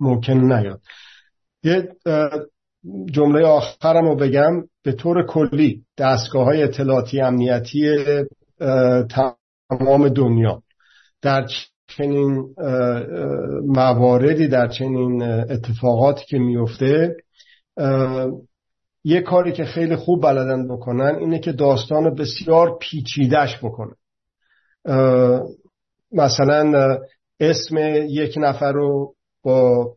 ممکن 0.00 0.32
نیاد. 0.32 0.80
یه 1.64 1.88
جمله 3.12 3.46
آخرم 3.46 4.08
رو 4.08 4.16
بگم. 4.16 4.64
به 4.84 4.92
طور 4.92 5.26
کلی 5.26 5.84
دستگاه 5.98 6.44
های 6.44 6.62
اطلاعاتی 6.62 7.20
امنیتی 7.20 7.96
تمام 9.10 10.08
دنیا 10.08 10.62
در 11.22 11.46
چنین 11.88 12.54
مواردی 13.66 14.48
در 14.48 14.68
چنین 14.68 15.22
اتفاقاتی 15.22 16.24
که 16.28 16.38
میفته 16.38 17.16
یه 19.04 19.20
کاری 19.20 19.52
که 19.52 19.64
خیلی 19.64 19.96
خوب 19.96 20.22
بلدن 20.22 20.68
بکنن 20.68 21.14
اینه 21.18 21.38
که 21.38 21.52
داستان 21.52 22.14
بسیار 22.14 22.78
پیچیدش 22.80 23.58
بکنن. 23.64 23.94
مثلا 26.12 26.98
اسم 27.40 27.76
یک 28.08 28.34
نفر 28.36 28.72
رو 28.72 29.14
با 29.42 29.92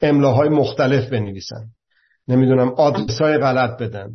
املاهای 0.00 0.48
مختلف 0.48 1.10
بنویسن. 1.10 1.64
نمی‌دونم 2.28 2.68
آدرس 2.68 3.20
های 3.20 3.38
غلط 3.38 3.82
بدن. 3.82 4.10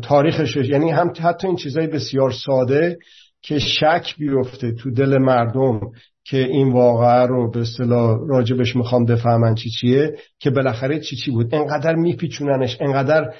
تاریخش 0.00 0.56
یعنی 0.56 0.90
هم 0.90 1.12
حتی 1.20 1.46
این 1.46 1.56
چیزهای 1.56 1.86
بسیار 1.86 2.30
ساده 2.30 2.98
که 3.42 3.58
شک 3.58 4.14
بیفته 4.18 4.72
تو 4.72 4.90
دل 4.90 5.18
مردم. 5.18 5.80
که 6.28 6.36
این 6.36 6.72
واقعه 6.72 7.26
رو 7.26 7.50
به 7.50 7.60
اصطلاح 7.60 8.18
راجبش 8.28 8.76
می‌خوام 8.76 9.04
بفهمن 9.04 9.54
چی 9.54 9.70
چیه 9.70 10.16
که 10.38 10.50
بالاخره 10.50 11.00
چی 11.00 11.16
چی 11.16 11.30
بود. 11.30 11.54
انقدر 11.54 11.94
میپیچوننش 11.94 12.78
انقدر 12.80 13.30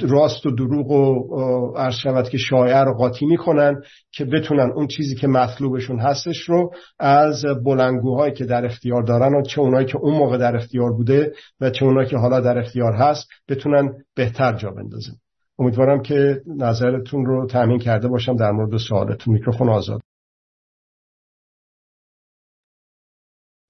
راست 0.00 0.46
و 0.46 0.50
دروغ 0.50 0.90
و 0.90 1.76
عرض 1.76 2.28
که 2.30 2.38
شایع 2.38 2.82
رو 2.82 2.94
قاطی 2.94 3.26
می‌کنن 3.26 3.82
که 4.12 4.24
بتونن 4.24 4.72
اون 4.74 4.86
چیزی 4.86 5.14
که 5.14 5.26
مطلوبشون 5.26 5.98
هستش 6.00 6.40
رو 6.40 6.70
از 6.98 7.44
بلنگوهایی 7.64 8.32
که 8.32 8.44
در 8.44 8.64
اختیار 8.64 9.02
دارن 9.02 9.34
و 9.34 9.42
چه 9.42 9.60
اونایی 9.60 9.86
که 9.86 9.98
اون 9.98 10.14
موقع 10.14 10.38
در 10.38 10.56
اختیار 10.56 10.92
بوده 10.92 11.32
و 11.60 11.70
چه 11.70 11.84
اونایی 11.84 12.08
که 12.08 12.16
حالا 12.16 12.40
در 12.40 12.58
اختیار 12.58 12.92
هست 12.92 13.28
بتونن 13.48 13.92
بهتر 14.14 14.52
جا 14.52 14.70
بندازن. 14.70 15.12
امیدوارم 15.58 16.02
که 16.02 16.40
نظرتون 16.56 17.26
رو 17.26 17.46
تامین 17.46 17.78
کرده 17.78 18.08
باشم. 18.08 18.36
در 18.36 18.50
مورد 18.50 18.76
سوالتون 18.76 19.34
میکروفون 19.34 19.68
آزاد. 19.68 20.00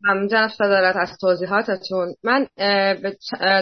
ممنون 0.06 0.48
صدارت 0.48 0.96
از 0.96 1.18
توضیحاتتون 1.20 2.14
من 2.24 2.46
به 3.02 3.16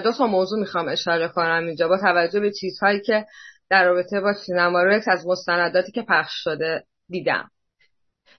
دو 0.04 0.12
تا 0.12 0.26
موضوع 0.26 0.60
می‌خوام 0.60 0.88
اشاره 0.88 1.28
کنم 1.28 1.66
اینجا 1.66 1.88
با 1.88 1.98
توجه 1.98 2.40
به 2.40 2.50
چیزهایی 2.60 3.00
که 3.00 3.24
در 3.70 3.84
رابطه 3.84 4.20
با 4.20 4.32
سینما 4.32 4.82
رکس 4.82 5.04
از 5.08 5.26
مستنداتی 5.26 5.92
که 5.92 6.02
پخش 6.02 6.32
شده 6.34 6.84
دیدم. 7.08 7.50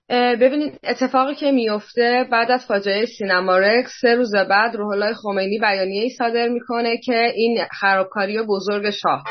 ببینید 0.09 0.79
اتفاقی 0.83 1.35
که 1.35 1.51
میفته 1.51 2.27
بعد 2.31 2.51
از 2.51 2.65
فاجعه 2.65 3.05
سینما 3.05 3.57
رکس 3.57 3.91
سه 4.01 4.15
روز 4.15 4.35
بعد 4.35 4.75
روح 4.75 4.91
الله 4.91 5.13
خمینی 5.13 5.59
بیانیه 5.59 6.03
ای 6.03 6.09
صادر 6.09 6.47
می‌کنه 6.47 6.97
که 6.97 7.31
این 7.35 7.65
خرابکاری 7.79 8.41
بزرگ 8.41 8.89
شاه. 8.89 9.23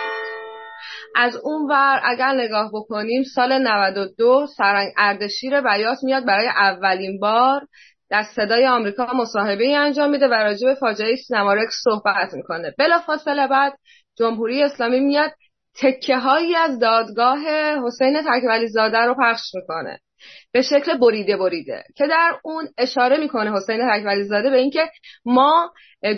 از 1.16 1.36
اون 1.44 1.70
ور 1.70 2.00
اگر 2.04 2.32
نگاه 2.34 2.70
بکنیم 2.74 3.22
سال 3.34 3.58
92 3.58 4.46
سرهنگ 4.56 4.92
اردشیر 4.96 5.60
بیات 5.60 5.98
میاد 6.02 6.26
برای 6.26 6.48
اولین 6.48 7.20
بار 7.20 7.60
در 8.14 8.22
صدای 8.22 8.66
آمریکا 8.66 9.06
مصاحبه 9.14 9.64
ای 9.64 9.74
انجام 9.74 10.10
میده 10.10 10.28
و 10.28 10.32
راجع 10.32 10.68
به 10.68 10.74
فاجعه 10.74 11.16
سینما 11.16 11.45
رکس 11.45 11.74
صحبت 11.84 12.34
می‌کنه. 12.34 12.74
بلافاصله 12.78 13.46
بعد 13.46 13.72
جمهوری 14.18 14.62
اسلامی 14.62 15.00
میاد 15.00 15.30
تکه 15.80 16.16
هایی 16.16 16.56
از 16.56 16.78
دادگاه 16.78 17.38
حسین 17.86 18.22
تکولی 18.22 18.68
زاده 18.68 18.98
رو 18.98 19.14
پخش 19.14 19.42
می‌کنه. 19.54 19.98
به 20.52 20.62
شکل 20.62 20.98
بریده 20.98 21.36
بریده. 21.36 21.84
که 21.96 22.06
در 22.06 22.38
اون 22.44 22.68
اشاره 22.78 23.16
می‌کنه 23.16 23.52
حسین 23.52 23.80
تکولی 23.92 24.24
زاده 24.24 24.50
به 24.50 24.56
اینکه 24.56 24.90
ما 25.24 25.72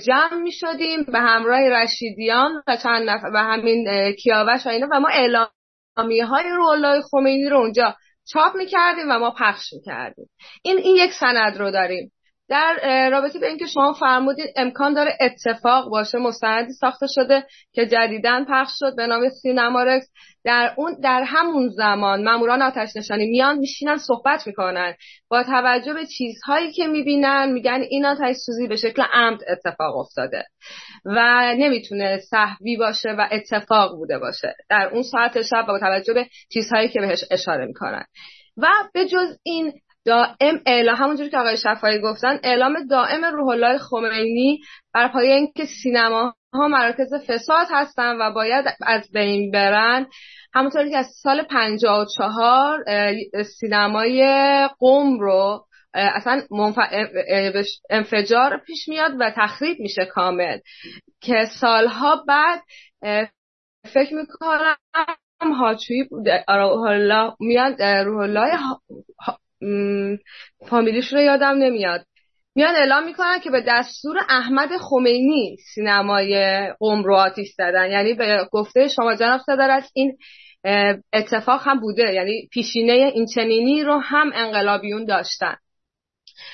جمع 0.06 0.34
می‌شدیم 0.34 1.04
به 1.04 1.18
همراه 1.18 1.60
رشیدیان 1.60 2.62
و 2.66 2.76
چند 2.82 3.10
نفر 3.10 3.30
و 3.34 3.38
همین 3.38 4.12
کیاوش 4.12 4.66
و 4.66 4.68
اینا 4.68 4.88
و 4.92 5.00
ما 5.00 5.08
اعلامیه 5.08 6.26
های 6.26 6.50
رولای 6.50 7.02
خمینی 7.10 7.48
رو 7.48 7.58
اونجا 7.58 7.94
چاپ 8.28 8.56
می‌کردیم 8.56 9.10
و 9.10 9.18
ما 9.18 9.30
پخش 9.30 9.72
می‌کردیم. 9.72 10.28
این 10.62 10.78
این 10.78 10.96
یک 10.96 11.12
سند 11.12 11.56
رو 11.56 11.70
داریم. 11.70 12.12
در 12.48 13.08
رابطه 13.10 13.38
به 13.38 13.48
اینکه 13.48 13.66
شما 13.66 13.92
فرمودید 13.92 14.46
امکان 14.56 14.94
داره 14.94 15.18
اتفاق 15.20 15.90
باشه 15.90 16.18
مستندی 16.18 16.72
ساخته 16.72 17.06
شده 17.14 17.46
که 17.72 17.86
جدیدن 17.86 18.44
پخش 18.44 18.72
شد 18.78 18.96
به 18.96 19.06
نام 19.06 19.28
سینمارکس. 19.28 20.06
در 20.44 20.74
اون 20.76 20.96
در 21.02 21.22
همون 21.22 21.68
زمان 21.68 22.24
ماموران 22.24 22.62
آتش 22.62 22.96
نشانی 22.96 23.26
میان 23.26 23.58
میشینن 23.58 23.96
صحبت 23.96 24.46
می‌کنن. 24.46 24.94
با 25.28 25.42
توجه 25.42 25.94
به 25.94 26.06
چیزهایی 26.06 26.72
که 26.72 26.86
می‌بینن 26.86 27.52
میگن 27.52 27.80
این 27.90 28.06
آتش 28.06 28.36
سوزی 28.46 28.66
به 28.66 28.76
شکل 28.76 29.02
عمد 29.12 29.40
اتفاق 29.48 29.96
افتاده 29.96 30.44
و 31.04 31.54
نمی‌تونه 31.58 32.18
صحوی 32.18 32.76
باشه 32.76 33.08
و 33.18 33.28
اتفاق 33.30 33.96
بوده 33.96 34.18
باشه. 34.18 34.54
در 34.70 34.90
اون 34.92 35.02
ساعت 35.02 35.42
شب 35.42 35.64
با 35.68 35.78
توجه 35.78 36.12
به 36.12 36.26
چیزهایی 36.52 36.88
که 36.88 37.00
بهش 37.00 37.24
اشاره 37.30 37.66
می‌کنن. 37.66 38.04
و 38.56 38.66
به 38.94 39.08
جز 39.08 39.36
این 39.42 39.72
دائم 40.06 40.60
اعلام 40.66 40.96
همونجوری 40.96 41.30
که 41.30 41.38
آقای 41.38 41.56
شفایی 41.56 42.00
گفتن 42.00 42.40
اعلام 42.42 42.86
دائم 42.90 43.24
روح 43.24 43.48
الله 43.48 43.78
خمینی 43.78 44.60
بر 44.94 45.08
پایه 45.08 45.34
اینکه 45.34 45.64
سینما 45.82 46.34
ها 46.54 46.68
مراکز 46.68 47.14
فساد 47.26 47.66
هستن 47.70 48.16
و 48.20 48.32
باید 48.32 48.64
از 48.82 49.10
بین 49.12 49.50
برن. 49.50 50.06
همونطوری 50.54 50.90
که 50.90 50.98
از 50.98 51.06
سال 51.22 51.42
54 51.42 52.84
سینمای 53.60 54.22
قوم 54.78 55.20
رو 55.20 55.66
اصلا 55.94 56.42
انفجار 57.90 58.60
پیش 58.66 58.88
میاد 58.88 59.12
و 59.20 59.32
تخریب 59.36 59.76
میشه 59.80 60.04
کامل. 60.04 60.58
که 61.20 61.44
سالها 61.60 62.24
بعد 62.28 62.62
فکر 63.94 64.14
می‌کنم 64.14 64.76
هاچوی 65.60 66.08
روح 66.48 66.82
الله 66.90 67.32
میاد 67.40 67.82
روح 67.82 68.22
الله 68.22 68.58
فامیلیش 70.68 71.12
رو 71.12 71.20
یادم 71.20 71.58
نمیاد. 71.58 72.06
میان 72.54 72.76
اعلام 72.76 73.04
می‌کنن 73.04 73.40
که 73.40 73.50
به 73.50 73.64
دستور 73.68 74.16
احمد 74.28 74.68
خمینی 74.76 75.56
سینمای 75.74 76.60
قم 76.80 77.02
رو 77.02 77.14
آتیش 77.16 77.48
زدن. 77.56 77.90
یعنی 77.90 78.14
به 78.14 78.48
گفته 78.52 78.88
شما 78.88 79.14
جناب 79.14 79.40
صدارت 79.40 79.90
این 79.94 80.16
اتفاق 81.12 81.62
هم 81.64 81.80
بوده. 81.80 82.12
یعنی 82.12 82.48
پیشینه 82.52 82.92
این 82.92 83.26
چنینی 83.34 83.82
رو 83.82 83.98
هم 83.98 84.30
انقلابیون 84.34 85.04
داشتن. 85.04 85.56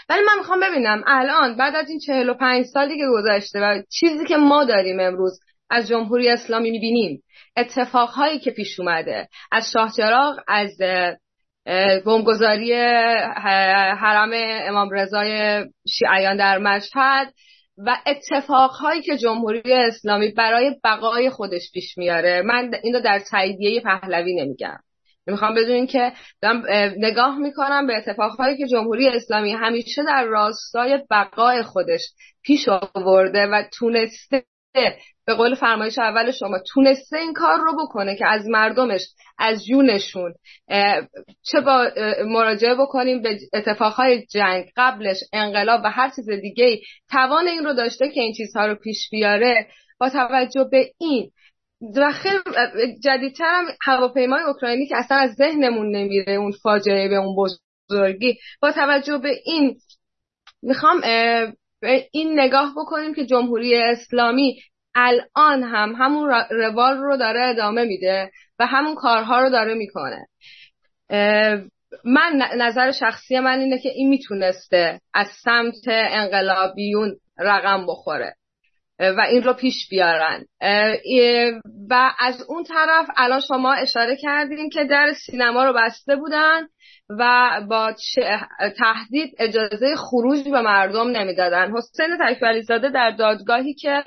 ولی 0.09 0.21
من 0.27 0.39
می‌خوام 0.39 0.61
ببینم 0.61 1.05
الان 1.07 1.57
بعد 1.57 1.77
از 1.77 1.91
این 1.91 1.99
چهل 1.99 2.29
و 2.29 2.35
پنج 2.35 2.67
سالی 2.67 2.97
که 2.97 3.07
گذشته 3.13 3.61
و 3.61 3.83
چیزی 4.01 4.27
که 4.27 4.37
ما 4.37 4.65
داریم 4.65 5.01
امروز 5.01 5.41
از 5.71 5.89
جمهوری 5.89 6.29
اسلامی 6.29 6.71
می‌بینیم 6.71 7.23
اتفاقهایی 7.57 8.39
که 8.39 8.51
پیش 8.51 8.81
اومده 8.81 9.29
از 9.53 9.71
شاه 9.73 9.93
از 10.49 10.71
بمبگذاری 12.07 12.73
حرم 13.99 14.31
امام 14.69 14.91
رضای 14.91 15.65
شیعیان 15.89 16.37
در 16.37 16.59
مشهد 16.59 17.33
و 17.87 17.97
اتفاقهایی 18.07 19.03
که 19.03 19.17
جمهوری 19.17 19.73
اسلامی 19.73 20.29
برای 20.29 20.77
بقای 20.85 21.31
خودش 21.31 21.71
پیش 21.75 21.99
میاره. 21.99 22.43
من 22.43 22.71
اینو 22.83 23.01
در 23.01 23.19
تاییدیه 23.31 23.81
پهلوی 23.81 24.35
نمیگم. 24.35 24.79
می‌خوام 25.27 25.55
بدونین 25.55 25.87
که 25.87 26.13
نگاه 26.99 27.39
می‌کنم 27.39 27.87
به 27.87 27.97
اتفاقهایی 27.97 28.57
که 28.57 28.67
جمهوری 28.67 29.09
اسلامی 29.09 29.53
همیشه 29.53 30.03
در 30.03 30.25
راستای 30.25 30.99
بقای 31.11 31.63
خودش 31.63 32.01
پیش 32.43 32.69
آورده 32.69 33.47
و 33.47 33.63
تونسته 33.79 34.43
به 35.27 35.35
قول 35.35 35.55
فرمایش 35.55 35.99
اول 35.99 36.31
شما 36.31 36.59
تونسته 36.75 37.17
این 37.17 37.33
کار 37.33 37.59
رو 37.59 37.73
بکنه 37.87 38.17
که 38.17 38.27
از 38.27 38.47
مردمش 38.47 39.03
از 39.39 39.67
جونشون 39.67 40.35
چه 41.43 41.61
با 41.61 41.91
مراجعه 42.27 42.75
بکنیم 42.75 43.23
به 43.23 43.39
اتفاقهای 43.53 44.27
جنگ 44.27 44.65
قبلش 44.77 45.17
انقلاب 45.33 45.81
و 45.85 45.91
هر 45.91 46.11
چیز 46.17 46.31
دیگه 46.31 46.81
توان 47.11 47.49
این 47.49 47.65
رو 47.65 47.73
داشته 47.73 48.09
که 48.09 48.21
این 48.21 48.33
چیزها 48.33 48.67
رو 48.67 48.75
پیش 48.75 49.11
بیاره 49.11 49.67
با 50.01 50.09
توجه 50.09 50.65
به 50.71 50.93
این. 50.99 51.31
و 51.97 52.13
خیلی 52.13 52.39
جدیدتر 53.05 53.45
هم 53.45 53.65
هواپیمای 53.83 54.43
اوکراینی 54.43 54.87
که 54.87 54.97
اصلا 54.97 55.17
از 55.17 55.35
ذهنمون 55.35 55.97
نمیره 55.97 56.33
اون 56.33 56.53
فاجعه 56.63 57.09
به 57.09 57.17
اون 57.17 57.37
بزرگی. 57.37 58.39
با 58.63 58.73
توجه 58.73 59.19
به 59.19 59.35
این 59.45 59.77
می‌خوام 60.63 61.01
به 61.83 62.09
این 62.13 62.41
نگاه 62.41 62.75
بکنیم 62.77 63.15
که 63.15 63.27
جمهوری 63.27 63.77
اسلامی 63.77 64.61
الان 64.95 65.63
هم 65.63 65.95
همون 65.99 66.29
روال 66.51 66.97
رو 66.97 67.17
داره 67.17 67.41
ادامه 67.41 67.85
میده 67.85 68.31
و 68.59 68.67
همون 68.67 68.95
کارها 68.95 69.41
رو 69.41 69.51
داره 69.51 69.75
می‌کنه. 69.75 70.27
من 72.05 72.43
نظر 72.57 72.91
شخصی 72.91 73.39
من 73.39 73.59
اینه 73.59 73.79
که 73.79 73.89
این 73.89 74.09
می‌تونسته 74.09 75.01
از 75.15 75.27
سمت 75.45 75.89
انقلابیون 75.89 77.17
رقم 77.39 77.87
بخوره. 77.87 78.35
و 79.01 79.21
این 79.31 79.43
رو 79.43 79.53
پیش 79.53 79.89
بیارن. 79.91 80.45
و 81.91 82.13
از 82.19 82.45
اون 82.49 82.65
طرف 82.65 83.07
الان 83.17 83.41
شما 83.41 83.73
اشاره 83.73 84.17
کردیم 84.17 84.71
که 84.71 84.85
در 84.85 85.13
سینما 85.27 85.65
رو 85.65 85.73
بسته 85.73 86.17
بودن 86.17 86.67
و 87.19 87.51
با 87.71 87.95
تهدید 88.79 89.35
اجازه 89.39 89.95
خروج 89.97 90.45
به 90.45 90.63
مردم 90.63 91.09
نمی‌دادن. 91.09 91.73
حسین 91.77 92.19
تکبری 92.21 92.63
زاده 92.63 92.89
در 92.89 93.11
دادگاهی 93.11 93.75
که 93.75 94.05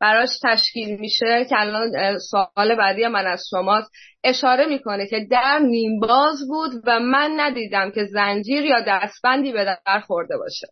براش 0.00 0.28
تشکیل 0.44 1.00
میشه 1.00 1.46
که 1.48 1.60
الان 1.60 2.18
سوال 2.18 2.74
بعدی 2.74 3.06
من 3.06 3.26
از 3.26 3.44
شماست 3.50 3.90
اشاره 4.24 4.66
می‌کنه 4.66 5.06
که 5.06 5.26
در 5.30 5.58
نیمباز 5.58 6.38
بود 6.48 6.70
و 6.86 7.00
من 7.00 7.30
ندیدم 7.36 7.90
که 7.90 8.04
زنجیر 8.04 8.64
یا 8.64 8.80
دستبندی 8.88 9.52
به 9.52 9.64
در 9.64 10.00
خورده 10.00 10.36
باشه. 10.36 10.66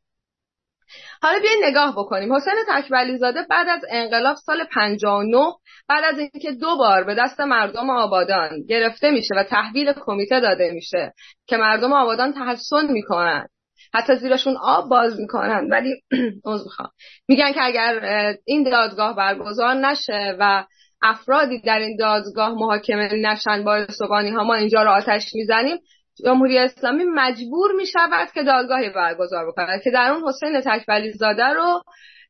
حالا 1.23 1.39
بیاین 1.39 1.65
نگاه 1.65 1.93
بکنیم. 1.93 2.35
حسین 2.35 2.55
تکبلی 2.69 3.19
زاده 3.19 3.47
بعد 3.51 3.69
از 3.69 3.81
انقلاب 3.91 4.37
سال 4.37 4.65
59 4.65 5.53
بعد 5.89 6.05
از 6.05 6.19
اینکه 6.19 6.53
دو 6.53 6.77
بار 6.77 7.05
به 7.05 7.15
دست 7.15 7.41
مردم 7.41 7.91
آبادان 7.91 8.51
گرفته 8.69 9.11
میشه 9.11 9.35
و 9.37 9.45
تحویل 9.45 9.93
کمیته 9.93 10.41
داده 10.41 10.71
میشه 10.71 11.13
که 11.47 11.57
مردم 11.57 11.93
آبادان 11.93 12.33
تحسن 12.33 12.93
می‌کنن. 12.93 13.47
حتی 13.95 14.17
زیرشون 14.17 14.57
آب 14.63 14.89
باز 14.89 15.21
می‌کنن. 15.21 15.69
ولی 15.71 15.95
می‌خوام. 16.45 16.91
میگن 17.29 17.53
که 17.53 17.65
اگر 17.65 18.01
این 18.47 18.71
دادگاه 18.71 19.17
برگزار 19.17 19.75
نشه 19.75 20.37
و 20.41 20.65
افرادی 21.03 21.61
در 21.61 21.79
این 21.79 21.97
دادگاه 21.97 22.55
محاکمه 22.55 23.13
نشن 23.15 23.65
با 23.65 23.87
سوگانی 23.87 24.31
ها 24.31 24.45
ما 24.45 24.55
اینجا 24.55 24.83
رو 24.83 24.91
آتش 24.91 25.23
می‌زنیم 25.35 25.79
جمهوری 26.25 26.59
اسلامی 26.59 27.05
مجبور 27.05 27.73
می 27.73 27.87
شود 27.87 28.29
که 28.35 28.43
دادگاهی 28.43 28.91
برگزار 28.91 29.47
بکند 29.51 29.83
که 29.83 29.91
در 29.91 30.11
اون 30.11 30.23
حسین 30.29 30.61
تکبلی 30.61 31.13
زاده 31.13 31.45
رو 31.45 31.83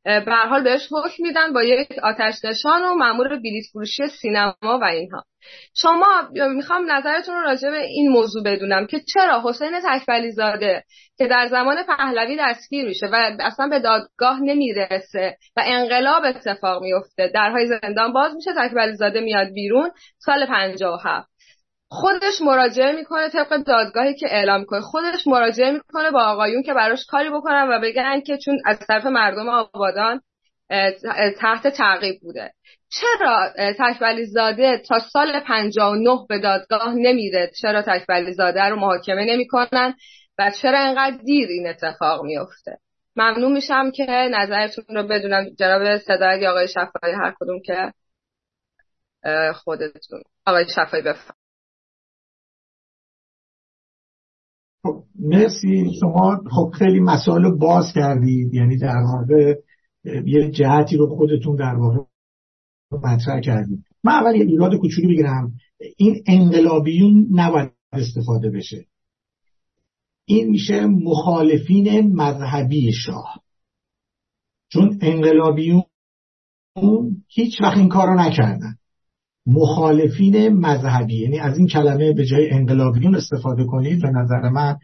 به 0.05 0.35
حال 0.49 0.63
بهش 0.63 0.87
حکم 0.91 1.23
میدن 1.23 1.53
با 1.53 1.63
یک 1.63 1.87
آتش 2.03 2.45
نشان 2.45 2.83
و 2.83 2.93
مامور 2.93 3.27
بلیط 3.27 3.65
فروشی 3.73 4.07
سینما 4.07 4.55
و 4.63 4.83
اینها. 4.83 5.23
شما 5.75 6.29
می‌خوام 6.55 6.91
نظرتون 6.91 7.35
رو 7.35 7.41
راجع 7.41 7.69
به 7.69 7.77
این 7.77 8.11
موضوع 8.11 8.43
بدونم 8.43 8.87
که 8.87 9.01
چرا 9.13 9.41
حسین 9.45 9.71
تکبلی 9.83 10.31
زاده 10.31 10.83
که 11.17 11.27
در 11.27 11.47
زمان 11.47 11.83
پهلوی 11.83 12.37
دستگیر 12.39 12.85
میشه 12.85 13.05
و 13.05 13.37
اصلا 13.39 13.67
به 13.67 13.79
دادگاه 13.79 14.39
نمی‌رسه 14.41 15.37
و 15.57 15.63
انقلاب 15.65 16.23
اتفاق 16.25 16.83
میفته 16.83 17.31
درهای 17.33 17.67
زندان 17.67 18.13
باز 18.13 18.35
میشه 18.35 18.51
تکبلی 18.57 18.95
زاده 18.95 19.19
میاد 19.21 19.47
بیرون 19.53 19.91
سال 20.19 20.45
57 20.45 21.34
خودش 22.01 22.41
مراجعه 22.41 22.91
می‌کنه 22.91 23.29
طبق 23.29 23.57
دادگاهی 23.57 24.15
که 24.15 24.27
اعلام 24.29 24.65
کنه 24.65 24.81
خودش 24.81 25.27
مراجعه 25.27 25.71
می‌کنه 25.71 26.11
با 26.11 26.23
آقایون 26.23 26.63
که 26.63 26.73
براش 26.73 27.05
کاری 27.09 27.29
بکنن 27.29 27.67
و 27.69 27.79
بگن 27.79 28.21
که 28.21 28.37
چون 28.37 28.57
از 28.65 28.79
طرف 28.87 29.05
مردم 29.05 29.49
آبادان 29.49 30.21
تحت 31.39 31.67
تعقیب 31.67 32.19
بوده. 32.21 32.51
چرا 32.89 33.53
تکبلی 33.79 34.25
زاده 34.25 34.77
تا 34.77 34.99
سال 34.99 35.39
59 35.39 36.25
به 36.29 36.39
دادگاه 36.39 36.93
نمیره؟ 36.93 37.51
چرا 37.61 37.81
تکبلی 37.81 38.33
زاده 38.33 38.63
رو 38.63 38.75
محاکمه 38.75 39.25
نمی‌کنن 39.25 39.95
و 40.39 40.51
چرا 40.61 40.79
انقدر 40.79 41.17
دیر 41.17 41.47
این 41.49 41.67
اتفاق 41.67 42.23
میفته 42.23 42.77
ممنون 43.15 43.51
میشم 43.51 43.91
که 43.91 44.05
نظرتون 44.09 44.95
رو 44.95 45.03
بدونم. 45.03 45.45
جناب 45.59 45.97
صدای 45.97 46.47
آقای 46.47 46.67
شفایی 46.67 47.15
هر 47.23 47.33
کدوم 47.39 47.61
که 47.65 47.93
خودتون. 49.53 50.21
آقای 50.45 50.65
شفایی 50.75 51.03
بفرم 51.03 51.35
خب 54.85 55.03
مرسی. 55.19 55.91
شما 55.99 56.41
خب 56.51 56.71
خیلی 56.73 56.99
مسائل 56.99 57.51
باز 57.51 57.85
کردید. 57.95 58.53
یعنی 58.53 58.77
در 58.77 58.97
واقع 58.97 59.55
یه 60.25 60.51
جهتی 60.51 60.97
رو 60.97 61.15
خودتون 61.15 61.55
در 61.55 61.75
واقع 61.75 61.97
مطرح 62.91 63.39
کردید. 63.39 63.83
من 64.03 64.11
اول 64.11 64.35
یه 64.35 64.45
ایراد 64.45 64.75
کوچولو 64.75 65.09
بگیرم. 65.09 65.53
این 65.97 66.23
انقلابیون 66.27 67.27
نباید 67.31 67.71
استفاده 67.91 68.49
بشه. 68.49 68.85
این 70.25 70.49
میشه 70.49 70.85
مخالفین 70.85 72.15
مذهبی 72.15 72.91
شاه. 72.93 73.43
چون 74.71 74.99
انقلابیون 75.01 75.83
هیچ 77.27 77.61
وقت 77.61 77.77
این 77.77 77.89
کارو 77.89 78.19
نکردن. 78.19 78.75
مخالفین 79.47 80.49
مذهبی. 80.49 81.21
یعنی 81.21 81.39
از 81.39 81.57
این 81.57 81.67
کلمه 81.67 82.13
به 82.13 82.25
جای 82.25 82.49
انقلابیون 82.49 83.15
استفاده 83.15 83.63
کنید 83.63 84.01
به 84.01 84.09
نظر 84.09 84.49
من 84.49 84.77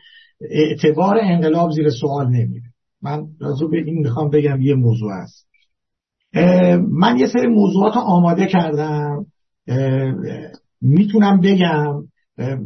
اعتبار 0.50 1.17
انقلاب 1.21 1.71
زیر 1.71 1.89
سوال 1.89 2.28
نمیره. 2.28 2.65
من 3.02 3.24
راضی 3.39 3.65
به 3.71 3.78
این 3.78 3.97
می‌خوام 3.97 4.30
بگم 4.30 4.62
یه 4.62 4.76
موضوع 4.76 5.12
است. 5.13 5.47
من 6.91 7.17
یه 7.17 7.28
سری 7.28 7.47
موضوعات 7.47 7.97
آماده 7.97 8.45
کردم. 8.45 9.26
می‌تونم 10.82 11.39
بگم 11.39 12.04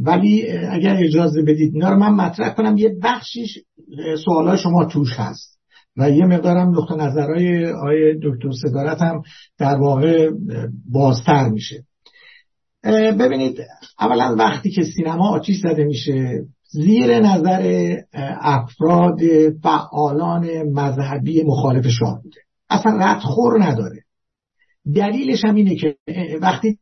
ولی 0.02 0.52
اگر 0.52 0.98
اجازه 1.00 1.42
بدید 1.42 1.74
اینا 1.74 1.90
رو 1.90 2.00
من 2.00 2.14
مطرح 2.14 2.54
کنم. 2.54 2.78
یه 2.78 2.96
بخشیش 3.04 3.58
سوالای 4.26 4.58
شما 4.58 4.86
توش 4.86 5.10
هست. 5.16 5.55
و 5.98 6.10
یه 6.10 6.26
مقدارم 6.26 6.70
نقطه 6.70 6.96
نظرهای 6.96 7.66
آیه 7.66 8.20
دکتر 8.24 8.52
صدارت 8.52 9.02
هم 9.02 9.22
در 9.58 9.76
واقع 9.76 10.32
بازتر 10.92 11.50
میشه. 11.50 11.86
ببینید 13.20 13.58
اولا 14.00 14.36
وقتی 14.40 14.72
که 14.72 14.84
سینما 14.84 15.30
آتیش 15.30 15.58
زده 15.60 15.84
میشه 15.84 16.46
زیر 16.70 17.20
نظر 17.20 17.96
افراد 18.42 19.20
فعالان 19.64 20.64
مذهبی 20.64 21.44
مخالف 21.44 21.88
شاه 21.88 22.22
بوده. 22.24 22.40
اصلا 22.70 22.98
ردخور 22.98 23.64
نداره. 23.64 24.04
دلیلش 24.96 25.46
هم 25.46 25.56
اینه 25.56 25.76
که 25.76 25.96
وقتی 26.42 26.78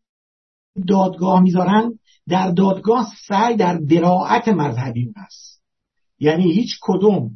دادگاه 0.88 1.42
می‌ذارن 1.42 2.00
در 2.28 2.52
دادگاه 2.52 3.08
سعی 3.28 3.56
در 3.56 3.78
دراعت 3.78 4.48
مذهبی 4.48 5.14
هست. 5.18 5.62
یعنی 6.20 6.52
هیچ 6.52 6.80
کدوم 6.82 7.32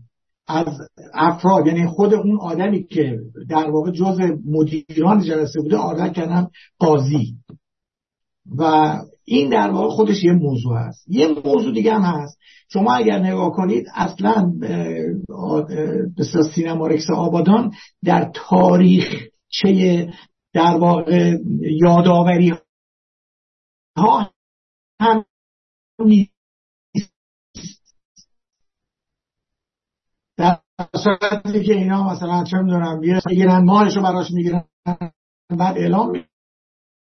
از 0.47 0.67
افراد 1.13 1.67
یعنی 1.67 1.87
خود 1.87 2.13
اون 2.13 2.39
آدمی 2.41 2.83
که 2.83 3.19
در 3.49 3.69
واقع 3.69 3.91
جز 3.91 4.19
مدیران 4.45 5.23
جلسه 5.23 5.61
بوده 5.61 5.77
آدم 5.77 6.09
کردن 6.09 6.47
قاضی. 6.79 7.35
و 8.57 8.93
این 9.23 9.49
در 9.49 9.69
واقع 9.69 9.89
خودش 9.89 10.23
یه 10.23 10.33
موضوع 10.33 10.77
هست. 10.77 11.05
یه 11.07 11.27
موضوع 11.27 11.73
دیگه 11.73 11.93
هم 11.93 12.01
هست. 12.01 12.37
شما 12.69 12.93
اگر 12.93 13.19
نگاه 13.19 13.51
کنید 13.51 13.85
اصلا 13.95 14.53
بسیار 16.17 16.43
سینما 16.55 16.87
رکس 16.87 17.09
آبادان 17.09 17.71
در 18.03 18.31
تاریخ 18.33 19.05
چه 19.49 20.13
در 20.53 20.77
واقع 20.77 21.37
یادآوری 21.59 22.53
ها 23.97 24.31
هم 25.01 25.25
در 25.99 26.05
صورتی 30.95 31.63
که 31.63 31.73
اینا 31.73 32.13
مثلا 32.13 32.43
چه 32.43 32.57
می‌دونم 32.57 33.01
یه 33.31 33.59
ماهشو 33.59 34.01
براش 34.01 34.31
می‌گیرن 34.31 34.63
بعد 35.49 35.77
اعلام 35.77 36.13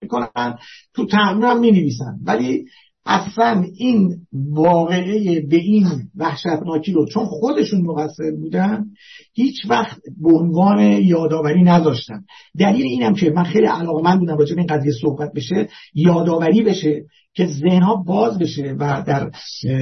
می‌کنن. 0.02 0.58
تو 0.94 1.06
تعمیر 1.06 1.44
هم 1.44 1.60
می‌نویسن. 1.60 2.18
ولی 2.24 2.64
اصلا 3.06 3.64
این 3.76 4.26
واقعه 4.32 5.40
به 5.40 5.56
این 5.56 5.86
وحشتناکی 6.16 6.92
رو 6.92 7.06
چون 7.06 7.24
خودشون 7.24 7.80
مقصر 7.80 8.30
بودن 8.40 8.86
هیچ 9.34 9.66
وقت 9.68 10.00
به 10.20 10.32
عنوان 10.32 10.80
یادآوری 10.80 11.62
نذاشتن. 11.62 12.24
دلیل 12.58 12.86
اینم 12.86 13.14
که 13.14 13.30
من 13.30 13.44
خیلی 13.44 13.66
علاقمند 13.66 14.18
بودم 14.18 14.36
راجع 14.36 14.56
این 14.56 14.66
قضیه 14.66 14.92
صحبت 15.00 15.32
بشه 15.32 15.68
یادآوری 15.94 16.62
بشه 16.62 17.04
که 17.34 17.46
ذهنها 17.46 17.94
باز 17.94 18.38
بشه 18.38 18.76
و 18.78 19.02
در 19.06 19.30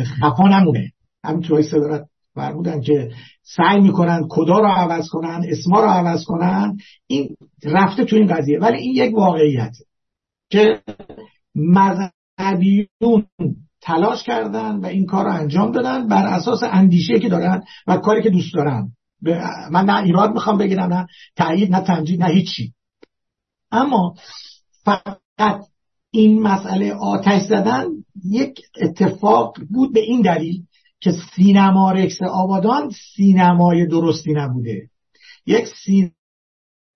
خفا 0.04 0.48
نمونه. 0.48 0.92
همینطور 1.24 1.62
صدارت 1.62 2.06
فرمودن 2.34 2.80
که 2.80 3.10
سعی 3.42 3.80
می‌کنن 3.80 4.26
کدا 4.28 4.58
رو 4.58 4.66
عوض 4.66 5.08
کنن 5.08 5.46
اسما 5.48 5.80
رو 5.80 5.88
عوض 5.88 6.24
کنن 6.24 6.76
این 7.06 7.36
رفته 7.64 8.04
تو 8.04 8.16
این 8.16 8.26
قضیه. 8.26 8.58
ولی 8.58 8.76
این 8.76 8.94
یک 8.94 9.14
واقعیت 9.14 9.72
که 10.50 10.82
مذهبیون 11.54 13.26
تلاش 13.80 14.22
کردن 14.22 14.76
و 14.76 14.86
این 14.86 15.06
کار 15.06 15.24
رو 15.24 15.32
انجام 15.32 15.72
دادن 15.72 16.08
بر 16.08 16.26
اساس 16.26 16.62
اندیشه 16.62 17.18
که 17.18 17.28
دارن 17.28 17.62
و 17.86 17.96
کاری 17.96 18.22
که 18.22 18.30
دوست 18.30 18.54
دارن. 18.54 18.92
من 19.70 19.84
نه 19.84 20.02
ایراد 20.02 20.32
می‌خوام 20.32 20.58
بگیرم 20.58 20.92
نه 20.94 21.06
تایید 21.36 21.72
نه 21.72 21.80
تمجید 21.80 22.22
نه 22.22 22.28
هیچی. 22.28 22.72
اما 23.72 24.14
فقط 24.84 25.60
این 26.10 26.42
مسئله 26.42 26.92
آتش 26.92 27.42
زدن 27.42 27.86
یک 28.24 28.60
اتفاق 28.82 29.56
بود 29.70 29.92
به 29.92 30.00
این 30.00 30.20
دلیل 30.20 30.62
که 31.04 31.12
سینما 31.36 31.92
رکس 31.92 32.22
آبادان 32.22 32.90
سینمای 33.16 33.86
درستی 33.86 34.32
نبوده. 34.32 34.88
یک 35.46 35.68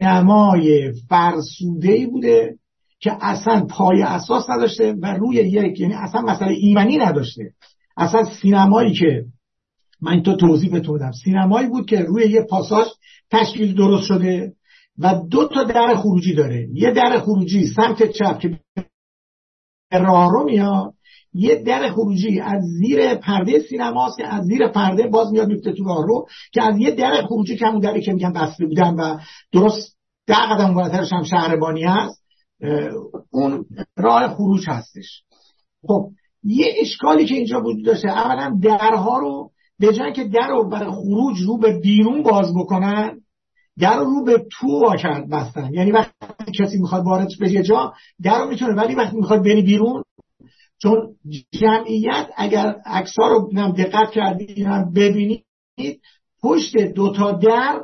سینمای 0.00 0.92
فرسوده 1.08 1.92
ای 1.92 2.06
بوده 2.06 2.58
که 3.00 3.16
اصلا 3.20 3.66
پای 3.70 4.02
اساس 4.02 4.50
نداشته 4.50 4.92
و 5.02 5.06
روی 5.06 5.36
یک 5.36 5.80
یعنی 5.80 5.94
اصلا 5.94 6.20
مسئله 6.20 6.52
ایمنی 6.52 6.98
نداشته. 6.98 7.52
اصلا 7.96 8.24
سینمایی 8.24 8.94
که 8.94 9.24
من 10.00 10.22
تو 10.22 10.36
توضیح 10.36 10.74
بتونم 10.74 11.12
سینمایی 11.24 11.68
بود 11.68 11.86
که 11.86 12.02
روی 12.02 12.30
یه 12.30 12.42
پاساژ 12.42 12.86
تشکیل 13.30 13.74
درست 13.74 14.04
شده 14.04 14.52
و 14.98 15.20
دو 15.30 15.48
تا 15.48 15.64
در 15.64 15.94
خروجی 15.94 16.34
داره. 16.34 16.68
یه 16.72 16.90
در 16.90 17.20
خروجی 17.20 17.66
سمت 17.66 18.10
چپ 18.10 18.38
که 18.38 18.60
راه 19.92 20.30
رو 20.32 20.44
میاد 20.44 20.94
یه 21.38 21.54
در 21.54 21.90
خروجی 21.90 22.40
از 22.40 22.62
زیر 22.62 23.14
پرده 23.14 23.58
سینماست 23.58 24.16
که 24.16 24.26
از 24.26 24.44
زیر 24.44 24.68
پرده 24.68 25.06
باز 25.06 25.32
میاد 25.32 25.48
میفته 25.48 25.72
تو 25.72 25.84
راه 25.84 26.06
رو 26.06 26.26
که 26.52 26.62
از 26.62 26.78
یه 26.78 26.90
در 26.90 27.22
خروجی 27.22 27.56
که 27.56 27.66
همون 27.66 27.80
دری 27.80 28.00
که 28.00 28.12
میگن 28.12 28.32
بسته 28.32 28.66
بودن 28.66 28.94
و 28.94 29.18
درست 29.52 29.96
ده 30.26 30.34
قدم 30.34 30.74
بالاترش 30.74 31.12
هم 31.12 31.24
شهربانی 31.24 31.84
هست 31.84 32.22
اون 33.30 33.64
راه 33.96 34.28
خروج 34.28 34.64
هستش. 34.68 35.22
خب 35.86 36.08
یه 36.44 36.74
اشکالی 36.80 37.24
که 37.24 37.34
اینجا 37.34 37.60
وجود 37.60 37.84
داشته 37.84 38.08
اولا 38.08 38.58
درها 38.62 39.18
رو 39.18 39.50
به 39.78 39.92
جای 39.92 40.12
که 40.12 40.24
در 40.24 40.48
رو 40.48 40.68
برای 40.68 40.90
خروج 40.90 41.40
رو 41.46 41.58
به 41.58 41.80
بیرون 41.80 42.22
باز 42.22 42.54
بکنن 42.54 43.20
در 43.78 43.98
رو 43.98 44.24
به 44.24 44.46
تو 44.52 44.66
وا 44.66 44.96
بستن. 45.30 45.74
یعنی 45.74 45.92
وقتی 45.92 46.52
کسی 46.58 46.78
می‌خواد 46.78 47.04
وارد 47.04 47.28
بشه 47.40 47.62
جا 47.62 47.92
در 48.22 48.38
رو 48.38 48.48
می‌تونه 48.50 48.74
ولی 48.74 48.94
وقتی 48.94 49.16
می‌خواد 49.16 49.44
بری 49.44 49.62
بیرون 49.62 50.02
چون 50.82 51.14
جمعیت 51.50 52.28
اگر 52.36 52.76
اکسا 52.86 53.28
رو 53.28 53.72
دقت 53.72 54.10
کردید 54.10 54.66
ببینید 54.94 55.44
پشت 56.42 56.76
دوتا 56.76 57.32
در 57.32 57.80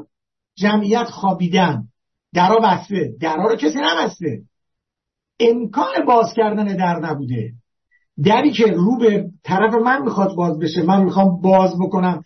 جمعیت 0.57 1.05
خوابیدن. 1.05 1.85
درا 2.35 2.59
بسته. 2.59 3.15
درا 3.21 3.47
رو 3.47 3.57
کسی 3.57 3.79
نبسته. 3.79 4.43
امکان 5.41 6.07
باز 6.07 6.33
کردن 6.37 6.77
در 6.77 6.99
نبوده. 6.99 7.53
دری 8.25 8.53
که 8.53 8.65
رو 8.67 8.99
به 8.99 9.31
طرف 9.45 9.75
من 9.75 10.03
می‌خواد 10.03 10.37
باز 10.37 10.59
بشه 10.59 10.83
من 10.83 11.05
می‌خوام 11.05 11.41
باز 11.41 11.75
بکنم. 11.81 12.23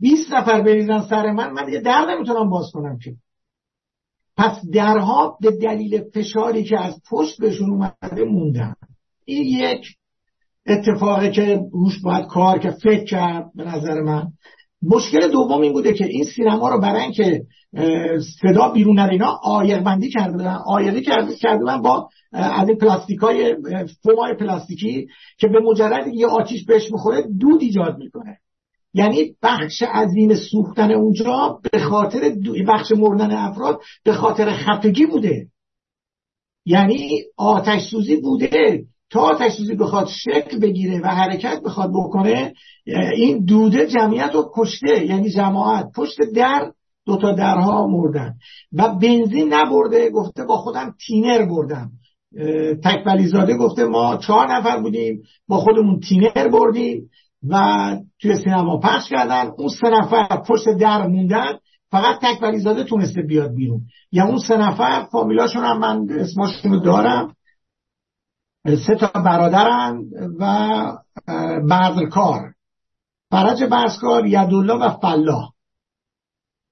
20 0.00 0.32
نفر 0.32 0.60
بریزن 0.60 1.00
سر 1.00 1.32
من 1.32 1.52
من 1.52 1.66
دیگه 1.66 1.80
در 1.80 2.06
نمی‌تونم 2.10 2.50
باز 2.50 2.70
کنم 2.72 2.98
که. 2.98 3.14
پس 4.36 4.60
درها 4.72 5.38
به 5.40 5.50
دلیل 5.50 6.02
فشاری 6.14 6.64
که 6.64 6.80
از 6.80 7.00
پشت 7.10 7.40
بهشون 7.40 7.70
اومده 7.70 8.24
موندن. 8.24 8.74
این 9.24 9.44
یک 9.44 9.86
اتفاقی 10.66 11.30
که 11.30 11.60
روش 11.72 12.02
باید 12.02 12.26
کار 12.26 12.58
که 12.58 12.70
فکر 12.70 13.04
کرد 13.04 13.44
به 13.54 13.64
نظر 13.64 14.00
من. 14.00 14.26
مشکل 14.82 15.30
دوم 15.30 15.60
این 15.60 15.72
بوده 15.72 15.92
که 15.92 16.04
این 16.04 16.24
سینما 16.24 16.68
رو 16.68 16.80
برای 16.80 17.02
اینکه 17.02 17.42
صدا 18.42 18.68
بیرون 18.68 18.98
نره 18.98 19.12
اینا 19.12 19.40
آیق 19.44 19.82
بندی 19.82 20.10
کرده 20.10 20.32
بودن. 20.32 20.58
آیقی 20.66 21.02
کرده 21.02 21.36
کرده 21.36 21.78
با 21.78 22.08
از 22.32 22.68
این 22.68 22.78
پلاستیک 22.78 23.18
های 23.18 23.56
فومای 24.02 24.34
پلاستیکی 24.34 25.06
که 25.38 25.48
به 25.48 25.60
مجرد 25.60 26.06
یه 26.14 26.26
آتیش 26.26 26.64
بهش 26.64 26.92
می‌خوره 26.92 27.22
دود 27.40 27.62
ایجاد 27.62 27.98
می‌کنه. 27.98 28.38
یعنی 28.94 29.34
بخش 29.42 29.82
عظیم 29.82 30.34
سوختن 30.34 30.92
اونجا 30.92 31.60
به 31.72 31.78
خاطر 31.78 32.34
بخش 32.68 32.92
مردن 32.92 33.30
افراد 33.30 33.80
به 34.04 34.12
خاطر 34.12 34.52
خفگی 34.52 35.06
بوده. 35.06 35.46
یعنی 36.66 37.22
آتش 37.36 37.90
سوزی 37.90 38.16
بوده. 38.16 38.84
تا 39.12 39.20
آتش 39.20 39.52
سوزی 39.52 39.74
بخواد 39.74 40.08
شکل 40.08 40.58
بگیره 40.58 41.00
و 41.00 41.06
حرکت 41.06 41.60
بخواد 41.64 41.90
بکنه 41.90 42.52
این 43.16 43.44
دوده 43.44 43.86
جمعیت 43.86 44.30
رو 44.34 44.50
کشته 44.54 45.06
یعنی 45.06 45.30
جماعت 45.30 45.92
پشت 45.96 46.16
در 46.34 46.72
دوتا 47.06 47.32
درها 47.32 47.86
مردن. 47.86 48.34
و 48.72 48.94
بنزین 48.94 49.54
نبرده 49.54 50.10
گفته 50.10 50.44
با 50.44 50.56
خودم 50.56 50.94
تینر 51.06 51.44
بردم. 51.44 51.90
تکبلی 52.84 53.26
زاده 53.26 53.56
گفته 53.56 53.84
ما 53.84 54.16
چهار 54.16 54.52
نفر 54.52 54.80
بودیم 54.80 55.22
با 55.48 55.56
خودمون 55.56 56.00
تینر 56.00 56.48
بردیم 56.48 57.10
و 57.48 57.62
توی 58.20 58.36
سینما 58.36 58.78
پخش 58.78 59.08
کردن. 59.08 59.50
اون 59.58 59.68
سه 59.68 59.90
نفر 59.90 60.42
پشت 60.48 60.68
در 60.80 61.06
موندن 61.06 61.58
فقط 61.90 62.20
تکبلی 62.22 62.58
زاده 62.58 62.84
تونسته 62.84 63.22
بیاد 63.22 63.54
بیرون. 63.54 63.80
یا 64.12 64.26
اون 64.26 64.38
سه 64.38 64.56
نفر 64.56 65.06
فامیلاشون 65.12 65.64
هم 65.64 65.78
من 65.78 66.06
اسمشون 66.10 66.72
رو 66.72 66.80
دارم. 66.80 67.34
سه 68.66 68.94
تا 68.94 69.06
برادرن 69.06 70.04
و 70.38 70.76
بردرکار 71.68 72.54
فرج 73.30 73.64
برزکار 73.64 74.26
یدالله 74.26 74.74
و 74.74 74.90
فلاح. 74.90 75.50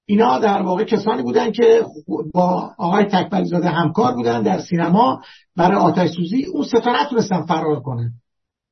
اینا 0.05 0.39
در 0.39 0.61
واقع 0.61 0.83
کسانی 0.83 1.21
بودن 1.21 1.51
که 1.51 1.85
با 2.33 2.73
آقای 2.77 3.05
تکبری 3.05 3.45
زاده 3.45 3.69
همکار 3.69 4.13
بودن 4.13 4.41
در 4.41 4.59
سینما 4.59 5.21
برای 5.55 5.77
آتش 5.77 6.09
سوزی. 6.09 6.45
اون 6.45 6.63
ستا 6.63 7.03
نتونستن 7.03 7.45
فرار 7.45 7.79
کنن 7.79 8.11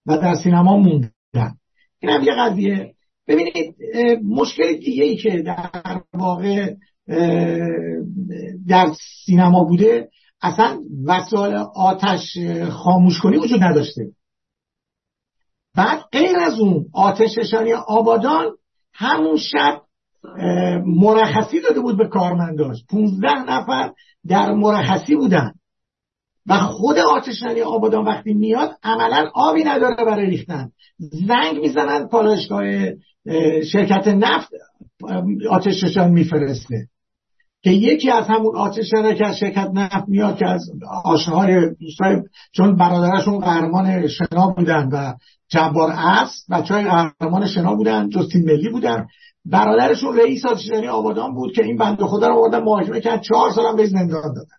و 0.06 0.18
در 0.18 0.36
سینما 0.36 0.78
موندن. 0.78 1.54
این 2.00 2.12
هم 2.12 2.24
یه 2.24 2.34
قضیه. 2.38 2.94
ببینید 3.28 3.76
مشکل 4.24 4.78
دیگه 4.78 5.04
ای 5.04 5.18
که 5.18 5.42
در 5.42 6.02
واقع 6.14 6.76
در 8.68 8.94
سینما 9.26 9.64
بوده 9.64 10.10
اصلا 10.42 10.80
وسایل 11.06 11.56
آتش 11.76 12.38
خاموش 12.70 13.20
کنی 13.20 13.38
وجود 13.38 13.64
نداشته. 13.64 14.02
بعد 15.76 16.00
غیر 16.12 16.38
از 16.38 16.60
اون 16.60 16.86
آتش 16.94 17.38
نشانی 17.38 17.74
آبادان 17.74 18.46
همون 18.94 19.38
شب 19.38 19.82
مرخصی 20.86 21.62
داده 21.62 21.80
بود 21.80 21.98
به 21.98 22.08
کارمنداش. 22.08 22.86
15 22.90 23.28
نفر 23.48 23.94
در 24.28 24.52
مرخصی 24.52 25.16
بودن. 25.16 25.54
و 26.48 26.58
خود 26.58 26.98
آتشنشانی 26.98 27.62
آبادان 27.62 28.06
وقتی 28.06 28.34
میاد 28.34 28.72
عملا 28.84 29.30
آبی 29.34 29.64
نداره 29.64 30.06
برای 30.06 30.26
ریختن. 30.26 30.72
زنگ 31.00 31.60
می‌زنن 31.62 32.08
پالایشگاه 32.08 32.64
شرکت 33.72 34.08
نفت 34.08 34.52
آتش 35.50 35.84
نشان 35.84 36.12
میفرسته. 36.12 36.88
که 37.64 37.70
یکی 37.70 38.12
از 38.12 38.28
همون 38.28 38.58
آتش 38.58 38.90
که 39.18 39.28
از 39.28 39.38
شرکت 39.38 39.70
نفت 39.74 40.08
میاد 40.08 40.38
که 40.38 40.48
از 40.48 40.72
آشناهای 41.04 41.76
دوستای 41.76 42.22
چون 42.52 42.76
برادرشون 42.76 43.40
قهرمان 43.40 44.08
شنا 44.08 44.48
بودن 44.48 44.90
و 44.92 45.14
جبار 45.50 45.92
است 45.96 46.52
بچه 46.52 46.74
های 46.74 46.84
قهرمان 46.84 47.48
شنا 47.48 47.76
بودن 47.76 48.10
جستین 48.10 48.46
ملی 48.46 48.70
بودن. 48.70 49.08
برادرشون 49.46 50.18
رئیس 50.18 50.46
آتشنشانی 50.46 50.88
آبادان 50.88 51.34
بود 51.34 51.54
که 51.54 51.64
این 51.64 51.78
بنده 51.78 52.06
خدا 52.06 52.28
رو 52.28 52.36
آوردن 52.36 52.64
محاکمه 52.64 53.02
کرد 53.02 53.22
چهار 53.22 53.52
سالم 53.52 53.76
به 53.76 53.86
زندان 53.86 54.34
دادن. 54.34 54.58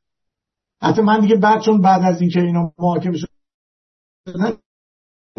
حتی 0.82 1.02
من 1.02 1.20
دیگه 1.20 1.36
بعد 1.36 1.60
چون 1.60 1.80
بعد 1.80 2.02
از 2.02 2.20
اینکه 2.20 2.40
اینا 2.40 2.72
محاکمه 2.78 3.16
شدن 3.16 4.52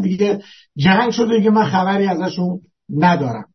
دیگه 0.02 0.42
جنگ 0.78 1.12
شده 1.12 1.38
دیگه 1.38 1.50
من 1.50 1.66
خبری 1.66 2.08
ازشون 2.08 2.60
ندارم. 2.90 3.46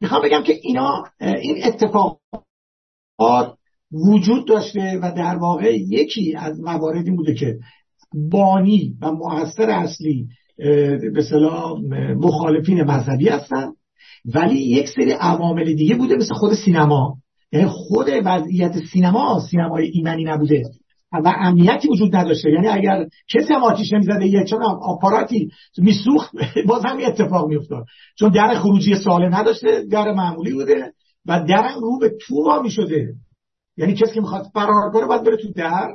می‌خوام 0.00 0.22
بگم 0.22 0.42
که 0.42 0.54
اینا 0.62 1.04
این 1.20 1.64
اتفاقات 1.64 2.18
وجود 3.92 4.46
داشته 4.48 4.98
و 5.02 5.12
در 5.16 5.36
واقع 5.36 5.76
یکی 5.76 6.36
از 6.36 6.60
مواردی 6.60 7.10
بوده 7.10 7.34
که 7.34 7.58
بانی 8.30 8.94
و 9.02 9.12
مؤثر 9.12 9.70
اصلی 9.70 10.28
به 11.14 11.24
مخالفین 12.14 12.82
مذهبی 12.82 13.28
هستن 13.28 13.72
ولی 14.34 14.58
یک 14.58 14.88
سری 14.88 15.12
عوامل 15.12 15.74
دیگه 15.74 15.94
بوده 15.94 16.16
مثل 16.16 16.34
خود 16.34 16.54
سینما. 16.54 17.16
یعنی 17.52 17.66
خود 17.66 18.06
وضعیت 18.24 18.78
سینما 18.92 19.40
سینمای 19.50 19.86
ایمنی 19.86 20.24
نبوده 20.24 20.62
و 21.12 21.34
امنیتی 21.38 21.88
وجود 21.88 22.16
نداشته. 22.16 22.50
یعنی 22.50 22.68
اگر 22.68 23.06
کسی 23.34 23.54
هم 23.54 23.64
آتیش 23.64 23.92
نمی‌زده 23.92 24.26
یه 24.26 24.44
چون 24.44 24.62
آپاراتی 24.62 25.50
میسوخت 25.78 26.30
باز 26.68 26.84
هم 26.84 26.98
اتفاق 27.06 27.48
میافتاد. 27.48 27.84
چون 28.18 28.30
در 28.30 28.54
خروجی 28.54 28.94
سالم 28.94 29.34
نداشته 29.34 29.84
در 29.90 30.12
معمولی 30.12 30.52
بوده. 30.52 30.92
و 31.26 31.44
در 31.48 31.74
رو 31.80 31.98
به 31.98 32.16
تو 32.20 32.44
وا 32.44 32.62
می‌شده 32.62 33.14
یعنی 33.76 33.94
کسی 33.94 34.14
که 34.14 34.20
می‌خواد 34.20 34.46
فرار 34.54 34.90
کنه 34.90 35.06
باید 35.06 35.24
بره 35.24 35.36
تو 35.36 35.52
در. 35.52 35.94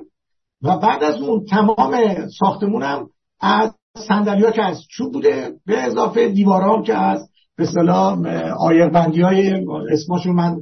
و 0.61 0.77
بعد 0.77 1.03
از 1.03 1.21
اون 1.21 1.45
تمام 1.45 1.95
ساختمون 2.39 2.83
هم 2.83 3.09
از 3.39 3.71
صندلی 4.07 4.51
که 4.51 4.63
از 4.63 4.81
چوب 4.89 5.13
بوده 5.13 5.53
به 5.65 5.81
اضافه 5.81 6.29
دیوارام 6.29 6.83
که 6.83 6.95
از 6.95 7.29
به 7.57 7.63
اصطلاح 7.63 8.19
بندی 8.89 9.21
های 9.21 9.65
اسمشون 9.91 10.35
من 10.35 10.57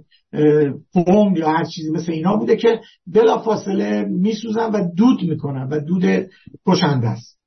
فوم 0.94 1.36
یا 1.36 1.50
هر 1.50 1.64
چیزی 1.64 1.92
مثل 1.92 2.12
اینا 2.12 2.36
بوده 2.36 2.56
که 2.56 2.82
بلا 3.08 3.38
فاصله 3.38 4.04
میسوزن 4.04 4.72
و 4.72 4.94
دود 4.96 5.24
می‌کنن 5.24 5.68
و 5.72 5.80
دود 5.80 6.30
کشنده 6.68 7.08
است. 7.08 7.38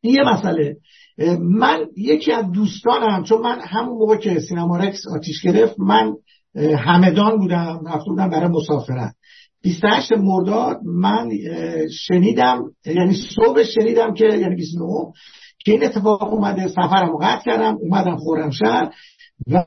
این 0.00 0.14
یه 0.14 0.22
مسئله. 0.32 0.76
من 1.40 1.86
یکی 1.96 2.32
از 2.32 2.52
دوستانم 2.52 3.22
چون 3.22 3.42
من 3.42 3.60
همون 3.60 3.98
موقع 3.98 4.16
که 4.16 4.40
سینما 4.40 4.76
رکس 4.76 5.06
آتیش 5.16 5.42
گرفت 5.42 5.80
من 5.80 6.12
همدان 6.56 7.38
بودم 7.38 7.80
رفته 7.86 8.10
بودم 8.10 8.30
برای 8.30 8.48
مسافرت. 8.48 9.14
28 9.62 10.12
مرداد 10.12 10.80
من 10.84 11.30
شنیدم 11.92 12.64
یعنی 12.86 13.14
صبح 13.36 13.62
شنیدم 13.62 14.14
که 14.14 14.24
یعنی 14.24 14.54
29 14.54 15.12
که 15.58 15.72
این 15.72 15.84
اتفاق 15.84 16.32
اومده 16.32 16.68
سفرم 16.68 17.16
قطع 17.16 17.44
کردم 17.44 17.78
اومدم 17.80 18.16
خورمشهر 18.16 18.92
و 19.46 19.64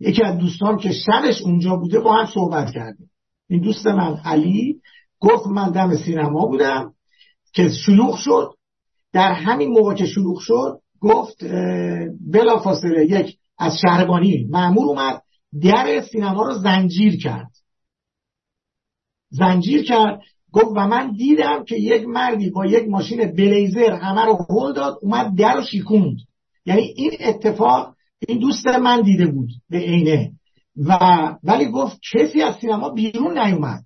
یکی 0.00 0.22
از 0.22 0.38
دوستان 0.38 0.78
که 0.78 0.92
شبش 0.92 1.42
اونجا 1.42 1.76
بوده 1.76 2.00
با 2.00 2.12
هم 2.12 2.26
صحبت 2.26 2.70
کردیم. 2.70 3.10
این 3.48 3.60
دوست 3.60 3.86
من 3.86 4.16
علی 4.24 4.80
گفت 5.20 5.46
من 5.46 5.70
دم 5.70 5.96
سینما 5.96 6.46
بودم 6.46 6.92
که 7.54 7.68
شلوغ 7.68 8.16
شد. 8.16 8.50
در 9.12 9.32
همین 9.32 9.68
موقع 9.68 9.94
که 9.94 10.06
شلوغ 10.06 10.38
شد 10.38 10.80
گفت 11.00 11.44
بلا 12.32 12.58
فاصله 12.58 13.06
یک 13.06 13.36
از 13.58 13.78
شهربانی 13.82 14.46
معمور 14.50 14.86
اومد. 14.86 15.22
در 15.62 16.00
سینما 16.12 16.42
رو 16.42 16.54
زنجیر 16.54 17.22
کرد. 17.22 17.50
زنجیر 19.30 19.84
کرد 19.84 20.20
گفت 20.52 20.70
و 20.76 20.86
من 20.86 21.12
دیدم 21.12 21.64
که 21.64 21.76
یک 21.76 22.08
مردی 22.08 22.50
با 22.50 22.66
یک 22.66 22.88
ماشین 22.88 23.32
بلیزر 23.32 23.92
همه 23.92 24.24
رو 24.24 24.46
هل 24.50 24.72
داد 24.72 24.98
اومد 25.02 25.38
در 25.38 25.54
رو 25.54 25.62
شیکوند. 25.62 26.16
یعنی 26.66 26.82
این 26.96 27.10
اتفاق 27.20 27.94
این 28.28 28.38
دوست 28.38 28.66
من 28.66 29.02
دیده 29.02 29.26
بود 29.26 29.48
به 29.70 29.78
عینه. 29.78 30.32
و 30.76 30.98
ولی 31.42 31.66
گفت 31.66 32.00
کسی 32.12 32.42
از 32.42 32.56
سینما 32.60 32.88
بیرون 32.88 33.38
نیومد. 33.38 33.84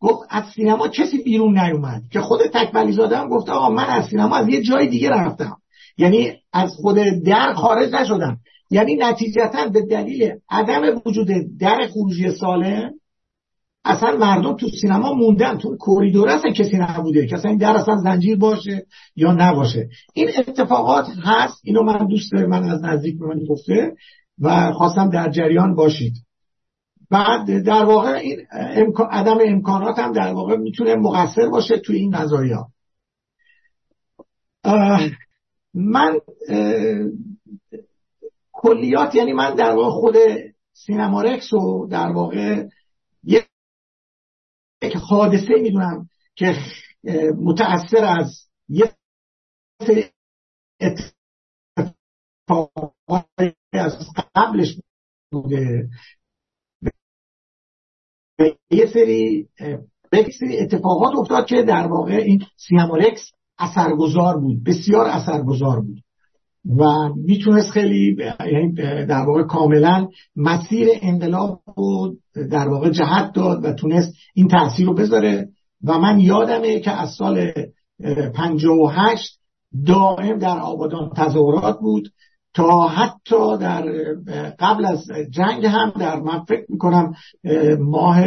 گفت 0.00 0.26
از 0.30 0.44
سینما 0.54 0.88
کسی 0.88 1.22
بیرون 1.22 1.58
نیومد. 1.58 2.02
که 2.12 2.20
خود 2.20 2.40
تکبلی 2.54 2.92
زاده 2.92 3.18
هم 3.18 3.28
گفت 3.28 3.48
آقا 3.48 3.70
من 3.70 3.86
از 3.86 4.08
سینما 4.08 4.36
از 4.36 4.48
یه 4.48 4.62
جای 4.62 4.88
دیگه 4.88 5.10
رفتم. 5.10 5.56
یعنی 5.98 6.32
از 6.52 6.70
خود 6.70 6.96
در 7.26 7.54
خارج 7.54 7.92
نشدم. 7.92 8.38
یعنی 8.70 8.96
نتیجتا 8.96 9.68
به 9.68 9.82
دلیل 9.82 10.32
عدم 10.50 11.02
وجود 11.06 11.28
در 11.60 11.86
خروجی 11.92 12.30
سالم 12.30 12.92
اصلا 13.84 14.16
مردم 14.16 14.56
تو 14.56 14.68
سینما 14.80 15.12
موندن 15.12 15.58
تو 15.58 15.76
کوریدور 15.76 16.28
اصلا 16.28 16.50
کسی 16.50 16.76
نبوده 16.76 17.26
که 17.26 17.36
اصلا 17.36 17.50
این 17.50 17.58
در 17.58 17.76
اصلا 17.76 17.96
زنجیر 17.96 18.36
باشه 18.38 18.86
یا 19.16 19.32
نباشه. 19.32 19.88
این 20.14 20.28
اتفاقات 20.38 21.06
هست 21.22 21.60
اینو 21.64 21.82
من 21.82 22.06
دوست 22.06 22.34
من 22.34 22.70
از 22.70 22.84
نزدیک 22.84 23.18
به 23.18 23.26
من 23.26 23.44
گفته 23.44 23.94
و 24.38 24.72
خواستم 24.72 25.10
در 25.10 25.30
جریان 25.30 25.74
باشید. 25.74 26.14
بعد 27.10 27.62
در 27.64 27.84
واقع 27.84 28.12
این 28.12 28.92
عدم 29.10 29.38
امکانات 29.46 29.98
هم 29.98 30.12
در 30.12 30.32
واقع 30.32 30.56
می‌تونه 30.56 30.94
مقصر 30.94 31.48
باشه 31.48 31.78
تو 31.78 31.92
این 31.92 32.10
قضایی 32.10 32.52
ها 32.52 32.68
من 35.74 36.20
کلیات 38.62 39.14
یعنی 39.14 39.32
من 39.32 39.54
در 39.54 39.74
واقع 39.74 39.90
خود 39.90 40.16
سینما 40.72 41.22
رکس 41.22 41.52
و 41.52 41.86
در 41.90 42.12
واقع 42.12 42.66
یک 43.24 43.46
حادثه 45.08 45.54
می‌دونم 45.62 46.08
که 46.34 46.56
متأثر 47.38 48.04
از 48.04 48.46
یه 48.68 48.94
از 53.72 54.08
قبلش 54.34 54.80
بوده. 55.32 55.88
یه 58.70 58.86
سری 58.92 59.48
یک 60.12 60.34
اتفاقات 60.60 61.14
افتاد 61.16 61.46
که 61.46 61.62
در 61.62 61.86
واقع 61.86 62.12
این 62.12 62.44
سینمارکس 62.56 63.30
اثرگذار 63.58 64.40
بود 64.40 64.64
بسیار 64.64 65.06
اثرگذار 65.06 65.80
بود. 65.80 66.02
و 66.64 67.08
می‌تونست 67.16 67.70
خیلی 67.70 68.16
یعنی 68.52 68.72
در 69.06 69.24
واقع 69.26 69.42
کاملا 69.42 70.08
مسیر 70.36 70.88
انقلاب 71.02 71.60
رو 71.76 72.16
در 72.50 72.68
واقع 72.68 72.90
جهت 72.90 73.32
داد 73.34 73.64
و 73.64 73.72
تونست 73.72 74.14
این 74.34 74.48
تاثیر 74.48 74.86
رو 74.86 74.94
بذاره. 74.94 75.48
و 75.84 75.98
من 75.98 76.20
یادمه 76.20 76.80
که 76.80 76.90
از 76.90 77.10
سال 77.18 77.52
58 78.34 79.38
دائم 79.86 80.38
در 80.38 80.58
آبادان 80.58 81.10
تظاهرات 81.16 81.80
بود 81.80 82.08
تا 82.54 82.88
حتی 82.88 83.58
در 83.60 83.82
قبل 84.58 84.84
از 84.84 85.06
جنگ 85.30 85.66
هم 85.66 85.92
در 86.00 86.20
من 86.20 86.44
فکر 86.44 86.66
می‌کنم 86.68 87.14
ماه 87.78 88.24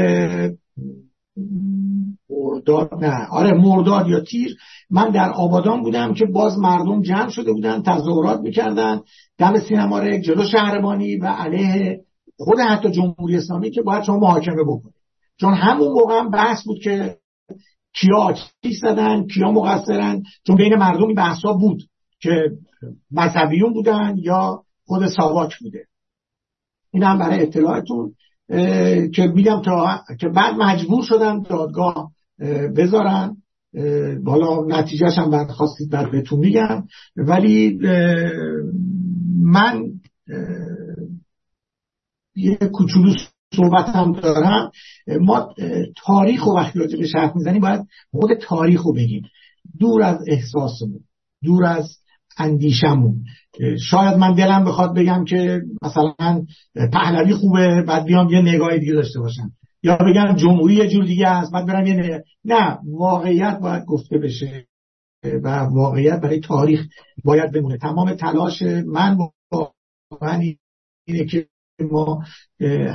مرداد 2.29 2.93
نه. 2.93 3.27
آره 3.31 3.51
مرداد 3.53 4.07
یا 4.07 4.19
تیر. 4.19 4.57
من 4.89 5.09
در 5.09 5.29
آبادان 5.29 5.81
بودم 5.81 6.13
که 6.13 6.25
باز 6.25 6.59
مردم 6.59 7.01
جمع 7.01 7.29
شده 7.29 7.53
بودن 7.53 7.81
تظاهرات 7.81 8.39
می‌کردن. 8.39 9.01
دم 9.37 9.59
سینما 9.59 9.99
رک 9.99 10.21
جلو 10.21 10.43
شهربانی 10.43 11.17
و 11.17 11.25
علیه 11.25 12.01
خود 12.37 12.59
حتی 12.59 12.91
جمهوری 12.91 13.37
اسلامی 13.37 13.71
که 13.71 13.81
باید 13.81 14.03
شما 14.03 14.17
محاکمه 14.17 14.63
بکنید. 14.63 14.93
چون 15.39 15.53
همون 15.53 15.87
موقع 15.87 16.19
هم 16.19 16.29
بحث 16.29 16.63
بود 16.63 16.79
که 16.83 17.17
کیا 17.93 18.17
آتیش 18.17 18.79
زدن 18.81 19.27
کیا 19.27 19.51
مقصرن. 19.51 20.23
چون 20.47 20.55
بین 20.55 20.75
مردم 20.75 21.07
این 21.07 21.15
بحثا 21.15 21.53
بود 21.53 21.83
که 22.19 22.51
مذهبیون 23.11 23.73
بودن 23.73 24.15
یا 24.17 24.63
خود 24.85 25.07
ساواک 25.07 25.59
بوده. 25.59 25.85
این 26.93 27.03
هم 27.03 27.19
برای 27.19 27.41
اطلاعتون. 27.41 28.13
که 29.13 29.27
میگم 29.33 29.61
تا 29.65 29.99
که 30.19 30.29
بعد 30.29 30.55
مجبور 30.55 31.03
شدن 31.03 31.41
دادگاه 31.41 32.11
بذارن. 32.75 33.37
بالا 34.23 34.65
نتیجهش 34.67 35.17
هم 35.17 35.29
بعد 35.29 35.49
خواستید 35.49 35.89
بعد 35.89 36.11
بهتون 36.11 36.39
میگم. 36.39 36.83
ولی 37.17 37.79
من 39.43 39.83
یه 42.35 42.55
کوچولو 42.55 43.13
صحبت 43.55 43.85
هم 43.85 44.11
دارم. 44.11 44.71
ما 45.21 45.53
تاریخ 46.05 46.47
و 46.47 46.49
وقتی 46.49 46.79
راجع 46.79 46.97
به 46.97 47.07
حرف 47.15 47.35
می‌زنیم 47.35 47.61
باید 47.61 47.85
خود 48.11 48.33
تاریخ 48.33 48.81
رو 48.81 48.93
بگیم. 48.93 49.23
دور 49.79 50.03
از 50.03 50.17
احساسمون 50.27 50.99
دور 51.43 51.65
از 51.65 51.97
اندیشمون. 52.37 53.23
شاید 53.89 54.17
من 54.17 54.33
دلم 54.33 54.65
بخواد 54.65 54.95
بگم 54.95 55.25
که 55.25 55.61
مثلا 55.81 56.45
پهلوی 56.93 57.33
خوبه 57.33 57.81
بعد 57.81 58.05
بیام 58.05 58.29
یه 58.29 58.41
نگاه 58.41 58.77
دیگه 58.77 58.93
داشته 58.93 59.19
باشم. 59.19 59.51
یا 59.83 59.97
بگم 59.97 60.35
جمهوری 60.35 60.75
یه 60.75 60.87
جور 60.87 61.05
دیگه 61.05 61.27
است 61.27 61.51
بعد 61.51 61.65
برم 61.65 61.85
یه 61.85 62.23
نه 62.45 62.79
واقعیت 62.85 63.59
باید 63.59 63.85
گفته 63.85 64.17
بشه 64.17 64.67
و 65.43 65.59
واقعیت 65.59 66.21
برای 66.21 66.39
تاریخ 66.39 66.87
باید 67.23 67.51
بمونه. 67.51 67.77
تمام 67.77 68.13
تلاش 68.13 68.61
من 68.85 69.17
واقعا 70.11 70.41
اینه 71.07 71.25
که 71.25 71.47
ما 71.91 72.23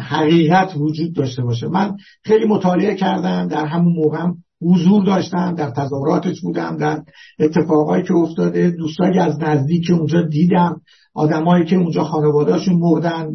حقیقت 0.09 0.76
وجود 0.76 1.14
داشته 1.14 1.43
باشه. 1.43 1.68
من 1.68 1.97
خیلی 2.24 2.45
مطالعه 2.45 2.95
کردم 2.95 3.49
در 3.49 3.66
همون 3.66 3.93
موقع 3.93 4.26
حضور 4.63 5.05
داشتم 5.05 5.55
در 5.55 5.71
تظاهراتش 5.71 6.41
بودم 6.41 6.77
در 6.77 7.03
اتفاقایی 7.39 8.03
که 8.03 8.15
افتاده. 8.15 8.71
دوستایی 8.71 9.19
از 9.19 9.39
نزدیک 9.41 9.91
اونجا 9.91 10.23
دیدم 10.23 10.81
آدمایی 11.15 11.65
که 11.65 11.77
اونجا 11.77 12.05
خانوادهاشون 12.05 12.75
مردن 12.75 13.31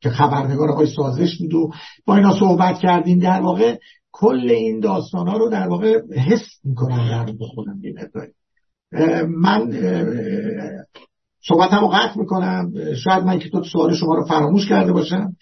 که 0.00 0.10
خبرنگار 0.10 0.70
آقای 0.70 0.86
سازش 0.86 1.38
بود 1.38 1.54
و 1.54 1.70
با 2.06 2.16
اینا 2.16 2.38
صحبت 2.38 2.78
کردیم. 2.78 3.18
در 3.18 3.40
واقع 3.40 3.76
کل 4.12 4.50
این 4.50 4.80
داستان 4.80 5.28
ها 5.28 5.36
رو 5.36 5.50
در 5.50 5.68
واقع 5.68 6.00
حس 6.16 6.60
می‌کنم 6.64 7.08
در 7.08 7.32
خودم 7.54 7.80
من 9.28 9.70
صحبتم 11.48 11.80
رو 11.80 11.88
قطع 11.88 12.18
می‌کنم. 12.18 12.72
شاید 13.04 13.24
من 13.24 13.38
که 13.38 13.48
تو 13.48 13.62
سوال 13.62 13.94
شما 13.94 14.14
رو 14.14 14.24
فراموش 14.24 14.68
کرده 14.68 14.92
باشم. 14.92 15.36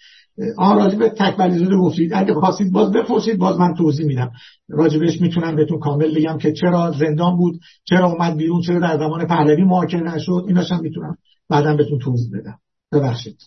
آن 0.57 0.77
راجب 0.77 0.99
به 0.99 1.09
تکبلی 1.09 1.57
زاده 1.57 1.75
گفتید 1.75 2.11
اگه 2.13 2.33
خواستید 2.33 2.71
باز 2.71 2.91
بپرسید 2.91 3.37
باز 3.37 3.59
من 3.59 3.73
توضیح 3.73 4.05
میدم. 4.05 4.31
راجبش 4.69 5.21
می‌تونم 5.21 5.55
بهتون 5.55 5.79
کامل 5.79 6.15
بگم 6.15 6.37
که 6.37 6.53
چرا 6.53 6.91
زندان 6.91 7.37
بود 7.37 7.59
چرا 7.83 8.05
اومد 8.05 8.37
بیرون 8.37 8.61
چرا 8.61 8.79
در 8.79 8.97
زمان 8.97 9.27
پهلوی 9.27 9.63
محاکمه 9.63 10.15
نشد. 10.15 10.45
ایناش 10.47 10.71
هم 10.71 10.81
می‌تونم 10.81 11.17
بعدا 11.49 11.75
بهتون 11.75 11.99
توضیح 11.99 12.39
بدم. 12.39 12.59
ببخشید. 12.91 13.37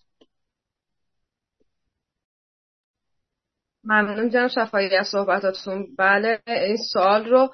ممنون 3.84 4.30
جناب 4.30 4.48
شفایی 4.48 4.96
از 4.96 5.06
صحبتاتون. 5.06 5.86
بله 5.98 6.38
این 6.46 6.76
سوال 6.92 7.24
رو 7.24 7.48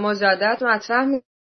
مجدد 0.00 0.64
مطرح 0.64 1.06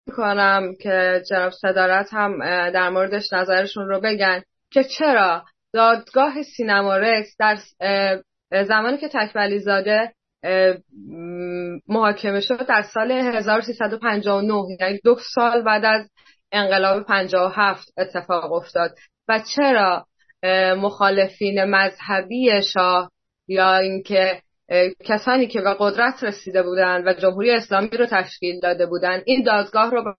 می‌کنم 0.09 0.63
که 0.81 1.23
جناب 1.31 1.51
صدارت 1.51 2.09
هم 2.13 2.39
در 2.71 2.91
موردش 2.91 3.33
نظرشون 3.33 3.89
رو 3.89 4.01
بگن 4.01 4.43
که 4.71 4.85
چرا 4.99 5.45
دادگاه 5.73 6.43
سینما 6.43 6.97
رکس 6.97 7.37
در 7.39 7.57
زمانی 8.65 8.99
که 8.99 9.09
تکبلی 9.09 9.59
زاده 9.59 10.13
محاکمه 11.89 12.41
شد 12.41 12.67
در 12.67 12.83
سال 12.83 13.11
1359 13.11 14.63
یعنی 14.81 15.01
دو 15.05 15.17
سال 15.35 15.63
بعد 15.63 15.85
از 15.85 16.11
انقلاب 16.53 17.03
57 17.03 17.89
اتفاق 17.99 18.53
افتاد. 18.53 18.91
و 19.29 19.41
چرا 19.57 20.07
مخالفین 20.77 21.65
مذهبی 21.65 22.63
شاه 22.63 23.11
یا 23.49 23.77
اینکه 23.77 24.43
کسانی 25.05 25.47
که 25.47 25.61
به 25.61 25.77
قدرت 25.79 26.25
رسیده 26.25 26.63
بودند 26.63 27.07
و 27.07 27.13
جمهوری 27.13 27.51
اسلامی 27.51 27.89
رو 27.89 28.07
تشکیل 28.07 28.61
داده 28.61 28.87
بودند 28.87 29.23
این 29.27 29.43
دادگاه 29.43 29.91
رو 29.91 30.15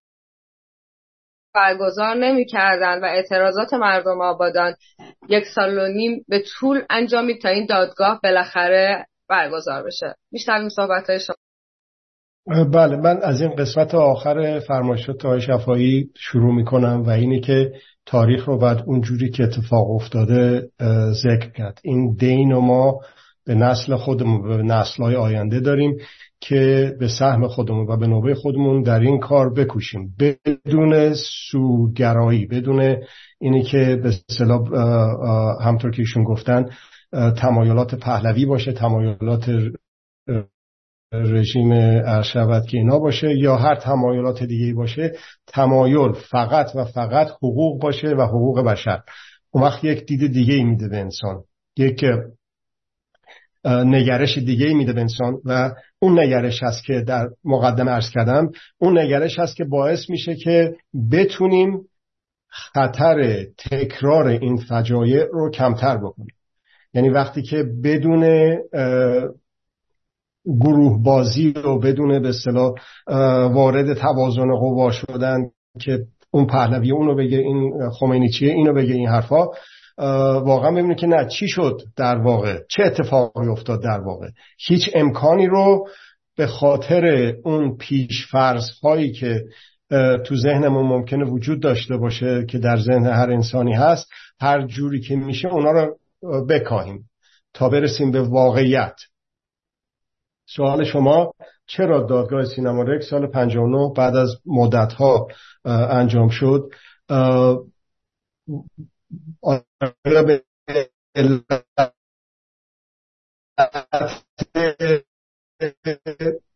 برگزار 1.53 2.15
نمی‌کردن 2.15 2.99
و 3.01 3.05
اعتراضات 3.05 3.73
مردم 3.73 4.21
آبادان 4.21 4.73
یک 5.29 5.43
سال 5.55 5.77
و 5.77 5.87
نیم 5.87 6.25
به 6.27 6.43
طول 6.59 6.81
انجامید 6.89 7.41
تا 7.41 7.49
این 7.49 7.65
دادگاه 7.65 8.19
بالاخره 8.23 9.05
برگزار 9.29 9.83
بشه. 9.83 10.15
میشنویم 10.31 10.69
صحبت 10.69 11.09
های 11.09 11.19
شما. 11.19 11.35
بله 12.73 12.95
من 12.95 13.19
از 13.21 13.41
این 13.41 13.55
قسمت 13.55 13.95
آخر 13.95 14.59
فرمایشات 14.59 15.25
های 15.25 15.41
شفایی 15.41 16.09
شروع 16.17 16.55
می‌کنم 16.55 17.03
و 17.03 17.09
اینی 17.09 17.41
که 17.41 17.71
تاریخ 18.05 18.45
رو 18.45 18.57
بعد 18.57 18.83
اونجوری 18.85 19.29
که 19.29 19.43
اتفاق 19.43 19.91
افتاده 19.91 20.69
ذکر 21.11 21.49
کرد. 21.49 21.79
این 21.83 22.15
دین 22.15 22.51
و 22.51 22.61
ما 22.61 22.99
به 23.45 23.55
نسل 23.55 23.95
خودمون 23.95 24.57
به 24.57 24.63
نسل 24.63 25.03
های 25.03 25.15
آینده 25.15 25.59
داریم. 25.59 25.97
که 26.47 26.95
به 26.99 27.07
سهم 27.07 27.47
خودمون 27.47 27.87
و 27.87 27.97
به 27.97 28.07
نوبه 28.07 28.35
خودمون 28.35 28.83
در 28.83 28.99
این 28.99 29.19
کار 29.19 29.53
بکوشیم. 29.53 30.15
بدون 30.19 31.13
سوگرایی 31.51 32.45
بدون 32.45 32.97
اینی 33.39 33.63
که 33.63 33.99
به 34.03 34.11
صلاح 34.29 34.61
همطور 35.61 35.91
که 35.91 36.01
ایشون 36.01 36.23
گفتن 36.23 36.69
تمایلات 37.37 37.95
پهلوی 37.95 38.45
باشه 38.45 38.73
تمایلات 38.73 39.51
رژیم 41.13 41.71
ارشود 41.71 42.65
که 42.65 42.77
اینا 42.77 42.99
باشه 42.99 43.37
یا 43.37 43.55
هر 43.55 43.75
تمایلات 43.75 44.43
دیگه 44.43 44.73
باشه 44.73 45.11
تمایل 45.47 46.11
فقط 46.11 46.75
و 46.75 46.85
فقط 46.85 47.27
حقوق 47.27 47.81
باشه 47.81 48.07
و 48.07 48.21
حقوق 48.21 48.59
بشر. 48.65 49.01
اون 49.51 49.63
وقت 49.63 49.83
یک 49.83 50.05
دید 50.05 50.33
دیگه 50.33 50.53
ای 50.53 50.63
میده 50.63 50.89
به 50.89 50.97
انسان. 50.97 51.43
یک 51.77 52.05
نگرش 53.65 54.37
دیگه 54.37 54.73
میده 54.73 54.93
به 54.93 55.01
انسان 55.01 55.37
و 55.45 55.71
اون 55.99 56.19
نگرش 56.19 56.63
هست 56.63 56.83
که 56.83 57.01
در 57.01 57.29
مقدم 57.45 57.87
ارز 57.87 58.09
کردم 58.09 58.51
اون 58.77 58.97
نگرش 58.97 59.39
هست 59.39 59.55
که 59.55 59.63
باعث 59.63 60.09
میشه 60.09 60.35
که 60.35 60.75
بتونیم 61.11 61.79
خطر 62.49 63.45
تکرار 63.57 64.27
این 64.27 64.57
فجایع 64.57 65.25
رو 65.31 65.51
کمتر 65.51 65.97
بکنیم. 65.97 66.35
یعنی 66.93 67.09
وقتی 67.09 67.41
که 67.41 67.63
بدون 67.83 68.53
گروه 70.45 71.03
بازی 71.03 71.51
و 71.51 71.79
بدون 71.79 72.21
به 72.21 72.29
اصطلاح 72.29 72.73
وارد 73.53 73.93
توازن 73.93 74.55
قوا 74.55 74.91
شدن 74.91 75.49
که 75.79 75.99
اون 76.31 76.45
پهلوی 76.45 76.91
اونو 76.91 77.15
بگه 77.15 77.37
این 77.37 77.89
خمینی 77.89 78.29
چیه 78.29 78.53
اینو 78.53 78.73
بگه 78.73 78.93
این 78.93 79.07
حرفا 79.07 79.47
واقعا 79.97 80.71
ببینید 80.71 80.97
که 80.97 81.07
نه 81.07 81.27
چی 81.27 81.47
شد 81.47 81.81
در 81.95 82.17
واقع؟ 82.17 82.59
چه 82.69 82.83
اتفاقی 82.83 83.47
افتاد 83.47 83.83
در 83.83 83.99
واقع؟ 83.99 84.27
هیچ 84.57 84.89
امکانی 84.93 85.47
رو 85.47 85.87
به 86.37 86.47
خاطر 86.47 87.33
اون 87.43 87.77
پیش 87.77 88.27
فرض 88.31 88.69
هایی 88.83 89.11
که 89.11 89.43
تو 90.25 90.35
ذهنمون 90.35 90.85
ممکنه 90.85 91.25
وجود 91.25 91.61
داشته 91.61 91.97
باشه 91.97 92.45
که 92.49 92.57
در 92.57 92.77
ذهن 92.77 93.05
هر 93.05 93.31
انسانی 93.31 93.73
هست 93.73 94.09
هر 94.39 94.67
جوری 94.67 95.01
که 95.01 95.15
میشه 95.15 95.47
اونا 95.47 95.71
رو 95.71 95.97
بکاهیم 96.45 97.09
تا 97.53 97.69
برسیم 97.69 98.11
به 98.11 98.21
واقعیت. 98.21 98.95
سوال 100.45 100.83
شما 100.83 101.33
چرا 101.67 102.03
دادگاه 102.03 102.45
سینما 102.45 102.83
رک 102.83 103.01
سال 103.01 103.27
59 103.27 103.93
بعد 103.95 104.15
از 104.15 104.29
مدت 104.45 104.93
ها 104.93 105.27
انجام 105.65 106.29
شد؟ 106.29 106.69
O, 109.41 109.61
la 109.79 109.93
primera 110.03 110.89
el. 111.15 111.43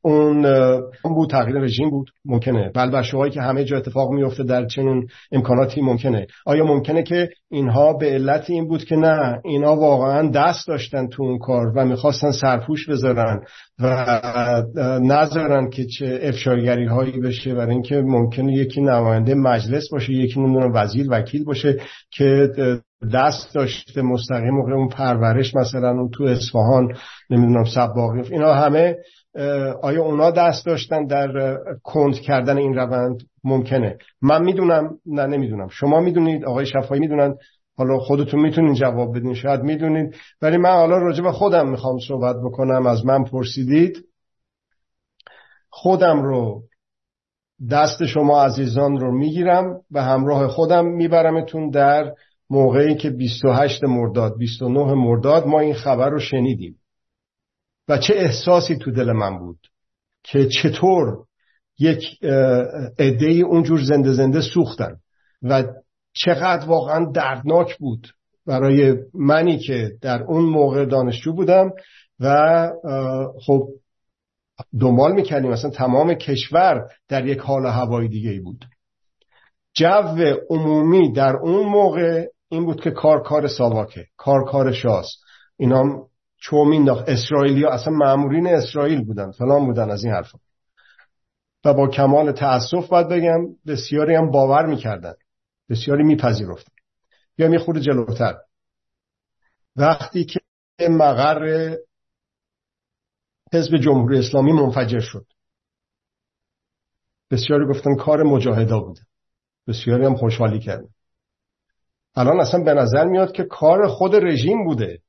اون 0.07 0.45
اون 1.03 1.15
بود 1.15 1.29
تغییر 1.29 1.57
رژیم 1.57 1.89
بود. 1.89 2.09
ممکنه. 2.25 2.71
بلبشوهایی 2.75 3.31
که 3.31 3.41
همه 3.41 3.63
جا 3.63 3.77
اتفاق 3.77 4.11
میفته 4.11 4.43
در 4.43 4.65
چنین 4.65 5.07
امکاناتی 5.31 5.81
ممکنه. 5.81 6.27
آیا 6.45 6.65
ممکنه 6.65 7.03
که 7.03 7.29
اینها 7.51 7.93
به 7.93 8.05
علت 8.05 8.49
این 8.49 8.67
بود 8.67 8.83
که 8.83 8.95
نه 8.95 9.41
اینا 9.45 9.75
واقعا 9.75 10.29
دست 10.29 10.67
داشتن 10.67 11.07
تو 11.07 11.23
اون 11.23 11.37
کار 11.37 11.73
و 11.75 11.85
می‌خواستن 11.85 12.31
سرپوش 12.31 12.89
بذارن 12.89 13.41
و 13.79 14.05
نذارن 15.01 15.69
که 15.69 15.85
چه 15.85 16.19
افشارگری 16.21 16.85
هایی 16.85 17.19
بشه 17.19 17.53
برای 17.53 17.71
اینکه 17.71 17.95
ممکنه 17.95 18.53
یکی 18.53 18.81
نماینده 18.81 19.35
مجلس 19.35 19.89
باشه 19.91 20.13
یکی 20.13 20.39
نمی‌دونم 20.39 20.71
وزیر 20.75 21.07
وکیل 21.09 21.43
باشه 21.45 21.77
که 22.11 22.49
دست 23.13 23.55
داشته 23.55 24.01
مستقیم 24.01 24.49
موقع 24.49 24.73
اون 24.73 24.89
پرورش 24.89 25.55
مثلا 25.55 25.89
اون 25.89 26.09
تو 26.09 26.23
اصفهان 26.23 26.87
نمی‌دونم 27.29 27.63
سباقی 27.63 28.21
اینا 28.31 28.53
همه 28.53 28.95
آیا 29.81 30.03
اونا 30.03 30.31
دست 30.31 30.65
داشتن 30.65 31.05
در 31.05 31.57
کند 31.83 32.19
کردن 32.19 32.57
این 32.57 32.75
روند؟ 32.75 33.23
ممکنه. 33.43 33.97
من 34.21 34.43
می‌دونم 34.43 34.97
نه 35.05 35.25
نمی‌دونم. 35.25 35.67
شما 35.67 35.99
می‌دونید 35.99 36.45
آقای 36.45 36.65
شفایی 36.65 37.01
می‌دونن. 37.01 37.35
حالا 37.77 37.99
خودتون 37.99 38.39
می‌تونین 38.39 38.73
جواب 38.73 39.17
بدین 39.17 39.33
شاید 39.33 39.61
می‌دونید. 39.61 40.15
ولی 40.41 40.57
من 40.57 40.69
حالا 40.69 40.97
راجع 40.97 41.23
به 41.23 41.31
خودم 41.31 41.69
می‌خوام 41.69 41.99
صحبت 42.07 42.35
بکنم. 42.45 42.85
از 42.85 43.05
من 43.05 43.23
پرسیدید. 43.23 43.97
خودم 45.69 46.21
رو 46.21 46.61
دست 47.71 48.05
شما 48.05 48.43
عزیزان 48.43 48.99
رو 48.99 49.17
می‌گیرم 49.17 49.81
و 49.91 50.03
همراه 50.03 50.47
خودم 50.47 50.85
میبرمتون 50.85 51.69
در 51.69 52.13
موقعی 52.49 52.95
که 52.95 53.09
28 53.09 53.83
مرداد 53.83 54.37
29 54.37 54.93
مرداد 54.93 55.47
ما 55.47 55.59
این 55.59 55.73
خبر 55.73 56.09
رو 56.09 56.19
شنیدیم. 56.19 56.75
و 57.87 57.97
چه 57.97 58.13
احساسی 58.13 58.75
تو 58.75 58.91
دل 58.91 59.11
من 59.11 59.39
بود 59.39 59.59
که 60.23 60.47
چطور 60.47 61.25
یک 61.79 62.23
عده 62.99 63.25
اونجور 63.25 63.83
زنده 63.83 64.13
زنده 64.13 64.41
سوختن 64.41 64.95
و 65.41 65.63
چقدر 66.13 66.65
واقعا 66.67 67.11
دردناک 67.11 67.77
بود 67.77 68.07
برای 68.45 68.95
منی 69.13 69.59
که 69.59 69.91
در 70.01 70.23
اون 70.23 70.43
موقع 70.43 70.85
دانشجو 70.85 71.33
بودم 71.33 71.71
و 72.19 72.35
خب 73.45 73.67
دنبال 74.81 75.13
می‌کردیم 75.13 75.51
مثلا 75.51 75.71
تمام 75.71 76.13
کشور 76.13 76.89
در 77.07 77.25
یک 77.25 77.39
حال 77.39 77.65
هوای 77.65 78.07
دیگه 78.07 78.41
بود. 78.41 78.65
جو 79.73 80.37
عمومی 80.49 81.13
در 81.13 81.35
اون 81.35 81.65
موقع 81.67 82.25
این 82.49 82.65
بود 82.65 82.81
که 82.81 82.91
کار 82.91 83.23
کار 83.23 83.47
ساواکه 83.47 84.05
کار 84.17 84.45
کار 84.45 84.71
شاست 84.71 85.19
اینا 85.57 86.07
چون 86.37 86.67
مینداخت 86.67 87.09
اسرائیلی 87.09 87.63
ها 87.63 87.71
اصلا 87.71 87.93
معمورین 87.93 88.47
اسرائیل 88.47 89.05
بودن 89.05 89.31
فلان 89.31 89.65
بودن 89.65 89.89
از 89.89 90.03
این 90.03 90.13
حرفا. 90.13 90.39
و 91.65 91.73
با 91.73 91.87
کمال 91.87 92.31
تأسف 92.31 92.87
باید 92.89 93.07
بگم 93.07 93.55
بسیاری 93.67 94.15
هم 94.15 94.31
باور 94.31 94.65
می‌کردن 94.65 95.13
بسیاری 95.69 96.03
میپذیرفتن. 96.03 96.71
یا 97.37 97.47
می‌خورد 97.47 97.79
جلوتر. 97.79 98.35
وقتی 99.75 100.25
که 100.25 100.39
مقر 100.89 101.75
حزب 103.53 103.77
جمهوری 103.77 104.19
اسلامی 104.19 104.51
منفجر 104.51 104.99
شد 104.99 105.25
بسیاری 107.31 107.65
گفتن 107.69 107.95
کار 107.95 108.23
مجاهدا 108.23 108.79
بوده. 108.79 109.01
بسیاری 109.67 110.05
هم 110.05 110.15
خوشحالی 110.15 110.59
کردن. 110.59 110.89
الان 112.15 112.39
اصلا 112.39 112.63
به 112.63 112.73
نظر 112.73 113.05
میاد 113.05 113.31
که 113.31 113.43
کار 113.43 113.87
خود 113.87 114.15
رژیم 114.15 114.65
بوده. 114.65 115.01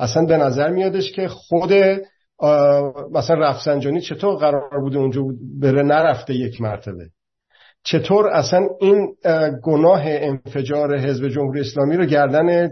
اصلا 0.00 0.24
به 0.24 0.36
نظر 0.36 0.70
میادش 0.70 1.12
که 1.12 1.28
خود 1.28 1.72
مثلا 3.12 3.36
رفسنجانی 3.38 4.00
چطور 4.00 4.36
قرار 4.36 4.80
بوده 4.80 4.98
اونجا 4.98 5.22
بره 5.60 5.82
نرفته 5.82 6.34
یک 6.34 6.60
مرتبه؟ 6.60 7.10
چطور 7.84 8.28
اصلا 8.28 8.68
این 8.80 9.16
گناه 9.62 10.02
انفجار 10.04 10.98
حزب 10.98 11.28
جمهوری 11.28 11.60
اسلامی 11.60 11.96
رو 11.96 12.04
گردن 12.04 12.70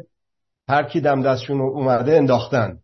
هر 0.69 0.83
کی 0.83 1.01
دم 1.01 1.23
دستشون 1.23 1.61
اومده 1.61 2.17
انداختن؟ 2.17 2.79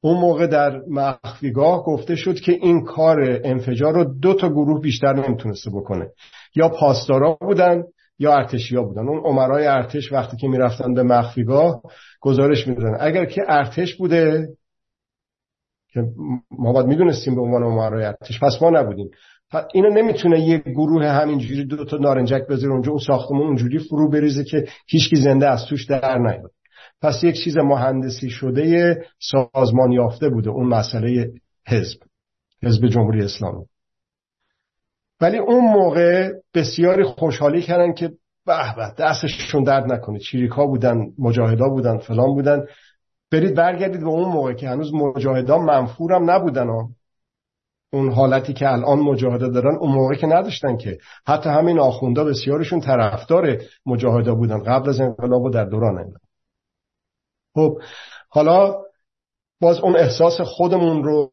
اون 0.00 0.20
موقع 0.20 0.46
در 0.46 0.80
مخفیگاه 0.90 1.84
گفته 1.84 2.16
شد 2.16 2.40
که 2.40 2.52
این 2.52 2.84
کار 2.84 3.40
انفجار 3.44 3.94
رو 3.94 4.18
دو 4.20 4.34
تا 4.34 4.48
گروه 4.48 4.80
بیشتر 4.80 5.12
نمی‌تونسته 5.12 5.70
بکنه. 5.70 6.10
یا 6.54 6.68
پاسدارا 6.68 7.38
بودن 7.40 7.82
یا 8.18 8.34
ارتشیا 8.34 8.82
بودن. 8.82 9.08
اون 9.08 9.18
عمرای 9.18 9.66
ارتش 9.66 10.12
وقتی 10.12 10.36
که 10.36 10.48
می‌رفتن 10.48 10.94
به 10.94 11.02
مخفیگاه 11.02 11.82
گزارش 12.20 12.68
می‌دادن. 12.68 12.96
اگر 13.00 13.24
که 13.24 13.42
ارتش 13.48 13.94
بوده 13.94 14.48
که 15.92 16.04
ما 16.50 16.72
باید 16.72 16.86
می‌دونستیم 16.86 17.34
به 17.34 17.40
عنوان 17.40 17.62
عمرای 17.62 18.04
ارتش 18.04 18.40
پس 18.42 18.62
ما 18.62 18.70
نبودیم. 18.70 19.10
اینو 19.74 19.90
نمی‌تونه 19.90 20.40
یک 20.40 20.62
گروه 20.62 21.06
همینجوری 21.06 21.64
دو 21.64 21.84
تا 21.84 21.96
نارنجک 21.96 22.46
بذاره 22.46 22.72
اونجا 22.72 22.90
اون 22.90 23.00
ساختمون 23.06 23.46
اونجوری 23.46 23.78
فرو 23.78 24.10
بریزه 24.10 24.44
که 24.44 24.64
هیچکی 24.86 25.16
زنده 25.16 25.48
از 25.48 25.64
توش 25.68 25.86
در 25.86 26.18
نیاد. 26.18 26.50
پس 27.02 27.24
یک 27.24 27.44
چیز 27.44 27.56
مهندسی 27.56 28.30
شده 28.30 28.96
سازمان 29.18 29.92
یافته 29.92 30.28
بوده 30.28 30.50
اون 30.50 30.66
مسئله 30.68 31.32
حزب. 31.66 31.98
حزب 32.62 32.86
جمهوری 32.86 33.24
اسلامی. 33.24 33.64
ولی 35.20 35.38
اون 35.38 35.64
موقع 35.72 36.32
بسیاری 36.54 37.04
خوشحالی 37.04 37.62
کردن 37.62 37.92
که 37.92 38.08
به 38.46 38.74
به 38.76 38.94
دستشون 38.98 39.62
درد 39.62 39.92
نکنه. 39.92 40.18
چیریکا 40.18 40.66
بودن 40.66 41.06
مجاهدا 41.18 41.68
بودن 41.68 41.98
فلان 41.98 42.34
بودن. 42.34 42.66
برید 43.32 43.54
برگردید 43.54 44.00
به 44.00 44.08
اون 44.08 44.28
موقع 44.28 44.52
که 44.52 44.68
هنوز 44.68 44.94
مجاهدا 44.94 45.58
منفورم 45.58 46.30
نبودن. 46.30 46.68
اون 47.92 48.12
حالتی 48.12 48.52
که 48.52 48.72
الان 48.72 48.98
مجاهده 48.98 49.48
دارن 49.48 49.76
اون 49.80 49.92
موقع 49.92 50.14
که 50.14 50.26
نداشتن 50.26 50.76
که. 50.76 50.98
حتی 51.26 51.48
همین 51.48 51.78
آخوندا 51.78 52.24
بسیارشون 52.24 52.80
طرفدار 52.80 53.58
مجاهدا 53.86 54.34
بودن 54.34 54.62
قبل 54.62 54.88
از 54.88 55.00
انقلاب 55.00 55.42
و 55.42 55.50
در 55.50 55.64
دوران 55.64 55.98
انقلاب. 55.98 56.20
خب 57.54 57.78
حالا 58.28 58.82
باز 59.60 59.78
اون 59.78 59.96
احساس 59.96 60.40
خودمون 60.40 61.04
رو 61.04 61.30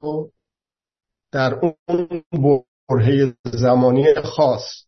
در 1.32 1.54
اون 1.54 1.74
برهه 2.90 3.34
زمانی 3.46 4.14
خاص. 4.14 4.86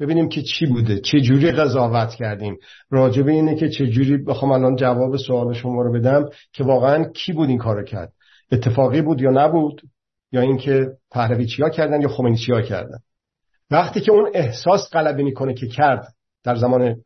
ببینیم 0.00 0.28
که 0.28 0.42
چی 0.42 0.66
بوده 0.66 1.00
چه 1.00 1.20
جوری 1.20 1.52
قضاوت 1.52 2.14
کردیم. 2.14 2.58
راجبه 2.90 3.32
اینه 3.32 3.56
که 3.56 3.68
چه 3.68 3.86
جوری 3.86 4.16
بخوام 4.16 4.52
الان 4.52 4.76
جواب 4.76 5.16
سوال 5.16 5.54
شما 5.54 5.82
رو 5.82 5.92
بدم 5.92 6.28
که 6.52 6.64
واقعا 6.64 7.04
کی 7.04 7.32
بود 7.32 7.48
این 7.48 7.58
کارو 7.58 7.84
کرد؟ 7.84 8.12
اتفاقی 8.52 9.02
بود 9.02 9.20
یا 9.20 9.30
نبود؟ 9.30 9.82
یا 10.32 10.40
اینکه 10.40 10.86
چیا 11.56 11.68
کردن 11.68 12.00
یا 12.00 12.34
چیا 12.34 12.60
کردن؟ 12.60 12.98
وقتی 13.70 14.00
که 14.00 14.12
اون 14.12 14.30
احساس 14.34 14.90
غلبه 14.92 15.22
می‌کنه 15.22 15.54
که 15.54 15.66
کرد 15.66 16.14
در 16.44 16.54
زمان 16.54 16.96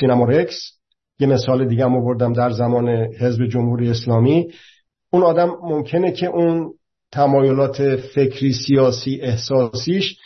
سینما 0.00 0.24
رکس 0.24 0.78
یه 1.18 1.26
مثال 1.26 1.68
دیگه 1.68 1.84
هم 1.84 2.04
بردم 2.04 2.32
در 2.32 2.50
زمان 2.50 2.88
حزب 3.20 3.46
جمهوری 3.46 3.90
اسلامی. 3.90 4.52
اون 5.10 5.22
آدم 5.22 5.56
ممکنه 5.62 6.12
که 6.12 6.26
اون 6.26 6.74
تمایلات 7.12 7.96
فکری 7.96 8.52
سیاسی 8.52 9.20
احساسیش 9.22 10.16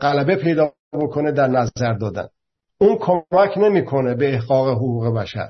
غلبه 0.00 0.36
پیدا 0.36 0.72
بکنه 0.92 1.32
در 1.32 1.46
نظر 1.46 1.92
دادن. 1.92 2.28
اون 2.78 2.98
کمک 3.00 3.58
نمی‌کنه 3.58 4.14
به 4.14 4.34
احقاق 4.34 4.68
حقوق 4.68 5.16
بشر. 5.16 5.48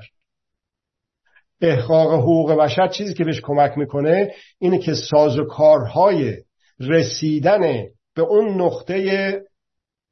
احقاق 1.61 2.13
حقوق 2.13 2.51
بشر 2.51 2.87
چیزی 2.87 3.13
که 3.13 3.23
بهش 3.23 3.41
کمک 3.41 3.77
می‌کنه 3.77 4.33
اینه 4.59 4.79
که 4.79 4.93
سازوکارهای 4.93 6.37
رسیدن 6.79 7.61
به 8.15 8.21
اون 8.21 8.61
نقطه 8.61 9.41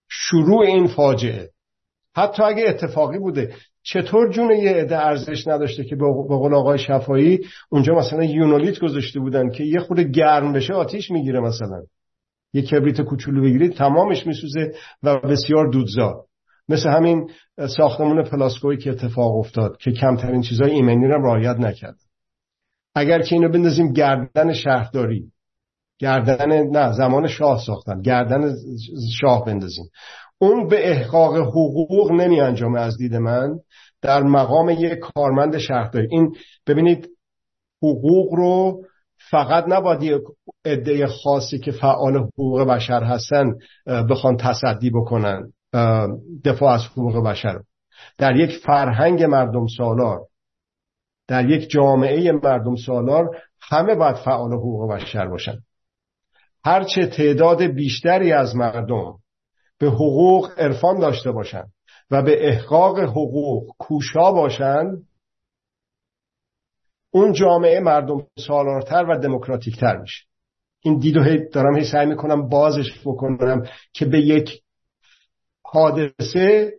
شروع 0.09 0.65
این 0.65 0.87
فاجعه. 0.87 1.49
حتی 2.15 2.43
اگه 2.43 2.63
اتفاقی 2.67 3.19
بوده 3.19 3.55
چطور 3.85 4.31
جون 4.31 4.51
یه 4.51 4.71
عده 4.71 4.97
ارزش 4.97 5.47
نداشته 5.47 5.83
که 5.83 5.95
به 5.95 6.05
قول 6.27 6.53
آقای 6.55 6.77
شفایی 6.77 7.39
اونجا 7.69 7.95
مثلا 7.95 8.23
یونولیت 8.23 8.79
گذاشته 8.79 9.19
بودن 9.19 9.49
که 9.49 9.63
یه 9.63 9.79
خود 9.79 9.99
گرم 9.99 10.53
بشه 10.53 10.73
آتیش 10.73 11.11
می‌گیره 11.11 11.39
مثلا. 11.39 11.81
یه 12.53 12.61
کبریت 12.61 13.01
کوچولو 13.01 13.41
بگیرید 13.41 13.73
تمامش 13.73 14.27
میسوزه 14.27 14.71
و 15.03 15.19
بسیار 15.19 15.67
دودزا 15.71 16.25
مثل 16.69 16.89
همین 16.89 17.29
ساختمون 17.77 18.23
پلاسکویی 18.23 18.77
که 18.77 18.89
اتفاق 18.91 19.35
افتاد 19.35 19.77
که 19.77 19.91
کمترین 19.91 20.41
چیزای 20.41 20.71
ایمنی 20.71 21.07
رو 21.07 21.25
رعایت 21.25 21.57
نکرد. 21.57 21.97
اگر 22.95 23.21
که 23.21 23.35
اینو 23.35 23.49
بندازیم 23.49 23.93
گردن 23.93 24.53
شهرداری 24.53 25.31
گردن 25.99 26.67
نه 26.67 26.91
زمان 26.91 27.27
شاه 27.27 27.61
ساختن 27.65 28.01
گردن 28.01 28.55
شاه 29.21 29.45
بندازیم. 29.45 29.85
اون 30.37 30.67
به 30.67 30.91
احقاق 30.91 31.35
حقوق 31.37 32.11
نمی 32.11 32.41
انجامه 32.41 32.79
از 32.79 32.97
دید 32.97 33.15
من 33.15 33.59
در 34.01 34.23
مقام 34.23 34.69
یک 34.69 34.99
کارمند 34.99 35.57
شهرداری. 35.57 36.07
این 36.11 36.35
ببینید 36.67 37.09
حقوق 37.83 38.33
رو 38.33 38.83
فقط 39.29 39.65
نباید 39.67 40.03
یک 40.03 40.21
عده 40.65 41.07
خاصی 41.07 41.59
که 41.59 41.71
فعال 41.71 42.17
حقوق 42.17 42.61
بشر 42.61 43.03
هستن 43.03 43.53
بخوان 44.09 44.37
تصدی 44.37 44.89
بکنن 44.89 45.51
دفاع 46.45 46.73
از 46.73 46.85
حقوق 46.85 47.25
بشر. 47.25 47.59
در 48.17 48.35
یک 48.35 48.57
فرهنگ 48.65 49.23
مردم 49.23 49.67
سالار 49.77 50.19
در 51.27 51.49
یک 51.49 51.69
جامعه 51.69 52.31
مردم 52.31 52.75
سالار 52.75 53.29
همه 53.61 53.95
باید 53.95 54.15
فعال 54.15 54.53
حقوق 54.53 54.91
بشر 54.91 55.27
باشن. 55.27 55.57
هرچه 56.65 57.07
تعداد 57.07 57.63
بیشتری 57.63 58.31
از 58.31 58.55
مردم 58.55 59.13
به 59.77 59.87
حقوق 59.87 60.51
عرفان 60.57 60.99
داشته 60.99 61.31
باشند 61.31 61.71
و 62.11 62.21
به 62.21 62.47
احقاق 62.47 62.99
حقوق 62.99 63.75
کوشا 63.79 64.31
باشند 64.31 65.07
اون 67.11 67.33
جامعه 67.33 67.79
مردم 67.79 68.27
سالارتر 68.47 69.05
و 69.09 69.19
دموکراتیکتر 69.19 69.97
میشه. 69.97 70.25
این 70.79 70.99
دیدو 70.99 71.23
هی 71.23 71.49
دارم 71.49 71.75
هی 71.77 71.83
سعی 71.83 72.05
می‌کنم 72.05 72.49
بازش 72.49 72.99
بکنم 73.05 73.67
که 73.93 74.05
به 74.05 74.19
یک 74.19 74.61
حادثه 75.65 76.73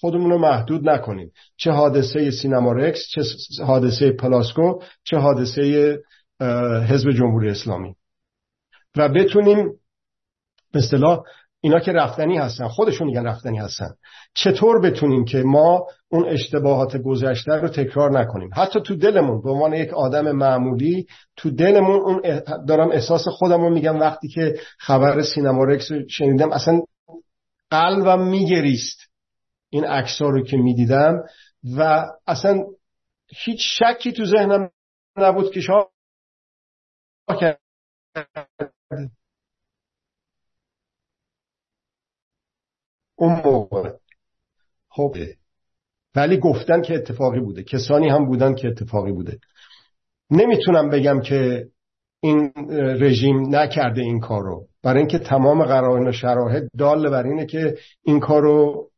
خودمون 0.00 0.30
رو 0.30 0.38
محدود 0.38 0.88
نکنیم. 0.88 1.32
چه 1.56 1.70
حادثه 1.70 2.30
سینما 2.30 2.72
رکس 2.72 3.00
چه 3.10 3.22
حادثه 3.64 4.12
پلاسکو 4.12 4.78
چه 5.04 5.16
حادثه 5.16 5.96
حزب 6.88 7.10
جمهوری 7.10 7.50
اسلامی. 7.50 7.94
و 8.96 9.08
بتونیم 9.08 9.72
به 10.72 10.78
اصطلاح 10.78 11.22
اینا 11.60 11.80
که 11.80 11.92
رفتنی 11.92 12.38
هستن 12.38 12.68
خودشون 12.68 13.06
میگن 13.06 13.26
رفتنی 13.26 13.58
هستن. 13.58 13.88
چطور 14.34 14.80
بتونیم 14.80 15.24
که 15.24 15.38
ما 15.38 15.86
اون 16.08 16.28
اشتباهات 16.28 16.96
گذشته 16.96 17.52
رو 17.52 17.68
تکرار 17.68 18.20
نکنیم؟ 18.20 18.50
حتی 18.54 18.80
تو 18.80 18.96
دلمون 18.96 19.42
به 19.42 19.50
عنوان 19.50 19.72
یک 19.72 19.94
آدم 19.94 20.32
معمولی 20.32 21.06
تو 21.36 21.50
دلمون 21.50 22.00
اون 22.00 22.40
دارم 22.68 22.90
احساس 22.90 23.24
خودم 23.28 23.60
رو 23.60 23.70
میگم 23.70 24.00
وقتی 24.00 24.28
که 24.28 24.60
خبر 24.78 25.22
سینما 25.22 25.64
رکس 25.64 25.92
رو 25.92 26.08
شنیدم 26.08 26.52
اصلا 26.52 26.80
قلبم 27.70 28.28
میگریست 28.28 28.98
این 29.70 29.84
عکس 29.84 30.22
رو 30.22 30.44
که 30.44 30.56
می‌دیدم 30.56 31.22
و 31.76 32.06
اصلا 32.26 32.64
هیچ 33.28 33.60
شکی 33.60 34.12
تو 34.12 34.24
ذهنم 34.24 34.70
نبود 35.16 35.52
که 35.52 35.60
شاه 35.60 35.90
اون 43.18 43.42
موقع. 43.44 43.92
خب 44.88 45.16
ولی 46.14 46.38
گفتن 46.38 46.82
که 46.82 46.94
اتفاقی 46.94 47.40
بوده. 47.40 47.62
کسانی 47.62 48.08
هم 48.08 48.26
بودن 48.26 48.54
که 48.54 48.68
اتفاقی 48.68 49.12
بوده. 49.12 49.38
نمی‌تونم 50.30 50.90
بگم 50.90 51.20
که 51.20 51.68
این 52.22 52.52
رژیم 53.00 53.56
نکرده 53.56 54.00
این 54.00 54.20
کارو 54.20 54.66
برای 54.82 54.98
اینکه 54.98 55.18
تمام 55.18 55.64
قرائن 55.64 56.08
و 56.08 56.12
شراهد 56.12 56.68
دال 56.78 57.10
بر 57.10 57.22
اینه 57.26 57.46
که 57.46 57.74
این 58.02 58.20
کارو 58.20 58.88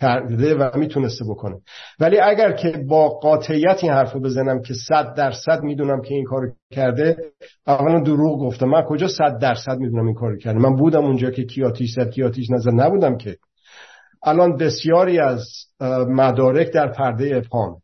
کرده 0.00 0.54
و 0.54 0.78
می‌تونسته 0.78 1.24
بکنه. 1.24 1.56
ولی 2.00 2.18
اگر 2.18 2.52
که 2.52 2.84
با 2.88 3.08
قاطعیت 3.08 3.78
این 3.82 3.92
حرف 3.92 4.12
رو 4.12 4.20
بزنم 4.20 4.62
که 4.62 4.74
صد 4.88 5.14
درصد 5.14 5.62
می‌دونم 5.62 6.02
که 6.02 6.14
این 6.14 6.24
کارو 6.24 6.50
کرده 6.70 7.16
اولا 7.66 8.00
دروغ 8.00 8.40
گفتم 8.40 8.66
من 8.66 8.82
کجا 8.82 9.08
صد 9.08 9.38
درصد 9.38 9.78
می‌دونم 9.78 10.06
این 10.06 10.14
کارو 10.14 10.36
کرده؟ 10.36 10.58
من 10.58 10.76
بودم 10.76 11.04
اونجا 11.04 11.30
که 11.30 11.44
کیاتیش 11.44 11.92
زد 11.92 12.10
کیاتیش 12.10 12.50
نظر 12.50 12.70
نبودم 12.70 13.16
که. 13.16 13.36
الان 14.22 14.56
بسیاری 14.56 15.18
از 15.18 15.44
مدارک 16.08 16.72
در 16.72 16.92
پرده 16.92 17.36
ابهام 17.36 17.76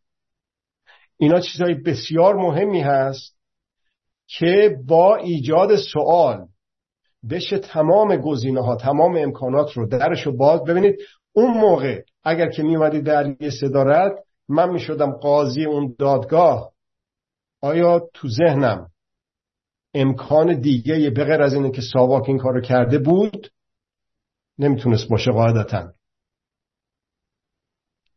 اینا 1.17 1.41
چیزهای 1.41 1.75
بسیار 1.75 2.35
مهمی 2.35 2.81
هست 2.81 3.37
که 4.27 4.77
با 4.87 5.17
ایجاد 5.17 5.77
سوال 5.77 6.47
بشه 7.31 7.59
تمام 7.59 8.17
گزینه 8.17 8.61
ها 8.61 8.77
تمام 8.77 9.17
امکانات 9.17 9.73
رو 9.73 9.89
درش 9.89 10.27
رو 10.27 10.37
باز. 10.37 10.65
ببینید 10.65 10.97
اون 11.37 11.59
موقع 11.59 12.03
اگر 12.25 12.51
که 12.51 12.63
میومدید 12.63 13.05
در 13.05 13.37
یه 13.41 13.51
صدارت 13.51 14.13
من 14.49 14.71
می‌شدم 14.71 15.13
قاضی 15.13 15.65
اون 15.65 15.95
دادگاه 15.99 16.73
آیا 17.61 18.09
تو 18.15 18.29
ذهنم 18.29 18.91
امکان 19.95 20.61
دیگه 20.61 21.11
به 21.11 21.25
غیر 21.25 21.43
از 21.43 21.55
اینه 21.55 21.71
که 21.71 21.83
ساواک 21.93 22.29
این 22.29 22.39
کارو 22.39 22.61
کرده 22.61 22.99
بود 22.99 23.51
نمی‌تونست 24.59 25.09
باشه 25.09 25.31
قاعدتا 25.31 25.93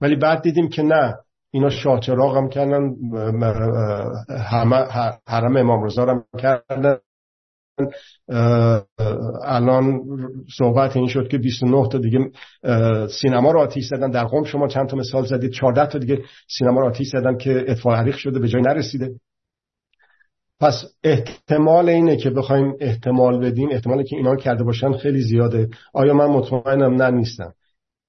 ولی 0.02 0.16
بعد 0.16 0.42
دیدیم 0.42 0.70
که 0.70 0.84
نه 0.84 1.18
اینا 1.52 1.70
شاچراغ 1.70 2.38
هم 2.38 2.50
کردن 2.50 2.96
حرم 5.28 5.58
امام 5.58 5.84
رضا 5.84 6.06
هم 6.06 6.24
کردن 6.40 6.98
الان 9.44 10.02
صحبت 10.58 10.98
این 10.98 11.08
شد 11.08 11.28
که 11.28 11.38
29 11.38 11.90
تا 11.90 11.98
دیگه 11.98 12.20
سینما 13.08 13.52
رو 13.52 13.60
آتیش 13.60 13.88
زدن. 13.88 14.12
در 14.12 14.24
قوم 14.24 14.44
شما 14.44 14.68
چند 14.68 14.90
تا 14.90 14.98
مثال 14.98 15.26
زدید؟ 15.26 15.52
14 15.52 15.86
تا 15.86 16.00
دیگه 16.00 16.22
سینما 16.58 16.82
رو 16.82 16.88
آتیش 16.88 17.08
زدن 17.08 17.38
که 17.38 17.66
اطفاء 17.68 17.96
حریق 17.96 18.16
شده 18.16 18.40
به 18.40 18.48
جای 18.48 18.62
نرسیده. 18.62 19.12
پس 20.60 20.84
احتمال 21.04 21.90
اینه 21.90 22.18
که 22.18 22.30
بخوایم 22.30 22.74
احتمال 22.80 23.40
بدیم. 23.40 23.70
احتمالی 23.72 24.04
که 24.04 24.16
اینا 24.16 24.36
کرده 24.36 24.64
باشن 24.64 24.94
خیلی 24.94 25.22
زیاده. 25.22 25.70
آیا 25.94 26.14
من 26.14 26.26
مطمئنم؟ 26.26 27.02
نه 27.02 27.12
نیستم. 27.12 27.54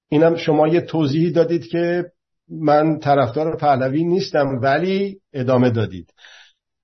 اینم 0.09 0.35
شما 0.35 0.67
یه 0.67 0.81
توضیحی 0.81 1.31
دادید 1.31 1.67
که 1.67 2.11
من 2.49 2.99
طرفدار 2.99 3.57
پهلوی 3.57 4.03
نیستم 4.03 4.59
ولی 4.61 5.19
ادامه 5.33 5.69
دادید. 5.69 6.13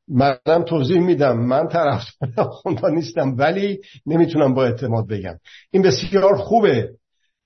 منم 0.08 0.64
توضیح 0.68 1.00
میدم. 1.00 1.40
من 1.40 1.68
طرفدار 1.68 2.46
خوندا 2.50 2.90
نیستم 2.90 3.36
ولی 3.38 3.80
نمی‌تونم 4.06 4.54
با 4.54 4.66
اعتماد 4.66 5.08
بگم. 5.08 5.36
این 5.72 5.84
بسیار 5.84 6.36
خوبه. 6.36 6.90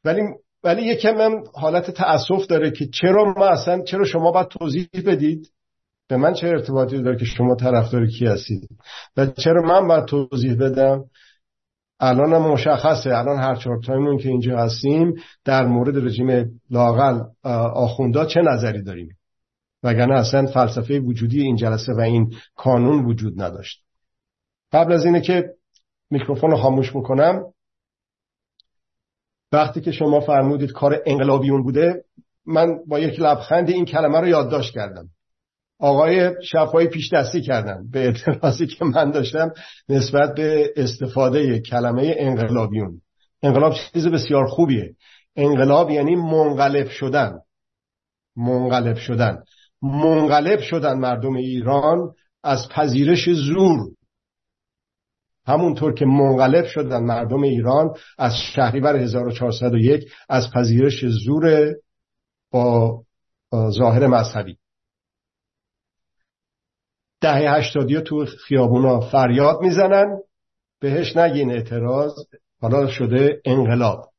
ولی 0.06 0.22
ولی 0.64 0.82
یکم 0.82 1.22
هم 1.22 1.44
حالت 1.54 1.92
تأسف 1.92 2.48
داره 2.50 2.72
که 2.72 2.88
چرا 2.88 3.34
ما 3.38 3.46
اصلا 3.46 3.84
چرا 3.84 4.06
شما 4.06 4.32
باید 4.32 4.48
توضیح 4.48 4.88
بدید؟ 5.06 5.52
به 6.10 6.18
من 6.18 6.34
چه 6.34 6.48
ارتباطی 6.48 7.04
داره 7.04 7.18
که 7.18 7.26
شما 7.26 7.56
طرفدار 7.56 8.08
کی 8.08 8.26
هستید؟ 8.26 8.70
و 9.18 9.26
چرا 9.26 9.62
من 9.62 9.88
باید 9.88 10.06
توضیح 10.06 10.56
بدم؟ 10.56 11.04
الان 12.00 12.34
هم 12.34 12.52
مشخصه. 12.52 13.18
الان 13.18 13.38
هر 13.38 13.56
چهار 13.56 13.80
تایمون 13.86 14.18
که 14.18 14.30
اینجا 14.30 14.58
هستیم 14.58 15.14
در 15.46 15.66
مورد 15.66 16.06
رژیم 16.06 16.60
لاقل 16.72 17.20
آخوندا 17.74 18.26
چه 18.26 18.42
نظری 18.42 18.84
داریم؟ 18.84 19.19
وگرنه 19.84 20.16
اصلا 20.16 20.46
فلسفه 20.46 21.00
وجودی 21.00 21.42
این 21.42 21.56
جلسه 21.56 21.94
و 21.94 22.00
این 22.00 22.34
کانون 22.56 23.06
وجود 23.06 23.42
نداشت. 23.42 23.84
قبل 24.72 24.94
از 24.94 25.06
اینه 25.06 25.22
که 25.22 25.54
میکروفون 26.10 26.52
رو 26.52 26.58
خاموش 26.58 26.90
بکنم 26.92 27.44
وقتی 29.52 29.82
که 29.82 29.92
شما 29.92 30.20
فرمودید 30.20 30.72
کار 30.72 31.02
انقلابیون 31.06 31.64
بوده 31.64 32.04
من 32.46 32.80
با 32.88 33.00
یک 33.00 33.20
لبخند 33.20 33.70
این 33.70 33.86
کلمه 33.86 34.20
رو 34.20 34.28
یادداشت 34.28 34.74
کردم. 34.74 35.10
آقای 35.80 36.32
شفایی 36.44 36.88
پیش 36.88 37.14
دستی 37.14 37.42
کردن 37.42 37.90
به 37.92 38.00
اعتراضی 38.00 38.68
که 38.68 38.86
من 38.86 39.12
داشتم 39.12 39.54
نسبت 39.90 40.36
به 40.36 40.74
استفاده 40.76 41.60
کلمه 41.60 42.16
انقلابیون. 42.18 43.02
انقلاب 43.44 43.74
چیز 43.94 44.08
بسیار 44.08 44.46
خوبیه. 44.48 44.96
انقلاب 45.36 45.90
یعنی 45.90 46.16
منقلب 46.16 46.90
شدن. 46.90 47.40
منقلب 48.36 48.96
شدن. 48.96 49.44
منقلب 49.82 50.60
شدن 50.60 51.00
مردم 51.00 51.36
ایران 51.36 52.14
از 52.44 52.70
پذیرش 52.70 53.30
زور. 53.30 53.92
همونطور 55.46 55.94
که 55.94 56.06
منقلب 56.06 56.66
شدن 56.66 57.04
مردم 57.04 57.42
ایران 57.44 57.94
از 58.18 58.34
شهریور 58.56 58.96
1401 58.96 60.12
از 60.30 60.52
پذیرش 60.52 61.06
زور 61.06 61.76
با 62.52 63.04
ظاهر 63.54 64.08
مذهبی. 64.08 64.58
دهه 67.22 67.58
هشتادی 67.58 68.02
تو 68.02 68.26
خیابونا 68.26 69.00
فریاد 69.00 69.62
می‌زنن 69.62 70.20
بهش 70.80 71.18
نگین 71.18 71.52
اعتراض 71.52 72.12
حالا 72.62 72.88
شده 72.88 73.42
انقلاب. 73.46 74.10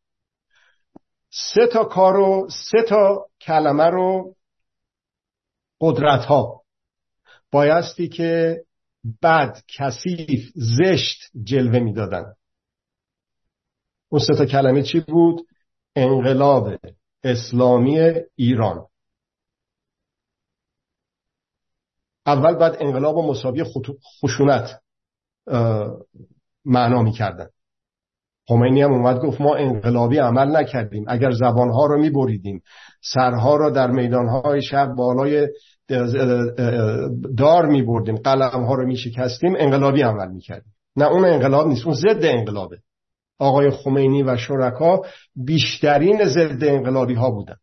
سه 1.30 1.66
تا 1.72 1.84
کارو 1.84 2.48
سه 2.50 2.82
تا 2.88 3.26
کلمه 3.40 3.84
رو 3.84 4.34
قدرت 5.80 6.24
ها 6.24 6.62
بایستی 7.50 8.08
که 8.08 8.64
بد 9.22 9.62
کثیف 9.68 10.52
زشت 10.54 11.30
جلوه 11.42 11.78
می‌دادن. 11.78 12.34
اون 14.08 14.20
سه 14.20 14.34
تا 14.34 14.46
کلمه 14.46 14.82
چی 14.82 15.00
بود؟ 15.00 15.46
انقلاب 15.96 16.78
اسلامی 17.24 17.98
ایران. 18.34 18.86
اول 22.26 22.54
بعد 22.54 22.76
انقلاب 22.80 23.16
و 23.16 23.30
مساوی 23.30 23.64
خشونت 24.22 24.82
معنا 26.64 27.02
می‌کردن. 27.02 27.50
خمینی 28.50 28.82
هم 28.82 28.92
اومد 28.92 29.20
گفت 29.20 29.40
ما 29.40 29.54
انقلابی 29.54 30.18
عمل 30.18 30.56
نکردیم. 30.56 31.04
اگر 31.08 31.30
زبانها 31.30 31.86
رو 31.86 32.00
میبریدیم 32.00 32.62
سرها 33.02 33.56
رو 33.56 33.70
در 33.70 33.90
میدانهای 33.90 34.62
شهر 34.62 34.86
بالای 34.86 35.48
دار 37.38 37.66
میبردیم 37.66 38.16
قلمها 38.16 38.74
رو 38.74 38.86
میشکستیم 38.86 39.54
انقلابی 39.58 40.02
عمل 40.02 40.28
می‌کردیم. 40.32 40.72
نه 40.96 41.04
اون 41.04 41.24
انقلاب 41.24 41.66
نیست 41.66 41.86
اون 41.86 41.94
ضد 41.94 42.24
انقلابه. 42.24 42.78
آقای 43.38 43.70
خمینی 43.70 44.22
و 44.22 44.36
شرکا 44.36 45.02
بیشترین 45.36 46.24
ضد 46.24 46.64
انقلابی 46.64 47.14
ها 47.14 47.30
بودن. 47.30 47.56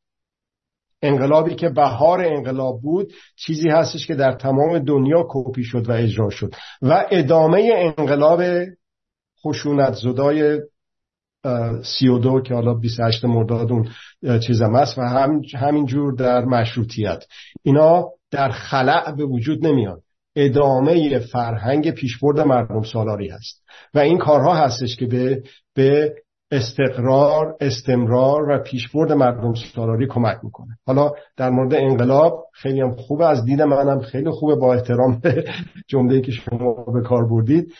انقلابی 1.01 1.55
که 1.55 1.69
بهار 1.69 2.25
انقلاب 2.25 2.81
بود 2.81 3.13
چیزی 3.35 3.69
هستش 3.69 4.07
که 4.07 4.15
در 4.15 4.31
تمام 4.31 4.79
دنیا 4.79 5.25
کپی 5.29 5.63
شد 5.63 5.89
و 5.89 5.91
اجرا 5.91 6.29
شد. 6.29 6.53
و 6.81 7.05
ادامه 7.11 7.71
انقلاب 7.97 8.41
خشونت 9.45 9.93
زدای 9.93 10.59
سی 11.83 12.07
و 12.07 12.17
دو 12.17 12.41
که 12.41 12.53
حالا 12.53 12.73
28 12.73 13.25
مرداد 13.25 13.71
اون 13.71 13.87
چیزم 14.39 14.75
هست 14.75 14.97
و 14.97 15.01
هم 15.01 15.41
همینجور 15.55 16.13
در 16.13 16.45
مشروطیت. 16.45 17.23
اینا 17.63 18.05
در 18.31 18.49
خلع 18.49 19.15
به 19.15 19.25
وجود 19.25 19.65
نمیاد 19.67 20.01
ادامه 20.35 21.19
فرهنگ 21.19 21.91
پیشبرد 21.91 22.39
مردم 22.39 22.81
سالاری 22.81 23.29
هست. 23.29 23.63
و 23.93 23.99
این 23.99 24.17
کارها 24.17 24.55
هستش 24.55 24.95
که 24.95 25.05
به, 25.05 25.43
به 25.75 26.13
استقرار 26.51 27.55
استمرار 27.61 28.49
و 28.49 28.63
پیشبرد 28.63 29.11
مردم 29.11 29.53
سالاری 29.75 30.07
کمک 30.07 30.37
می‌کنه. 30.43 30.77
حالا 30.85 31.11
در 31.37 31.49
مورد 31.49 31.73
انقلاب 31.73 32.45
خیلی 32.53 32.81
هم 32.81 32.95
خوبه 32.95 33.27
از 33.27 33.45
دید 33.45 33.61
منم 33.61 33.99
خیلی 33.99 34.29
خوبه 34.29 34.55
با 34.55 34.73
احترام 34.73 35.19
به 35.23 35.45
جمله 35.87 36.21
که 36.21 36.31
شما 36.31 36.73
به 36.93 37.01
کار 37.01 37.27
بردید. 37.27 37.73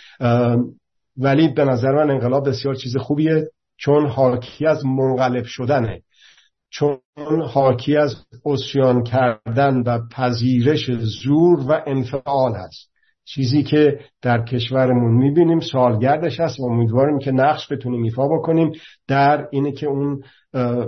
ولی 1.18 1.48
به 1.48 1.66
نظر 1.66 1.92
من 1.92 2.12
انقلاب 2.12 2.50
بسیار 2.50 2.76
چیز 2.76 2.98
خوبیه. 2.98 3.48
چون 3.78 4.08
حاکی 4.08 4.66
از 4.66 4.86
منقلب 4.86 5.44
شدنه. 5.44 6.02
چون 6.70 7.00
حاکی 7.54 7.98
از 7.98 8.16
اسیان 8.46 9.04
کردن 9.04 9.84
و 9.86 10.00
پذیرش 10.12 10.92
زور 10.92 11.60
و 11.60 11.84
انفعال 11.88 12.56
هست. 12.56 12.92
چیزی 13.26 13.64
که 13.64 14.00
در 14.22 14.46
کشورمون 14.46 15.14
می‌بینیم 15.14 15.60
سالگردش 15.60 16.40
هست 16.40 16.60
و 16.60 16.64
امیدواریم 16.64 17.20
که 17.20 17.32
نقش 17.32 17.72
بتونیم 17.72 18.04
ایفا 18.04 18.28
بکنیم. 18.28 18.72
در 19.08 19.48
اینه 19.52 19.72
که 19.72 19.88
اون 19.88 20.22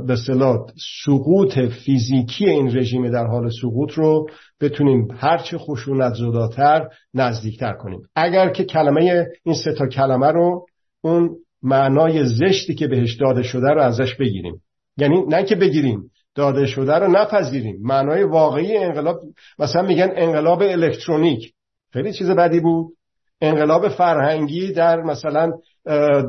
به 0.06 0.16
صلاح 0.28 0.58
سقوط 1.06 1.60
فیزیکی 1.60 2.46
این 2.46 2.78
رژیم 2.78 3.12
در 3.12 3.28
حال 3.28 3.50
سقوط 3.62 3.94
رو 3.94 4.28
بتونیم 4.62 5.08
هرچه 5.18 5.58
خشونت 5.58 6.14
زداتر 6.14 6.88
نزدیکتر 7.14 7.74
کنیم. 7.74 8.02
اگر 8.16 8.50
که 8.50 8.64
کلمه 8.64 9.28
این 9.44 9.56
سه 9.56 9.74
تا 9.74 9.88
کلمه 9.88 10.28
رو 10.28 10.66
اون 11.02 11.36
معنای 11.64 12.26
زشتی 12.26 12.76
که 12.76 12.88
بهش 12.88 13.16
داده 13.16 13.44
شده 13.44 13.70
رو 13.70 13.82
ازش 13.82 14.16
بگیریم. 14.16 14.62
یعنی 14.98 15.26
نه 15.28 15.44
که 15.44 15.56
بگیریم 15.56 16.12
داده 16.36 16.66
شده 16.66 16.94
رو 16.94 17.12
نپذیریم. 17.12 17.78
معنای 17.82 18.24
واقعی 18.24 18.78
انقلاب 18.78 19.20
مثلا 19.60 19.82
میگن 19.82 20.12
انقلاب 20.16 20.62
الکترونیک. 20.62 21.54
خیلی 21.94 22.14
چیز 22.14 22.30
بدی 22.30 22.60
بود. 22.60 22.94
انقلاب 23.42 23.90
فرهنگی 23.90 24.72
در 24.72 25.02
مثلا 25.02 25.52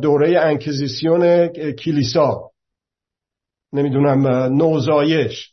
دوره 0.02 0.40
انکیزیسیون 0.40 1.48
کلیسا. 1.72 2.50
نمی‌دونم 3.72 4.26
نوزایش. 4.56 5.50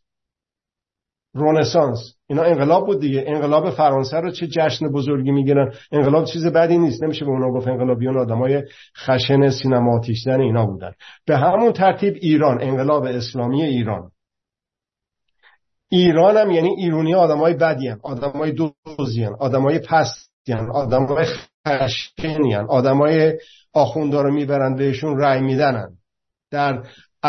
رونسانس 1.37 2.13
اینا 2.27 2.43
انقلاب 2.43 2.85
بود 2.85 2.99
دیگه. 2.99 3.23
انقلاب 3.27 3.69
فرانسه 3.69 4.17
رو 4.17 4.31
چه 4.31 4.47
جشن 4.47 4.87
بزرگی 4.87 5.31
می‌گیرن؟ 5.31 5.71
انقلاب 5.91 6.25
چیز 6.25 6.45
بدی 6.45 6.77
نیست. 6.77 7.03
نمیشه 7.03 7.25
به 7.25 7.31
اونا 7.31 7.51
گفت 7.51 7.67
انقلابیون 7.67 8.17
آدمای 8.17 8.63
خشن 8.97 9.49
سینما 9.49 10.01
اینا 10.27 10.65
بودن. 10.65 10.91
به 11.25 11.37
همون 11.37 11.73
ترتیب 11.73 12.13
ایران 12.21 12.61
انقلاب 12.61 13.03
اسلامی 13.03 13.63
ایران. 13.63 14.11
ایران 15.89 16.37
هم 16.37 16.51
یعنی 16.51 16.69
ایرونی 16.69 17.15
آدمای 17.15 17.53
بدی 17.53 17.87
هم 17.87 17.99
آدمای 18.03 18.51
دوزی 18.51 19.25
آدمای 19.25 19.79
پستی 19.79 20.53
آدمای 20.53 21.25
خشنی 21.67 22.55
آدمای 22.55 23.33
آخوندا 23.73 24.21
رو 24.21 24.33
می‌برن 24.33 24.75
بهشون 24.75 25.19
رأی 25.19 25.41
میدنن 25.41 25.89
در 26.51 26.83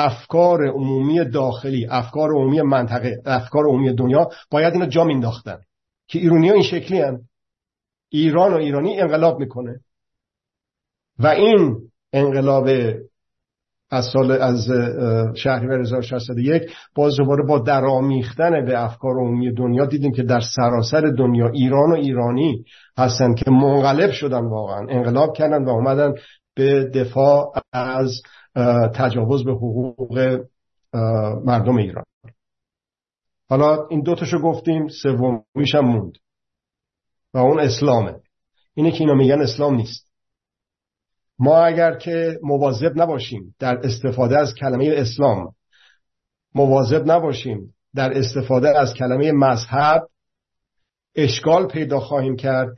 افکار 0.04 0.68
عمومی 0.68 1.24
داخلی 1.24 1.86
افکار 1.90 2.30
عمومی 2.30 2.62
منطقه 2.62 3.22
افکار 3.26 3.64
عمومی 3.64 3.92
دنیا 3.92 4.28
باید 4.50 4.72
اینو 4.72 4.86
جا 4.86 5.04
مینداختن 5.04 5.58
که 6.08 6.18
ایرونی 6.18 6.48
ها 6.48 6.54
این 6.54 6.62
شکلی 6.62 7.00
هم. 7.00 7.18
ایران 8.08 8.52
و 8.52 8.56
ایرانی 8.56 9.00
انقلاب 9.00 9.38
می‌کنه 9.38 9.80
و 11.18 11.26
این 11.26 11.76
انقلاب 12.12 12.68
از 13.90 14.04
سال 14.12 14.32
از 14.32 14.68
شهریور 15.34 15.80
1601 15.80 16.62
باز 16.94 17.16
دوباره 17.16 17.46
با 17.46 17.58
درامیختن 17.58 18.64
به 18.64 18.84
افکار 18.84 19.14
عمومی 19.14 19.54
دنیا 19.54 19.86
دیدیم 19.86 20.12
که 20.12 20.22
در 20.22 20.40
سراسر 20.56 21.00
دنیا 21.00 21.48
ایران 21.48 21.90
و 21.90 21.94
ایرانی 21.94 22.64
هستن 22.98 23.34
که 23.34 23.50
منقلب 23.50 24.10
شدن 24.10 24.44
واقعا 24.44 24.86
انقلاب 24.88 25.36
کردن 25.36 25.64
و 25.64 25.68
اومدن 25.68 26.14
به 26.54 26.84
دفاع 26.84 27.52
از 27.72 28.22
تجاوز 28.94 29.44
به 29.44 29.52
حقوق 29.52 30.40
مردم 31.44 31.76
ایران. 31.76 32.04
حالا 33.48 33.86
این 33.86 34.02
دوتاشو 34.02 34.38
گفتیم 34.38 34.88
سومیش 34.88 35.74
هم 35.74 35.84
موند. 35.84 36.12
و 37.34 37.38
اون 37.38 37.60
اسلامه. 37.60 38.20
اینه 38.74 38.90
که 38.90 39.00
اینا 39.00 39.14
میگن 39.14 39.40
اسلام 39.40 39.74
نیست. 39.74 40.08
ما 41.38 41.58
اگر 41.58 41.94
که 41.98 42.38
مواظب 42.42 42.92
نباشیم 42.96 43.54
در 43.58 43.78
استفاده 43.78 44.38
از 44.38 44.54
کلمه 44.54 44.94
اسلام 44.96 45.54
مواظب 46.54 47.10
نباشیم 47.10 47.74
در 47.94 48.18
استفاده 48.18 48.78
از 48.78 48.94
کلمه 48.94 49.32
مذهب 49.32 50.08
اشکال 51.14 51.68
پیدا 51.68 52.00
خواهیم 52.00 52.36
کرد 52.36 52.68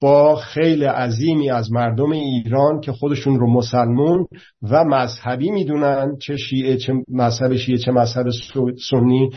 با 0.00 0.36
خیلی 0.36 0.84
عظیمی 0.84 1.50
از 1.50 1.72
مردم 1.72 2.10
ایران 2.10 2.80
که 2.80 2.92
خودشون 2.92 3.40
رو 3.40 3.52
مسلمون 3.52 4.26
و 4.62 4.84
مذهبی 4.84 5.50
می‌دونن 5.50 6.16
چه 6.18 6.36
شیعه 6.36 6.76
چه 6.76 6.92
مذهب 7.08 7.56
شیعه 7.56 7.78
چه 7.78 7.92
مذهب 7.92 8.26
سنی 8.90 9.30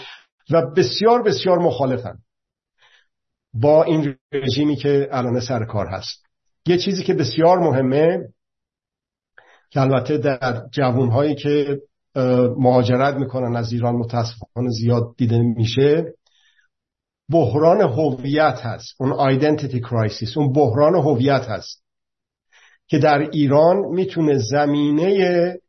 و 0.51 0.62
بسیار 0.78 1.24
بسیار 1.24 1.60
مخالفن. 1.60 2.18
با 3.53 3.84
این 3.84 4.16
رژیمی 4.34 4.76
که 4.76 5.10
الان 5.12 5.39
سر 5.39 5.66
کار 5.66 5.88
هست. 5.88 6.26
یه 6.68 6.78
چیزی 6.78 7.03
که 7.03 7.14
بسیار 7.14 7.60
مهمه 7.60 8.20
که 9.70 9.82
البته 9.82 10.18
در 10.18 10.62
جوانهایی 10.72 11.36
که 11.36 11.82
مهاجرت 12.57 13.16
می‌کنن 13.16 13.55
از 13.55 13.74
ایران 13.74 13.95
متاسفانه 13.95 14.70
زیاد 14.70 15.03
دیده 15.18 15.38
میشه 15.38 16.14
بحران 17.30 17.82
هویت 17.82 18.59
هست. 18.61 18.95
اون 18.99 19.11
identity 19.12 19.80
crisis 19.80 20.38
اون 20.38 20.53
بحران 20.53 20.95
هویت 20.95 21.45
هست 21.45 21.84
که 22.88 22.99
در 22.99 23.19
ایران 23.19 23.77
می‌تونه 23.77 24.38
زمینه 24.38 25.59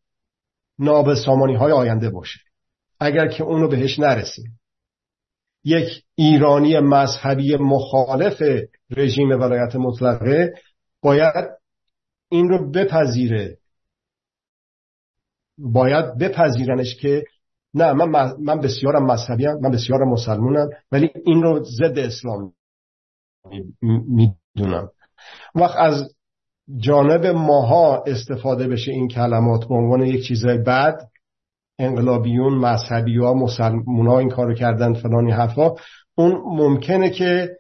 نابسامانی 0.78 1.54
های 1.54 1.72
آینده 1.72 2.11
باشه. 2.11 2.40
اگر 3.00 3.28
که 3.28 3.44
اونو 3.44 3.68
بهش 3.68 3.98
نرسیم. 3.98 4.61
یک 5.64 6.04
ایرانی 6.14 6.80
مذهبی 6.80 7.56
مخالف 7.56 8.42
رژیم 8.90 9.28
ولایت 9.28 9.76
مطلقه 9.76 10.52
باید 11.02 11.48
این 12.28 12.48
رو 12.48 12.70
بپذیره. 12.70 13.58
باید 15.58 16.18
بپذیرنش 16.18 16.94
که 16.94 17.24
نه 17.75 17.93
من, 17.93 18.35
من 18.41 18.61
بسیارم 18.61 19.07
مذهبی 19.07 19.47
من 19.47 19.71
بسیارم 19.71 20.09
مسلمونم 20.09 20.68
ولی 20.93 21.11
این 21.25 21.43
رو 21.43 21.64
ضد 21.64 21.99
اسلام 21.99 22.53
می‌دونم. 23.83 24.89
وقت 25.55 25.77
از 25.77 26.14
جانب 26.77 27.27
ماها 27.27 28.05
استفاده 28.07 28.68
بشه 28.68 28.93
این 28.93 29.09
کلمات 29.09 29.68
به 29.68 29.75
عنوان 29.75 30.03
یک 30.03 30.27
چیزای 30.27 30.59
بد 30.59 31.09
انقلابیون 31.79 32.55
مذهبی 32.55 33.18
ها 33.18 33.35
مسلمون 33.35 34.07
ها 34.07 34.18
این 34.18 34.31
کارو 34.31 34.55
کردن 34.55 34.95
فلانی 34.95 35.31
حرفا 35.31 35.75
اون 36.14 36.33
ممکنه 36.45 37.11
که 37.11 37.57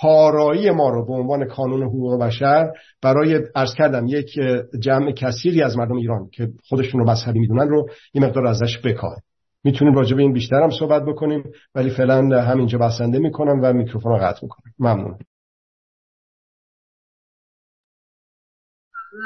کارایی 0.00 0.70
ما 0.70 0.88
رو 0.90 1.06
به 1.06 1.12
عنوان 1.12 1.48
کانون 1.48 1.82
حقوق 1.82 2.22
بشر 2.22 2.72
برای 3.02 3.40
ارز 3.54 3.74
کردم 3.74 4.06
یک 4.06 4.38
جمع 4.80 5.12
کثیری 5.12 5.62
از 5.62 5.76
مردم 5.76 5.96
ایران 5.96 6.28
که 6.32 6.48
خودشون 6.68 7.00
رو 7.00 7.10
مذهبی 7.10 7.38
می‌دونن 7.38 7.68
رو 7.68 7.86
یه 8.14 8.22
مقدار 8.22 8.46
ازش 8.46 8.78
بکاه 8.84 9.16
می‌تونیم 9.64 9.94
راجع 9.94 10.16
به 10.16 10.22
این 10.22 10.32
بیشتر 10.32 10.62
هم 10.62 10.70
صحبت 10.70 11.02
بکنیم 11.02 11.44
ولی 11.74 11.90
فعلا 11.90 12.42
همینجا 12.42 12.78
بسنده 12.78 13.18
می‌کنم 13.18 13.60
و 13.62 13.72
میکروفون 13.72 14.12
رو 14.12 14.18
قطع 14.18 14.38
می‌کنم. 14.42 14.72
ممنون. 14.78 15.18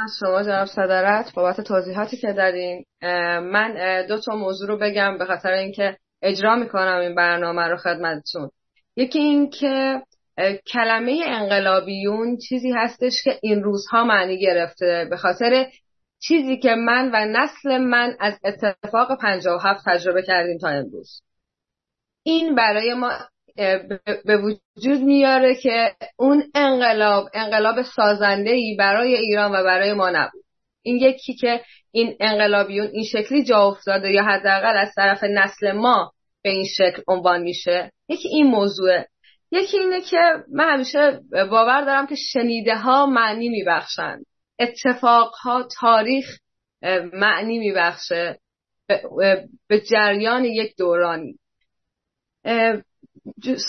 از 0.04 0.10
شما 0.20 0.42
جناب 0.42 0.66
صدارت. 0.66 1.34
بابت 1.34 1.60
توضیحاتی 1.60 2.16
که 2.16 2.32
دادین 2.32 2.84
من 3.52 3.74
دو 4.08 4.18
تا 4.18 4.36
موضوع 4.36 4.68
رو 4.68 4.78
بگم 4.78 5.18
به 5.18 5.24
خاطر 5.24 5.52
اینکه 5.52 5.96
اجرا 6.22 6.56
می‌کنم 6.56 6.98
این 7.00 7.14
برنامه 7.14 7.62
رو 7.62 7.76
خدمتتون. 7.76 8.50
یکی 8.96 9.18
این 9.18 9.50
که 9.50 10.02
کلمه 10.72 11.20
انقلابیون 11.26 12.38
چیزی 12.48 12.72
هستش 12.72 13.22
که 13.24 13.38
این 13.42 13.62
روزها 13.62 14.04
معنی 14.04 14.38
گرفته. 14.38 15.06
به 15.10 15.16
خاطر 15.16 15.66
چیزی 16.22 16.56
که 16.56 16.74
من 16.74 17.10
و 17.12 17.26
نسل 17.26 17.78
من 17.78 18.16
از 18.20 18.38
اتفاق 18.44 19.20
57 19.20 19.84
تجربه 19.86 20.22
کردیم 20.22 20.58
تا 20.58 20.68
امروز. 20.68 21.22
این 22.22 22.54
برای 22.54 22.94
ما 22.94 23.12
به 24.24 24.36
وجود 24.36 25.00
میاره 25.00 25.54
که 25.54 25.94
اون 26.16 26.44
انقلاب 26.54 27.28
انقلاب 27.34 27.82
سازنده 27.82 28.50
ای 28.50 28.76
برای 28.78 29.14
ایران 29.14 29.52
و 29.52 29.64
برای 29.64 29.92
ما 29.92 30.10
نبود. 30.10 30.44
این 30.82 30.96
یکی 30.96 31.34
که 31.34 31.60
این 31.92 32.16
انقلابیون 32.20 32.86
این 32.86 33.04
شکلی 33.04 33.44
جا 33.44 33.62
افتاده 33.62 34.10
یا 34.10 34.22
حداقل 34.22 34.76
از 34.76 34.94
طرف 34.96 35.24
نسل 35.24 35.72
ما 35.72 36.12
به 36.42 36.50
این 36.50 36.66
شکل 36.76 37.02
عنوان 37.08 37.42
میشه 37.42 37.92
یکی 38.08 38.28
این 38.28 38.46
موضوعه 38.46 39.08
یکی 39.54 39.78
اینه 39.78 40.00
که 40.00 40.18
من 40.52 40.74
همیشه 40.74 41.20
باور 41.32 41.80
دارم 41.80 42.06
که 42.06 42.14
شنیده 42.14 42.76
ها 42.76 43.06
معنی 43.06 43.48
میبخشند 43.48 44.26
اتفاق 44.58 45.34
ها 45.34 45.68
تاریخ 45.80 46.38
معنی 47.12 47.58
میبخشه. 47.58 48.38
به 49.68 49.80
جریان 49.90 50.44
یک 50.44 50.76
دورانی. 50.78 51.38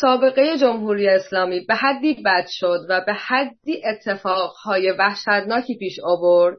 سابقه 0.02 0.58
جمهوری 0.58 1.10
اسلامی 1.10 1.60
به 1.60 1.76
حدی 1.76 2.14
بد 2.26 2.46
شد 2.50 2.80
و 2.90 3.02
به 3.06 3.14
حدی 3.14 3.84
اتفاقهای 3.86 4.92
وحشتناکی 5.00 5.78
پیش 5.78 6.00
آورد. 6.04 6.58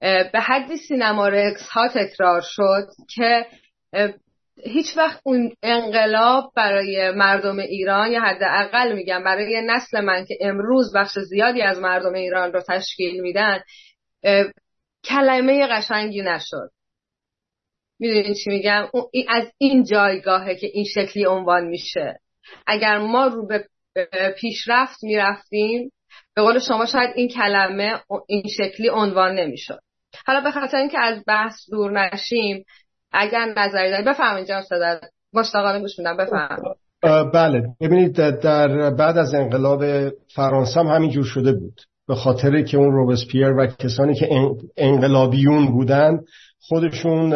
به 0.00 0.40
حدی 0.40 0.76
سینما 0.76 1.28
رکس 1.28 1.68
ها 1.68 1.88
تکرار 1.88 2.42
شد 2.44 2.86
که 3.14 3.46
هیچ 4.62 4.96
وقت 4.96 5.20
اون 5.24 5.52
انقلاب 5.62 6.52
برای 6.56 7.10
مردم 7.10 7.58
ایران 7.58 8.12
یا 8.12 8.20
حداقل 8.20 8.92
میگم 8.92 9.24
برای 9.24 9.62
نسل 9.66 10.00
من 10.00 10.24
که 10.24 10.38
امروز 10.40 10.92
بخش 10.96 11.18
زیادی 11.18 11.62
از 11.62 11.78
مردم 11.78 12.14
ایران 12.14 12.52
رو 12.52 12.62
تشکیل 12.68 13.20
میدن 13.20 13.60
کلمه 15.04 15.66
قشنگی 15.66 16.22
نشد. 16.22 16.70
می‌دونین 18.00 18.34
چی 18.34 18.50
میگم؟ 18.50 18.88
از 19.28 19.52
این 19.58 19.84
جایگاهه 19.84 20.54
که 20.54 20.70
این 20.72 20.84
شکلی 20.94 21.26
عنوان 21.26 21.64
میشه. 21.64 22.20
اگر 22.66 22.98
ما 22.98 23.26
رو 23.26 23.46
به 23.46 23.68
پیشرفت 24.40 24.98
می‌رفتیم 25.02 25.92
به 26.34 26.42
قول 26.42 26.58
شما 26.58 26.86
شاید 26.86 27.10
این 27.16 27.28
کلمه 27.28 28.00
این 28.28 28.44
شکلی 28.58 28.88
عنوان 28.88 29.34
نمی‌شد. 29.34 29.78
حالا 30.26 30.40
به 30.40 30.50
خاطر 30.50 30.76
اینکه 30.76 30.98
از 30.98 31.22
بحث 31.26 31.54
دور 31.70 31.90
نشیم 31.90 32.64
اگر 33.14 33.54
نظری 33.56 33.90
دارید 33.90 34.06
بفهمید 34.06 34.46
جان 34.46 34.62
صدا 34.62 35.00
مشتاقانه 35.34 35.80
گوش 35.80 35.98
میدم 35.98 36.16
بفهم 36.16 36.58
بله. 37.34 37.62
ببینید 37.80 38.12
در 38.40 38.90
بعد 38.90 39.18
از 39.18 39.34
انقلاب 39.34 39.84
فرانسه 40.34 40.80
هم 40.80 40.86
همینجور 40.86 41.24
شده 41.24 41.52
بود. 41.52 41.80
به 42.08 42.14
خاطر 42.14 42.62
که 42.62 42.76
اون 42.76 42.92
روبسپیر 42.92 43.52
و 43.52 43.66
کسانی 43.66 44.14
که 44.14 44.28
انقلابیون 44.76 45.66
بودن 45.66 46.20
خودشون 46.60 47.34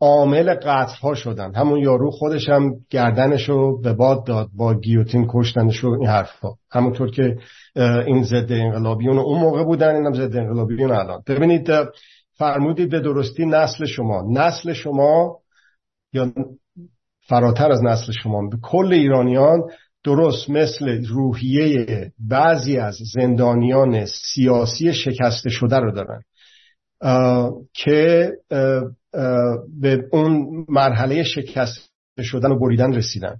عامل 0.00 0.54
قتل 0.54 0.96
ها 1.02 1.14
شدن. 1.14 1.54
همون 1.54 1.78
یارو 1.78 2.10
خودش 2.10 2.48
هم 2.48 2.74
گردنشو 2.90 3.80
به 3.80 3.92
باد 3.92 4.26
داد 4.26 4.48
با 4.56 4.74
گیوتین 4.74 5.26
کشتنشو 5.30 5.88
این 5.88 6.08
حرفا. 6.08 6.48
همونطور 6.72 7.10
که 7.10 7.36
این 8.06 8.22
ضد 8.22 8.52
انقلابیون 8.52 9.18
اون 9.18 9.40
موقع 9.40 9.64
بودن 9.64 9.94
اینم 9.94 10.14
ضد 10.14 10.36
انقلابیون 10.36 10.90
الان. 10.90 11.22
ببینید 11.26 11.70
فرمودید 12.40 12.90
به 12.90 13.00
درستی 13.00 13.46
نسل 13.46 13.86
شما. 13.86 14.24
نسل 14.30 14.72
شما 14.72 15.38
یا 16.12 16.32
فراتر 17.28 17.72
از 17.72 17.82
نسل 17.84 18.12
شما 18.12 18.48
به 18.48 18.56
کل 18.62 18.92
ایرانیان 18.92 19.62
درست 20.04 20.50
مثل 20.50 21.04
روحیه 21.06 21.86
بعضی 22.18 22.78
از 22.78 22.96
زندانیان 23.14 24.06
سیاسی 24.06 24.92
شکسته 24.92 25.50
شده 25.50 25.76
رو 25.76 25.92
دارن 25.92 26.22
که 27.74 28.32
به 29.80 30.04
اون 30.12 30.64
مرحله 30.68 31.22
شکست 31.22 31.90
شدن 32.22 32.50
و 32.50 32.58
بریدن 32.58 32.92
رسیدن. 32.92 33.36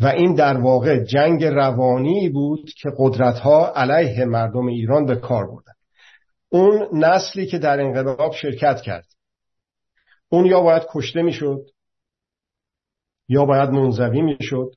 و 0.00 0.06
این 0.06 0.34
در 0.34 0.56
واقع 0.56 1.04
جنگ 1.04 1.44
روانی 1.44 2.28
بود 2.28 2.70
که 2.76 2.88
قدرت 2.98 3.38
ها 3.38 3.72
علیه 3.76 4.24
مردم 4.24 4.66
ایران 4.66 5.06
به 5.06 5.16
کار 5.16 5.46
بردن. 5.46 5.72
اون 6.48 6.88
نسلی 6.92 7.46
که 7.46 7.58
در 7.58 7.80
انقلاب 7.80 8.32
شرکت 8.32 8.80
کرد. 8.80 9.06
اون 10.28 10.46
یا 10.46 10.60
باید 10.60 10.82
کشته 10.92 11.22
می‌شد 11.22 11.66
یا 13.28 13.44
باید 13.44 13.70
منزوی 13.70 14.22
می‌شد 14.22 14.70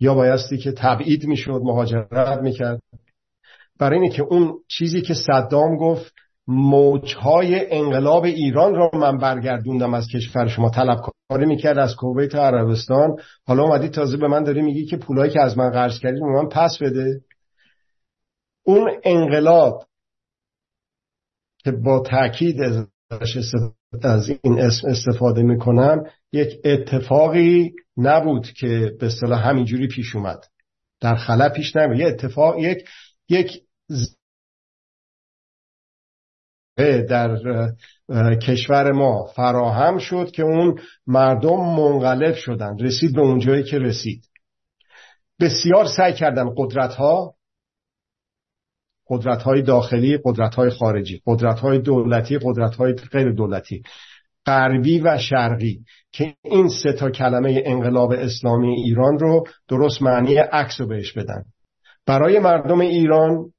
یا 0.00 0.14
بایستی 0.14 0.58
که 0.58 0.72
تبعید 0.72 1.24
می‌شد 1.26 1.60
مهاجرت 1.64 2.38
می‌کرد. 2.38 2.82
برای 3.78 3.98
اینه 3.98 4.14
که 4.14 4.22
اون 4.22 4.58
چیزی 4.68 5.02
که 5.02 5.14
صدام 5.14 5.76
گفت 5.76 6.12
موجهای 6.46 7.72
انقلاب 7.74 8.24
ایران 8.24 8.74
را 8.74 8.90
من 8.92 9.18
برگردوندم 9.18 9.94
از 9.94 10.06
کشور. 10.14 10.48
شما 10.48 10.70
طلبکاری 10.70 11.46
می‌کرد 11.46 11.78
از 11.78 11.96
کویت 11.96 12.34
عربستان. 12.34 13.16
حالا 13.46 13.62
اومدی 13.62 13.88
تازه 13.88 14.16
به 14.16 14.28
من 14.28 14.44
داری 14.44 14.62
میگی 14.62 14.86
که 14.86 14.96
پولایی 14.96 15.32
که 15.32 15.40
از 15.40 15.58
من 15.58 15.70
قرض 15.70 15.98
کردی 15.98 16.20
من 16.20 16.48
پس 16.48 16.78
بده. 16.82 17.20
اون 18.62 18.90
انقلاب 19.04 19.84
که 21.64 21.70
با 21.70 22.00
تاکید 22.00 22.60
از 24.02 24.30
این 24.42 24.60
اسم 24.60 24.88
استفاده 24.88 25.42
می‌کنم 25.42 26.04
یک 26.32 26.60
اتفاقی 26.64 27.72
نبود 27.96 28.46
که 28.46 28.92
به 29.00 29.06
اصطلاح 29.06 29.48
همینجوری 29.48 29.88
پیش 29.88 30.16
اومد. 30.16 30.44
در 31.00 31.14
خلا 31.14 31.48
پیش 31.48 31.76
نمید 31.76 32.00
یک 32.00 32.06
اتفاق 32.06 32.58
یک 32.58 32.88
یک 33.28 33.62
در 37.08 38.34
کشور 38.34 38.92
ما 38.92 39.26
فراهم 39.36 39.98
شد 39.98 40.30
که 40.30 40.42
اون 40.42 40.80
مردم 41.06 41.56
منقلب 41.56 42.34
شدن. 42.34 42.78
رسید 42.78 43.14
به 43.14 43.20
اونجایی 43.20 43.62
که 43.62 43.78
رسید. 43.78 44.24
بسیار 45.40 45.86
سعی 45.86 46.12
کردن 46.12 46.54
قدرت 46.56 46.94
ها 46.94 47.34
قدرت 49.10 49.42
های 49.42 49.62
داخلی 49.62 50.18
قدرت 50.24 50.54
های 50.54 50.70
خارجی 50.70 51.22
قدرت 51.26 51.60
های 51.60 51.78
دولتی 51.78 52.38
قدرت 52.42 52.76
های 52.76 52.92
غیر 52.92 53.32
دولتی 53.32 53.82
غربی 54.46 55.00
و 55.00 55.18
شرقی 55.18 55.84
که 56.12 56.34
این 56.42 56.68
سه 56.68 56.92
تا 56.92 57.10
کلمه 57.10 57.62
انقلاب 57.66 58.12
اسلامی 58.12 58.74
ایران 58.74 59.18
رو 59.18 59.44
درست 59.68 60.02
معنی 60.02 60.34
عکس 60.36 60.80
رو 60.80 60.86
بهش 60.86 61.12
بدن. 61.12 61.44
برای 62.06 62.38
مردم 62.38 62.80
ایران 62.80 63.52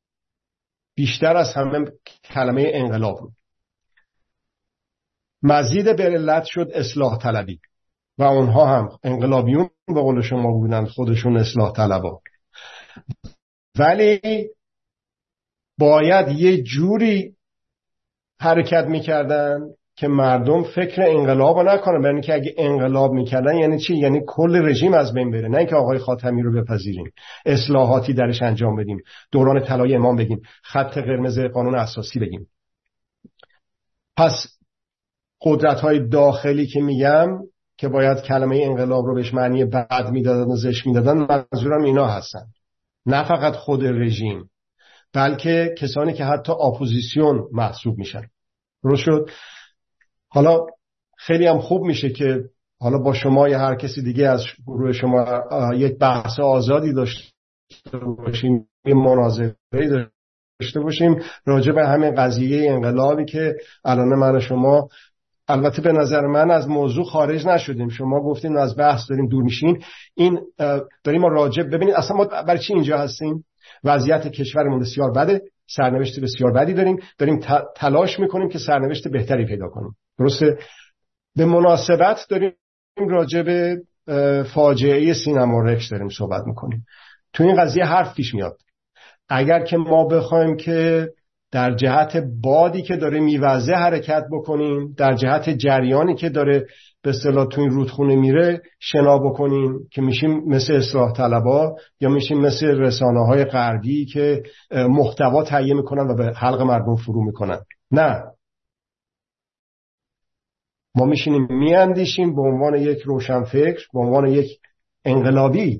بیشتر 0.95 1.37
از 1.37 1.53
همه 1.53 1.85
کلمه 2.23 2.71
انقلاب 2.73 3.19
بود. 3.19 3.33
مزید 5.43 5.95
به 5.97 6.03
علت 6.03 6.43
شد 6.45 6.71
اصلاح 6.73 7.17
طلبی 7.17 7.59
و 8.17 8.23
اونها 8.23 8.65
هم 8.65 8.89
انقلابیون 9.03 9.69
به 9.87 10.01
قول 10.01 10.21
شما 10.21 10.51
بودن 10.51 10.85
خودشون 10.85 11.37
اصلاح 11.37 11.73
طلبا. 11.73 12.21
ولی 13.79 14.49
باید 15.81 16.27
یه 16.29 16.63
جوری 16.63 17.35
حرکت 18.39 18.85
می‌کردن 18.85 19.59
که 19.95 20.07
مردم 20.07 20.63
فکر 20.63 21.01
انقلاب 21.01 21.57
رو 21.57 21.63
نکنن 21.63 22.01
برای 22.01 22.21
که 22.21 22.33
اگه 22.33 22.53
انقلاب 22.57 23.11
می‌کردن 23.11 23.55
یعنی 23.55 23.79
چی؟ 23.79 23.95
یعنی 23.95 24.21
کل 24.27 24.65
رژیم 24.65 24.93
از 24.93 25.13
بین 25.13 25.31
بره 25.31 25.47
نه 25.47 25.57
اینکه 25.57 25.75
آقای 25.75 25.99
خاتمی 25.99 26.41
رو 26.41 26.61
بپذیریم 26.61 27.11
اصلاحاتی 27.45 28.13
درش 28.13 28.41
انجام 28.41 28.75
بدیم 28.75 28.97
دوران 29.31 29.63
طلای 29.63 29.95
امام 29.95 30.15
بگیم 30.15 30.41
خط 30.63 30.97
قرمز 30.97 31.39
قانون 31.39 31.75
اساسی 31.75 32.19
بگیم. 32.19 32.47
پس 34.17 34.47
قدرت 35.41 35.79
های 35.79 36.09
داخلی 36.09 36.67
که 36.67 36.81
میگم 36.81 37.27
که 37.77 37.87
باید 37.87 38.21
کلمه 38.21 38.61
انقلاب 38.63 39.05
رو 39.05 39.15
بهش 39.15 39.33
معنی 39.33 39.65
بد 39.65 40.09
می‌دادن 40.11 40.51
و 40.51 40.55
زش 40.55 40.87
می‌دادن 40.87 41.17
منظورم 41.17 41.83
اینا 41.83 42.07
هستن. 42.07 42.43
نه 43.05 43.27
فقط 43.27 43.55
خود 43.55 43.85
رژیم. 43.85 44.50
بلکه 45.13 45.75
کسانی 45.77 46.13
که 46.13 46.25
حتی 46.25 46.51
اپوزیسیون 46.51 47.47
محسوب 47.51 47.97
میشن. 47.97 48.21
درست 48.83 49.01
شد؟ 49.01 49.29
حالا 50.29 50.65
خیلی 51.17 51.47
هم 51.47 51.59
خوب 51.59 51.81
میشه 51.81 52.09
که 52.09 52.43
حالا 52.79 52.97
با 52.97 53.13
شما 53.13 53.49
یا 53.49 53.59
هر 53.59 53.75
کسی 53.75 54.01
دیگه 54.01 54.27
از 54.27 54.43
گروه 54.67 54.91
شما 54.91 55.25
یک 55.75 55.97
بحث 55.97 56.39
آزادی 56.39 56.93
داشته 56.93 57.33
باشیم 58.17 58.67
یه 58.85 58.93
مناظره 58.93 59.55
داشته 60.59 60.79
باشیم 60.79 61.21
راجع 61.45 61.71
به 61.71 61.87
همین 61.87 62.15
قضیه 62.15 62.71
انقلابی 62.71 63.25
که 63.25 63.55
الان 63.85 64.07
من 64.07 64.39
شما 64.39 64.89
البته 65.47 65.81
به 65.81 65.91
نظر 65.91 66.21
من 66.21 66.51
از 66.51 66.67
موضوع 66.67 67.05
خارج 67.05 67.47
نشدیم. 67.47 67.89
شما 67.89 68.19
گفتیم 68.19 68.57
از 68.57 68.77
بحث 68.77 69.09
داریم 69.09 69.27
دور 69.27 69.43
میشین. 69.43 69.83
این 70.15 70.39
داریم 71.03 71.25
راجع 71.25 71.63
ببینید 71.63 71.95
اصلا 71.95 72.17
ما 72.17 72.25
برای 72.25 72.59
چی 72.59 72.73
اینجا 72.73 72.97
هستیم؟ 72.97 73.45
وضعیت 73.83 74.27
کشورمون 74.27 74.79
بسیار 74.79 75.11
بده 75.11 75.41
سرنوشت 75.67 76.19
بسیار 76.19 76.51
بدی 76.51 76.73
داریم. 76.73 76.97
داریم 77.17 77.39
تلاش 77.75 78.19
می‌کنیم 78.19 78.49
که 78.49 78.59
سرنوشت 78.59 79.07
بهتری 79.07 79.45
پیدا 79.45 79.67
کنیم. 79.67 79.95
درسته؟ 80.19 80.57
به 81.35 81.45
مناسبت 81.45 82.25
داریم 82.29 82.53
راجع 82.97 83.41
به 83.41 83.81
فاجعه 84.53 85.13
سینما 85.13 85.61
رکس 85.61 85.89
داریم 85.89 86.09
صحبت 86.09 86.41
می‌کنیم. 86.45 86.85
تو 87.33 87.43
این 87.43 87.55
قضیه 87.55 87.85
حرف 87.85 88.15
پیش 88.15 88.33
میاد. 88.33 88.57
اگر 89.29 89.63
که 89.63 89.77
ما 89.77 90.07
بخوایم 90.07 90.57
که 90.57 91.09
در 91.51 91.75
جهت 91.75 92.23
بادی 92.43 92.81
که 92.81 92.95
داره 92.95 93.19
میوزه 93.19 93.73
حرکت 93.73 94.23
بکنیم 94.31 94.93
در 94.97 95.15
جهت 95.15 95.49
جریانی 95.49 96.15
که 96.15 96.29
داره 96.29 96.65
به 97.03 97.09
اصطلاح 97.09 97.47
تو 97.47 97.61
این 97.61 97.69
رودخونه 97.69 98.15
میره 98.15 98.61
شنا 98.79 99.17
بکنیم 99.17 99.87
که 99.91 100.01
میشیم 100.01 100.43
مثل 100.47 100.73
اصلاح 100.73 101.13
طلبا 101.13 101.75
یا 101.99 102.09
میشیم 102.09 102.37
مثل 102.37 102.67
رسانه 102.67 103.25
های 103.25 103.45
غربی 103.45 104.05
که 104.05 104.43
محتوا 104.71 105.43
تهیه 105.43 105.73
می‌کنن 105.73 106.07
و 106.07 106.15
به 106.15 106.33
حلق 106.35 106.61
مردم 106.61 106.95
فرو 106.95 107.25
می‌کنن. 107.25 107.59
نه. 107.91 108.23
ما 110.95 111.05
میشینیم 111.05 111.47
میاندیشیم 111.49 112.35
به 112.35 112.41
عنوان 112.41 112.75
یک 112.75 113.01
روشنفکر 113.01 113.85
به 113.93 113.99
عنوان 113.99 114.27
یک 114.27 114.59
انقلابی. 115.05 115.79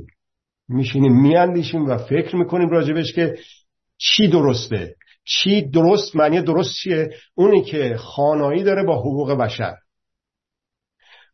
میشینیم 0.69 1.21
میاندیشیم 1.21 1.85
و 1.85 1.97
فکر 1.97 2.35
می‌کنیم 2.35 2.69
راجبش 2.69 3.13
که 3.13 3.35
چی 3.97 4.27
درسته. 4.27 4.95
چی 5.25 5.69
درست 5.69 6.15
معنی 6.15 6.41
درست 6.41 6.73
چیه؟ 6.83 7.09
اونی 7.35 7.61
که 7.61 7.95
خانایی 7.97 8.63
داره 8.63 8.83
با 8.83 8.99
حقوق 8.99 9.31
بشر. 9.31 9.75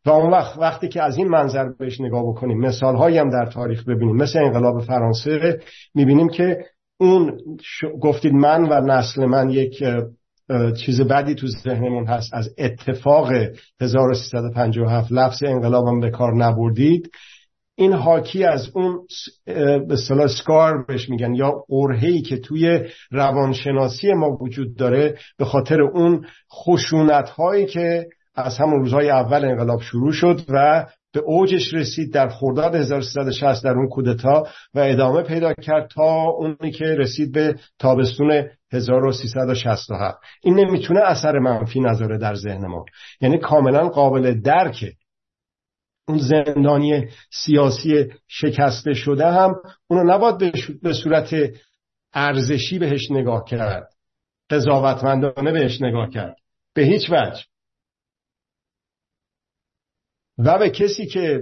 و 0.08 0.10
اون 0.10 0.32
وقت 0.32 0.58
وقتی 0.58 0.88
که 0.88 1.02
از 1.02 1.16
این 1.16 1.28
منظر 1.28 1.68
بهش 1.78 2.00
نگاه 2.00 2.22
بکنیم 2.22 2.58
مثال 2.58 2.96
هایی 2.96 3.18
هم 3.18 3.30
در 3.30 3.46
تاریخ 3.46 3.84
ببینیم. 3.88 4.16
مثل 4.16 4.38
انقلاب 4.38 4.82
فرانسه 4.82 5.60
می‌بینیم 5.94 6.28
که 6.28 6.64
اون 7.00 7.38
گفتید 8.00 8.32
من 8.32 8.62
و 8.62 8.80
نسل 8.80 9.24
من 9.24 9.50
یک 9.50 9.84
چیز 10.76 11.00
بدی 11.00 11.34
تو 11.34 11.46
ذهنمون 11.46 12.06
هست. 12.06 12.34
از 12.34 12.54
اتفاق 12.58 13.32
1357 13.80 15.12
لفظ 15.12 15.42
انقلابم 15.42 16.00
به 16.00 16.10
کار 16.10 16.36
نبردید. 16.36 17.10
این 17.76 17.92
حاکی 17.92 18.44
از 18.44 18.70
اون 18.74 19.06
به 19.88 19.96
صلاح 20.08 20.26
سکار 20.26 20.84
بهش 20.88 21.08
میگن 21.08 21.34
یا 21.34 21.64
قرهی 21.68 22.22
که 22.22 22.38
توی 22.38 22.80
روانشناسی 23.10 24.12
ما 24.12 24.38
وجود 24.40 24.76
داره 24.76 25.18
به 25.38 25.44
خاطر 25.44 25.82
اون 25.82 26.26
خشونت 26.52 27.28
هایی 27.28 27.66
که 27.66 28.06
از 28.44 28.58
همون 28.58 28.80
روزهای 28.80 29.10
اول 29.10 29.44
انقلاب 29.44 29.80
شروع 29.80 30.12
شد 30.12 30.40
و 30.48 30.86
به 31.12 31.20
اوجش 31.20 31.74
رسید 31.74 32.14
در 32.14 32.28
خرداد 32.28 32.74
1360 32.74 33.64
در 33.64 33.70
اون 33.70 33.88
کودتا 33.88 34.46
و 34.74 34.78
ادامه 34.78 35.22
پیدا 35.22 35.52
کرد 35.54 35.90
تا 35.90 36.24
اونی 36.24 36.70
که 36.72 36.84
رسید 36.84 37.32
به 37.32 37.54
تابستون 37.78 38.48
1367 38.72 40.18
این 40.42 40.60
نمی‌تونه 40.60 41.00
اثر 41.00 41.38
منفی 41.38 41.80
نذاره 41.80 42.18
در 42.18 42.34
ذهن 42.34 42.66
ما. 42.66 42.84
یعنی 43.20 43.38
کاملا 43.38 43.88
قابل 43.88 44.40
درکه 44.40 44.92
اون 46.08 46.18
زندانی 46.18 47.08
سیاسی 47.30 48.06
شکسته 48.28 48.94
شده 48.94 49.32
هم 49.32 49.54
اونو 49.88 50.14
نباید 50.14 50.52
به 50.82 50.92
صورت 50.92 51.34
ارزشی 52.12 52.78
بهش 52.78 53.10
نگاه 53.10 53.44
کرد. 53.44 53.88
قضاوتمندانه 54.50 55.52
بهش 55.52 55.82
نگاه 55.82 56.10
کرد. 56.10 56.36
به 56.74 56.82
هیچ 56.82 57.10
وجه. 57.10 57.42
و 60.38 60.58
به 60.58 60.70
کسی 60.70 61.06
که 61.06 61.40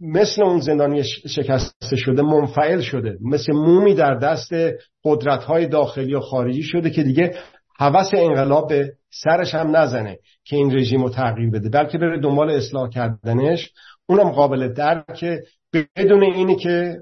مثل 0.00 0.42
اون 0.42 0.60
زندانی 0.60 1.04
شکسته 1.04 1.96
شده 1.96 2.22
منفعل 2.22 2.80
شده 2.80 3.18
مثل 3.20 3.52
مومی 3.52 3.94
در 3.94 4.14
دست 4.14 4.50
قدرت 5.04 5.44
های 5.44 5.66
داخلی 5.66 6.14
و 6.14 6.20
خارجی 6.20 6.62
شده 6.62 6.90
که 6.90 7.02
دیگه 7.02 7.34
حوث 7.78 8.14
انقلاب 8.14 8.68
به 8.68 8.92
سرش 9.10 9.54
هم 9.54 9.76
نزنه 9.76 10.18
که 10.44 10.56
این 10.56 10.76
رژیم 10.76 11.02
رو 11.02 11.10
تغییر 11.10 11.50
بده 11.50 11.68
بلکه 11.68 11.98
بره 11.98 12.20
دنبال 12.20 12.50
اصلاح 12.50 12.88
کردنش. 12.88 13.72
اونم 14.06 14.30
قابل 14.30 14.72
درک 14.72 15.24
بدون 15.96 16.22
اینی 16.22 16.56
که 16.56 17.00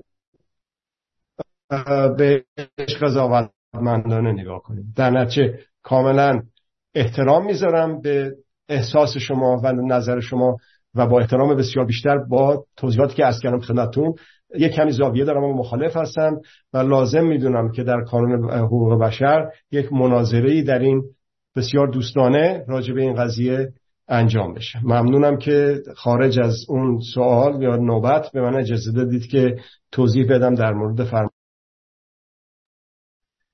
بهش 2.18 2.96
قضاوتمندانه 3.02 4.32
نگاه 4.32 4.62
کنیم. 4.62 4.92
در 4.96 5.10
نتیجه 5.10 5.58
کاملا 5.82 6.42
احترام 6.94 7.46
می‌ذارم 7.46 8.00
به 8.00 8.32
احساس 8.68 9.16
شما 9.16 9.60
و 9.64 9.72
نظر 9.72 10.20
شما 10.20 10.56
و 10.94 11.06
با 11.06 11.20
احترام 11.20 11.56
بسیار 11.56 11.86
بیشتر 11.86 12.18
با 12.18 12.64
توضیحاتی 12.76 13.14
که 13.14 13.26
از 13.26 13.40
کردم 13.40 13.60
خدمتتون 13.60 14.14
یک 14.56 14.72
کمی 14.72 14.92
زاویه 14.92 15.24
دارم 15.24 15.44
و 15.44 15.54
مخالف 15.54 15.96
هستم 15.96 16.40
و 16.72 16.78
لازم 16.78 17.26
می‌دونم 17.26 17.72
که 17.72 17.82
در 17.82 18.00
قانون 18.00 18.50
حقوق 18.50 19.00
بشر 19.00 19.50
یک 19.72 19.92
مناظره 19.92 20.62
در 20.62 20.78
این 20.78 21.02
بسیار 21.56 21.88
دوستانه 21.88 22.64
راجع 22.68 22.94
به 22.94 23.02
این 23.02 23.14
قضیه 23.14 23.68
انجام 24.08 24.54
بشه. 24.54 24.78
ممنونم 24.84 25.36
که 25.36 25.82
خارج 25.96 26.40
از 26.40 26.56
اون 26.68 27.00
سوال 27.14 27.62
یا 27.62 27.76
نوبت 27.76 28.30
به 28.32 28.40
من 28.40 28.56
اجازه 28.56 28.92
دادید 28.92 29.26
که 29.26 29.56
توضیح 29.92 30.26
بدم 30.28 30.54
در 30.54 30.72
مورد 30.72 31.04
فرمان 31.04 31.30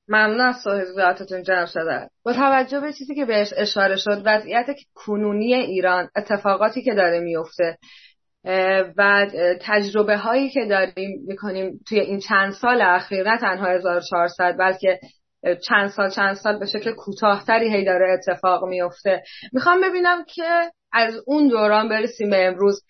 ممنون 0.09 0.41
از 0.41 0.57
صحبتتون 0.57 1.43
جناب 1.43 1.67
شده 1.67 2.09
با 2.25 2.33
توجه 2.33 2.81
به 2.81 2.93
چیزی 2.93 3.15
که 3.15 3.25
بهش 3.25 3.53
اشاره 3.57 3.97
شد 3.97 4.23
وضعیت 4.25 4.67
کنونی 4.95 5.55
ایران 5.55 6.09
اتفاقاتی 6.17 6.83
که 6.83 6.95
داره 6.95 7.21
میفته 7.21 7.79
و 8.97 9.27
تجربه 9.61 10.17
هایی 10.17 10.51
که 10.51 10.65
داریم 10.65 11.25
می‌کنیم 11.27 11.81
توی 11.89 12.01
این 12.01 12.21
چند 12.21 12.53
سال 12.53 12.83
اخیر 12.83 13.31
نه 13.31 13.39
تنها 13.39 13.67
1400 13.67 14.57
بلکه 14.59 15.01
چند 15.69 15.89
سال 15.89 16.11
چند 16.11 16.35
سال 16.35 16.59
به 16.59 16.67
شکل 16.67 16.93
کوتاهتری 16.93 17.77
هی 17.77 17.85
داره 17.85 18.13
اتفاق 18.13 18.65
میفته 18.65 19.23
می‌خوام 19.53 19.81
ببینم 19.81 20.25
که 20.25 20.71
از 20.93 21.15
اون 21.27 21.49
دوران 21.49 21.89
برسیم 21.89 22.31
به 22.31 22.47
امروز. 22.47 22.83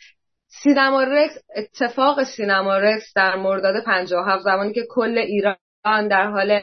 سینما 0.63 1.03
رکس 1.03 1.39
اتفاق 1.57 2.25
سینما 2.25 2.79
رکس 2.79 3.13
در 3.17 3.37
مرداد 3.37 3.85
57 3.85 4.43
زمانی 4.43 4.73
که 4.73 4.83
کل 4.91 5.19
ایران 5.19 5.57
در 5.85 6.31
حال 6.31 6.61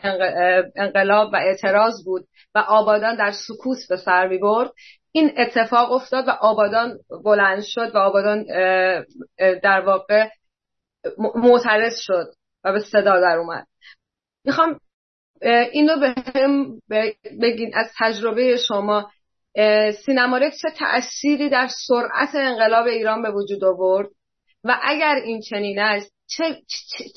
انقلاب 0.75 1.33
و 1.33 1.35
اعتراض 1.35 2.05
بود 2.05 2.27
و 2.55 2.59
آبادان 2.59 3.15
در 3.15 3.31
سکوت 3.31 3.77
به 3.89 3.97
سر 3.97 4.27
می 4.27 4.37
برد 4.37 4.71
این 5.11 5.31
اتفاق 5.37 5.91
افتاد 5.91 6.27
و 6.27 6.31
آبادان 6.31 6.97
بلند 7.25 7.63
شد 7.63 7.95
و 7.95 7.97
آبادان 7.97 8.43
در 9.63 9.81
واقع 9.85 10.27
معترض 11.35 11.93
شد 11.99 12.25
و 12.63 12.73
به 12.73 12.79
صدا 12.79 13.19
در 13.19 13.37
اومد. 13.37 13.67
می‌خوام 14.45 14.79
این 15.71 15.89
رو 15.89 15.99
به 15.99 16.15
هم 16.35 16.79
بگین 17.41 17.71
از 17.73 17.91
تجربه 17.99 18.57
شما. 18.57 19.11
سینمارک 20.05 20.53
چه 20.61 20.69
تأثیری 20.79 21.49
در 21.49 21.67
سرعت 21.87 22.29
انقلاب 22.35 22.85
ایران 22.85 23.21
به 23.21 23.31
وجود 23.31 23.63
آورد؟ 23.63 24.09
و 24.63 24.79
اگر 24.83 25.15
این 25.15 25.41
چنین 25.49 25.79
است 25.79 26.20
چه, 26.37 26.43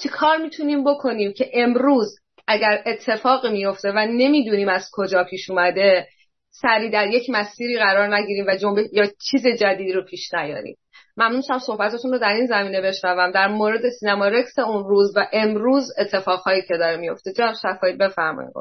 چه, 0.03 0.09
کار 0.09 0.37
می‌تونیم 0.37 0.85
بکنیم 0.85 1.33
که 1.33 1.51
امروز 1.55 2.17
اگر 2.47 2.83
اتفاق 2.87 3.47
میفته 3.47 3.91
و 3.91 3.99
نمی‌دونیم 3.99 4.69
از 4.69 4.89
کجا 4.93 5.25
پیش 5.25 5.51
اومده 5.51 6.07
سری 6.51 6.91
در 6.91 7.07
یک 7.07 7.31
مسیری 7.31 7.79
قرار 7.79 8.17
نگیریم 8.17 8.45
و 8.49 8.57
جنبه 8.57 8.89
یا 8.93 9.05
چیز 9.31 9.47
جدیدی 9.47 9.93
رو 9.93 10.05
پیش 10.05 10.35
نیاریم. 10.35 10.77
ممنون 11.17 11.41
شم 11.41 11.59
صحبتتون 11.59 12.13
رو 12.13 12.19
در 12.19 12.33
این 12.33 12.47
زمینه 12.47 12.81
بشنوم. 12.81 13.31
در 13.31 13.49
مورد 13.49 13.81
سینما 14.01 14.29
رکس 14.29 14.59
اون 14.59 14.85
روز 14.85 15.17
و 15.17 15.27
امروز 15.33 15.89
اتفاقهایی 15.99 16.63
که 16.63 16.77
داره 16.77 16.97
میفته 16.97 17.33
جناب 17.33 17.55
شفایی 17.63 17.97
بفرمایید. 17.97 18.53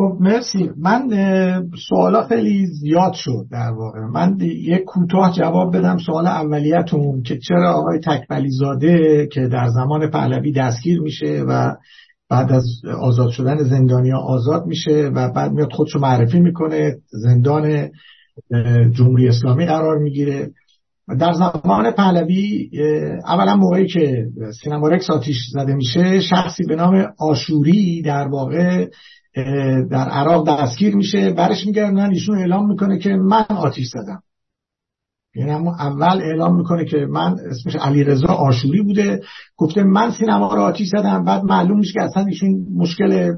خب 0.00 0.16
مرسی. 0.20 0.70
من 0.78 1.08
سوالا 1.88 2.26
خیلی 2.26 2.66
زیاد 2.66 3.12
شد 3.12 3.46
در 3.50 3.70
واقع. 3.70 4.00
من 4.00 4.36
یک 4.40 4.84
کوتاه 4.84 5.32
جواب 5.32 5.76
بدم 5.76 5.98
سوال 5.98 6.26
اولیتون 6.26 7.22
که 7.22 7.38
چرا 7.38 7.72
آقای 7.72 7.98
تکبلی 7.98 8.50
زاده 8.50 9.28
که 9.32 9.48
در 9.48 9.68
زمان 9.68 10.10
پهلوی 10.10 10.52
دستگیر 10.52 11.00
میشه 11.00 11.44
و 11.48 11.74
بعد 12.30 12.52
از 12.52 12.66
آزاد 13.00 13.30
شدن 13.30 13.56
زندانیا 13.56 14.18
آزاد 14.18 14.66
میشه 14.66 15.10
و 15.14 15.32
بعد 15.32 15.52
میاد 15.52 15.72
خودشو 15.72 15.98
معرفی 15.98 16.40
می‌کنه 16.40 16.96
زندان 17.10 17.88
جمهوری 18.92 19.28
اسلامی 19.28 19.66
قرار 19.66 19.98
می‌گیره. 19.98 20.50
در 21.20 21.32
زمان 21.32 21.90
پهلوی 21.90 22.70
اولا 23.26 23.56
موقعی 23.56 23.86
که 23.86 24.26
سینما 24.62 24.88
رکس 24.88 25.10
آتیش 25.10 25.36
زده 25.52 25.74
میشه 25.74 26.20
شخصی 26.20 26.64
به 26.68 26.76
نام 26.76 27.06
آشوری 27.18 28.02
در 28.02 28.28
واقع 28.28 28.86
در 29.90 30.08
عراق 30.08 30.48
دستگیر 30.48 30.96
میشه. 30.96 31.30
برش 31.30 31.66
میگردن 31.66 32.10
ایشون 32.10 32.38
اعلام 32.38 32.68
می‌کنه 32.68 32.98
که 32.98 33.10
من 33.10 33.44
آتیش 33.48 33.88
زدم. 33.88 34.22
یعنی 35.34 35.68
اول 35.68 36.22
اعلام 36.22 36.56
می‌کنه 36.56 36.84
که 36.84 36.96
من 36.96 37.36
اسمش 37.50 37.76
علی 37.76 38.04
رضا 38.04 38.26
آشوری 38.26 38.82
بوده. 38.82 39.22
گفته 39.56 39.82
من 39.82 40.10
سینما 40.10 40.54
رو 40.54 40.60
آتیش 40.60 40.88
زدم. 40.88 41.24
بعد 41.24 41.44
معلوم 41.44 41.78
میشه 41.78 41.92
که 41.92 42.02
اصلا 42.02 42.26
ایشون 42.26 42.66
مشکل 42.76 43.32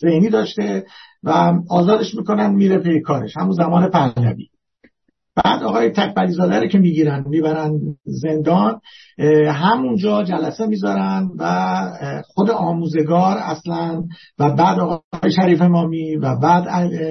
ذهنی 0.00 0.28
داشته 0.28 0.86
و 1.22 1.52
آزادش 1.70 2.14
می‌کنن 2.14 2.54
میره 2.54 2.78
پی 2.78 3.00
کارش. 3.00 3.36
همون 3.36 3.52
زمان 3.52 3.90
پهلوی. 3.90 4.46
بعد 5.44 5.62
آقای 5.62 5.90
تکبلی 5.90 6.32
زاده 6.32 6.68
که 6.68 6.78
می‌گیرن 6.78 7.24
می‌برن 7.28 7.80
زندان 8.04 8.80
همونجا 9.48 10.22
جلسه 10.22 10.66
می‌ذارن 10.66 11.30
و 11.38 11.76
خود 12.24 12.50
آموزگار 12.50 13.36
اصلا 13.38 14.02
و 14.38 14.50
بعد 14.50 14.78
آقای 14.78 15.32
شریف 15.36 15.62
مامی 15.62 16.16
و 16.16 16.36
بعد 16.36 16.64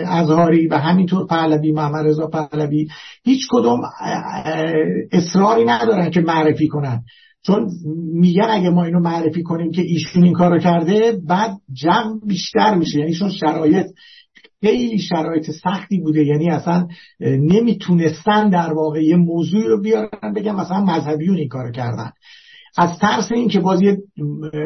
ازهاری 0.08 0.68
و 0.68 0.78
همینطور 0.78 1.28
پهلوی 1.28 1.72
محمد 1.72 2.08
رضا 2.08 2.28
پهلوی 2.28 2.88
هیچ 3.24 3.48
کدوم 3.52 3.82
اصراری 5.12 5.66
ندارن 5.66 6.10
که 6.10 6.22
معرفی 6.22 6.68
کنن. 6.68 7.04
چون 7.48 7.70
میگن 8.14 8.48
اگه 8.50 8.70
ما 8.70 8.84
اینو 8.84 9.00
معرفی 9.00 9.44
کنیم 9.44 9.72
که 9.72 9.82
ایشون 9.82 10.24
این 10.24 10.34
کارو 10.34 10.60
کرده 10.60 11.18
بعد 11.28 11.52
جمع 11.74 12.20
بیشتر 12.28 12.76
میشه. 12.76 13.00
یعنی 13.00 13.14
چون 13.14 13.30
شرایط 13.30 13.86
خیلی 14.62 15.00
شرایط 15.00 15.52
سختی 15.52 16.00
بوده. 16.00 16.26
یعنی 16.26 16.50
اصلا 16.50 16.88
نمی‌تونستن 17.22 18.50
در 18.50 18.74
واقع 18.74 19.04
یه 19.04 19.16
موضوعی 19.16 19.64
رو 19.64 19.82
بیارن 19.82 20.34
بگن 20.36 20.56
مثلا 20.56 20.86
مذهبیون 20.86 21.38
این 21.38 21.48
کار 21.48 21.72
کردن. 21.72 22.12
از 22.78 23.00
ترس 23.00 23.32
این 23.32 23.48
که 23.48 23.60
باز 23.60 23.82
یه 23.82 23.98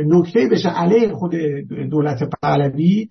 نکته 0.05 0.47
بشه 0.51 0.69
علیه 0.69 1.13
خود 1.13 1.31
دولت 1.91 2.29
پهلوی 2.41 3.09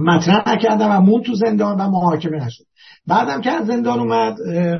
مطرح 0.00 0.54
نکردن 0.54 0.96
و 0.96 1.00
مون 1.00 1.22
تو 1.22 1.34
زندان 1.34 1.80
و 1.80 1.90
محاکمه 1.90 2.46
نشد. 2.46 2.64
بعدم 3.06 3.40
که 3.40 3.50
از 3.50 3.66
زندان 3.66 4.00
اومد 4.00 4.36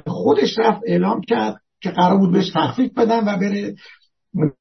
خودش 0.06 0.58
رفت 0.58 0.80
اعلام 0.86 1.20
کرد 1.20 1.56
که 1.80 1.90
قرار 1.90 2.18
بود 2.18 2.32
بهش 2.32 2.50
تخفیف 2.54 2.92
بدن 2.92 3.20
و 3.20 3.38
بره 3.38 3.74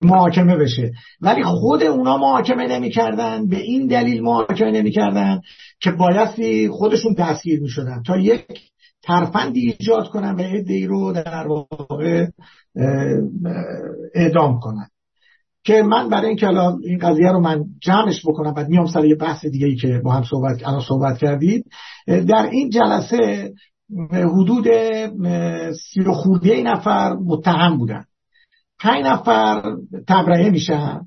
محاکمه 0.01 0.57
بشه. 0.57 0.91
ولی 1.21 1.43
خود 1.43 1.83
اونا 1.83 2.17
محاکمه 2.17 2.67
نمی‌کردن 2.67 3.47
به 3.47 3.57
این 3.57 3.87
دلیل 3.87 4.23
محاکمه 4.23 4.71
نمی‌کردن 4.71 5.41
که 5.79 5.91
بایستی 5.91 6.69
خودشون 6.69 7.13
دستگیر 7.13 7.61
می‌شدن. 7.61 8.03
تا 8.07 8.17
یک 8.17 8.45
ترفندی 9.03 9.75
ایجاد 9.79 10.07
کنن 10.07 10.35
و 10.35 10.41
عده 10.41 10.87
رو 10.87 11.11
در 11.11 11.47
واقع 11.47 12.27
اعدام 14.15 14.59
کنن. 14.59 14.87
که 15.65 15.83
من 15.83 16.09
برای 16.09 16.27
اینکه 16.27 16.47
الان 16.47 16.79
این 16.83 16.97
قضیه 16.97 17.31
رو 17.31 17.39
من 17.39 17.65
جمعش 17.81 18.25
بکنم 18.25 18.53
بعد 18.53 18.69
میام 18.69 18.85
سر 18.85 19.05
یه 19.05 19.15
بحث 19.15 19.45
دیگه 19.45 19.67
ای 19.67 19.75
که 19.75 20.01
با 20.03 20.11
هم 20.11 20.23
صحبت 20.23 20.67
الان 20.67 20.81
صحبت 20.87 21.17
کردید. 21.17 21.65
در 22.07 22.49
این 22.51 22.69
جلسه 22.69 23.53
حدود 24.11 24.67
سی 25.71 26.01
و 26.01 26.11
خورده 26.11 26.63
نفر 26.63 27.13
متهم 27.13 27.77
بودن. 27.77 28.05
پنج 28.83 29.05
نفر 29.05 29.75
تبرئه 30.07 30.49
میشن 30.49 31.01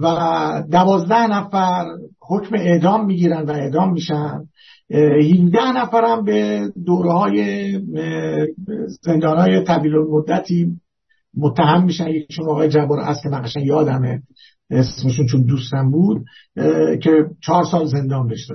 و 0.00 0.06
دوازده 0.70 1.26
نفر 1.26 1.84
حکم 2.28 2.54
اعدام 2.54 3.06
می‌گیرن 3.06 3.42
و 3.42 3.50
اعدام 3.50 3.92
میشن. 3.92 4.44
17 4.90 5.72
نفر 5.76 6.04
هم 6.04 6.24
به 6.24 6.68
دوره 6.84 7.12
های 7.12 7.72
زندان 9.02 9.38
های 9.38 9.64
طویل 9.64 9.92
مدتی 9.96 10.80
متهم 11.36 11.84
میشن. 11.84 12.08
یکیشون 12.08 12.48
آقای 12.48 12.68
جبار 12.68 13.00
است 13.00 13.22
که 13.22 13.28
من 13.28 13.44
یادمه 13.56 14.22
اسمشون 14.70 15.26
چون 15.26 15.42
دوستم 15.42 15.90
بود 15.90 16.24
که 17.02 17.10
چهار 17.42 17.64
سال 17.64 17.86
زندان 17.86 18.28
بهش 18.28 18.46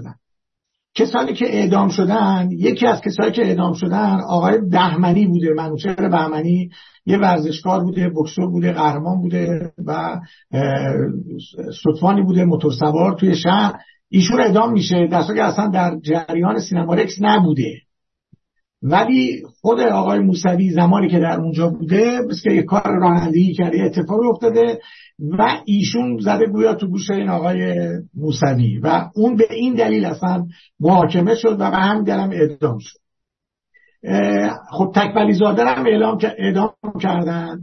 کسانی 0.99 1.33
که 1.33 1.45
اعدام 1.55 1.89
شدن 1.89 2.49
یکی 2.51 2.87
از 2.87 3.01
کسانی 3.01 3.31
که 3.31 3.45
اعدام 3.45 3.73
شدن 3.73 4.17
آقای 4.29 4.57
بهمنی 4.71 5.27
بوده 5.27 5.53
منوچهر 5.57 6.09
بهمنی 6.09 6.69
یه 7.05 7.17
ورزشکار 7.17 7.83
بوده 7.83 8.09
بکسور 8.09 8.51
بوده 8.51 8.71
قهرمان 8.71 9.21
بوده 9.21 9.71
و 9.85 10.19
سطفانی 11.83 12.21
بوده 12.21 12.45
موتورسوار 12.45 13.15
توی 13.19 13.35
شهر. 13.35 13.73
ایشون 14.09 14.41
اعدام 14.41 14.73
میشه. 14.73 15.07
در 15.07 15.23
که 15.35 15.43
اصلا 15.43 15.67
در 15.67 15.97
جریان 16.01 16.59
سینما 16.59 16.93
رکس 16.93 17.15
نبوده. 17.21 17.73
ولی 18.81 19.43
خود 19.61 19.79
آقای 19.79 20.19
موسوی 20.19 20.69
زمانی 20.69 21.09
که 21.09 21.19
در 21.19 21.39
اونجا 21.39 21.69
بوده 21.69 22.19
مثل 22.29 22.41
که 22.49 22.55
یه 22.55 22.63
کار 22.63 22.83
رانندگی 22.85 23.53
کرده 23.53 23.83
اتفاقی 23.83 24.27
افتاده. 24.27 24.79
و 25.19 25.57
ایشون 25.65 26.17
زده 26.19 26.45
گویا 26.45 26.75
تو 26.75 26.87
گوش 26.87 27.11
این 27.11 27.29
آقای 27.29 27.75
موسوی. 28.13 28.77
و 28.77 29.09
اون 29.15 29.35
به 29.35 29.53
این 29.53 29.75
دلیل 29.75 30.05
اصلا 30.05 30.45
محاکمه 30.79 31.35
شد 31.35 31.55
و 31.59 31.71
به 31.71 31.77
هم 31.77 32.03
دلم 32.03 32.29
اعدام 32.29 32.77
شد. 32.79 32.99
خب 34.71 34.91
تکبلی 34.95 35.33
زاده 35.33 35.65
هم 35.65 35.85
اعلام 35.85 36.17
اعدام 36.37 36.73
کردن. 37.01 37.59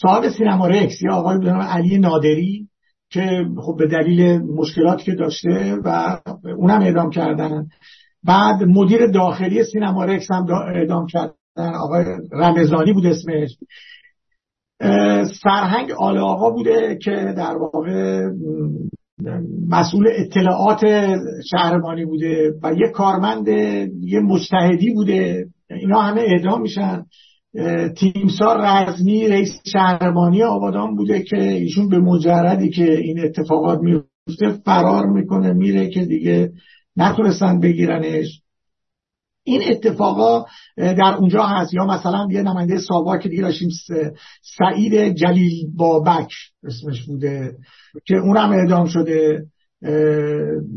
صاحب 0.00 0.28
سینما 0.28 0.68
رکس 0.68 1.02
یا 1.02 1.14
آقای 1.14 1.48
علی 1.48 1.98
نادری 1.98 2.66
که 3.10 3.44
خب 3.58 3.76
به 3.78 3.86
دلیل 3.86 4.38
مشکلاتی 4.38 5.04
که 5.04 5.14
داشته 5.14 5.76
و 5.84 6.18
اونم 6.44 6.80
اعدام 6.80 7.10
کردن. 7.10 7.66
بعد 8.24 8.62
مدیر 8.62 9.06
داخلی 9.06 9.64
سینما 9.64 10.04
رکس 10.04 10.30
هم 10.30 10.46
اعدام 10.74 11.06
کردن. 11.06 11.32
آقای 11.56 12.04
رمزانی 12.32 12.92
بود 12.92 13.06
اسمش. 13.06 13.50
سرهنگ 15.42 15.90
آل 15.98 16.18
آقا 16.18 16.50
بوده 16.50 16.98
که 17.02 17.34
در 17.36 17.56
واقع 17.56 18.28
مسئول 19.68 20.08
اطلاعات 20.16 20.80
شهربانی 21.50 22.04
بوده 22.04 22.52
و 22.62 22.72
یه 22.72 22.88
کارمند 22.88 23.48
یه 24.00 24.20
مجتهدی 24.20 24.94
بوده. 24.94 25.46
اینا 25.70 26.00
همه 26.00 26.20
اعدام 26.20 26.62
میشن. 26.62 27.04
تیمسار 27.96 28.60
رزمی 28.60 29.28
رئیس 29.28 29.50
شهربانی 29.72 30.42
آبادان 30.42 30.96
بوده 30.96 31.22
که 31.22 31.42
ایشون 31.42 31.88
به 31.88 31.98
مجردی 31.98 32.70
که 32.70 32.92
این 32.92 33.20
اتفاقات 33.24 33.78
میفته 33.80 34.50
فرار 34.64 35.06
می‌کنه 35.06 35.52
میره 35.52 35.88
که 35.88 36.04
دیگه 36.04 36.52
نتونستن 36.96 37.60
بگیرنش. 37.60 38.40
این 39.44 39.62
اتفاقا 39.70 40.44
در 40.76 41.14
اونجا 41.18 41.42
هست. 41.42 41.74
یا 41.74 41.84
مثلا 41.86 42.28
یه 42.30 42.42
نماینده 42.42 42.78
سابا 42.78 43.18
که 43.18 43.28
دیگه 43.28 43.42
داشتیم 43.42 43.68
سعید 44.58 45.14
جلیل 45.14 45.66
بابک 45.76 46.32
اسمش 46.64 47.02
بوده 47.02 47.56
که 48.06 48.16
اونم 48.16 48.50
اعدام 48.50 48.86
شده. 48.86 49.44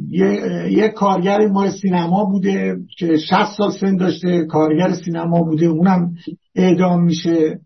یه, 0.09 0.67
یه 0.71 0.89
کارگر 0.89 1.47
ما 1.47 1.71
سینما 1.71 2.25
بوده 2.25 2.75
که 2.97 3.17
60 3.17 3.57
سال 3.57 3.71
سن 3.71 3.95
داشته 3.95 4.45
کارگر 4.45 4.93
سینما 4.93 5.43
بوده 5.43 5.65
اونم 5.65 6.13
اعدام 6.55 7.03
میشه. 7.03 7.59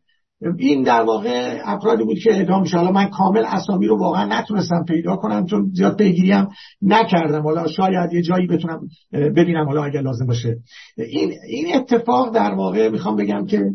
این 0.58 0.84
در 0.84 1.02
واقع 1.02 1.60
افرادی 1.64 2.04
بود 2.04 2.20
که 2.20 2.34
اعدام 2.34 2.62
میشه 2.62 2.78
حالا 2.78 2.92
من 2.92 3.10
کامل 3.10 3.44
اسامی 3.48 3.88
رو 3.88 4.00
واقعا 4.00 4.40
نتونستم 4.40 4.86
پیدا 4.88 5.16
کنم 5.16 5.46
چون 5.46 5.72
زیاد 5.74 5.98
پیگیریم 5.98 6.48
نکردم. 6.82 7.44
حالا 7.44 7.68
شاید 7.68 8.14
یه 8.14 8.22
جایی 8.22 8.48
بتونم 8.48 8.80
ببینم 9.12 9.66
حالا 9.66 9.84
اگر 9.84 10.02
لازم 10.02 10.26
باشه. 10.26 10.58
این 10.98 11.34
این 11.48 11.76
اتفاق 11.76 12.36
در 12.36 12.54
واقع 12.54 12.90
می‌خوام 12.90 13.16
بگم 13.16 13.46
که 13.46 13.72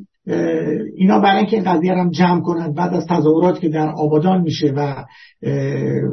اینا 0.96 1.18
برای 1.18 1.36
اینکه 1.36 1.56
این 1.56 1.64
قضیه 1.64 1.94
هم 1.94 2.10
جمع 2.10 2.40
کنند 2.40 2.74
بعد 2.74 2.94
از 2.94 3.06
تظاهرات 3.06 3.60
که 3.60 3.68
در 3.68 3.88
آبادان 3.88 4.40
میشه 4.40 4.72
و 4.76 5.04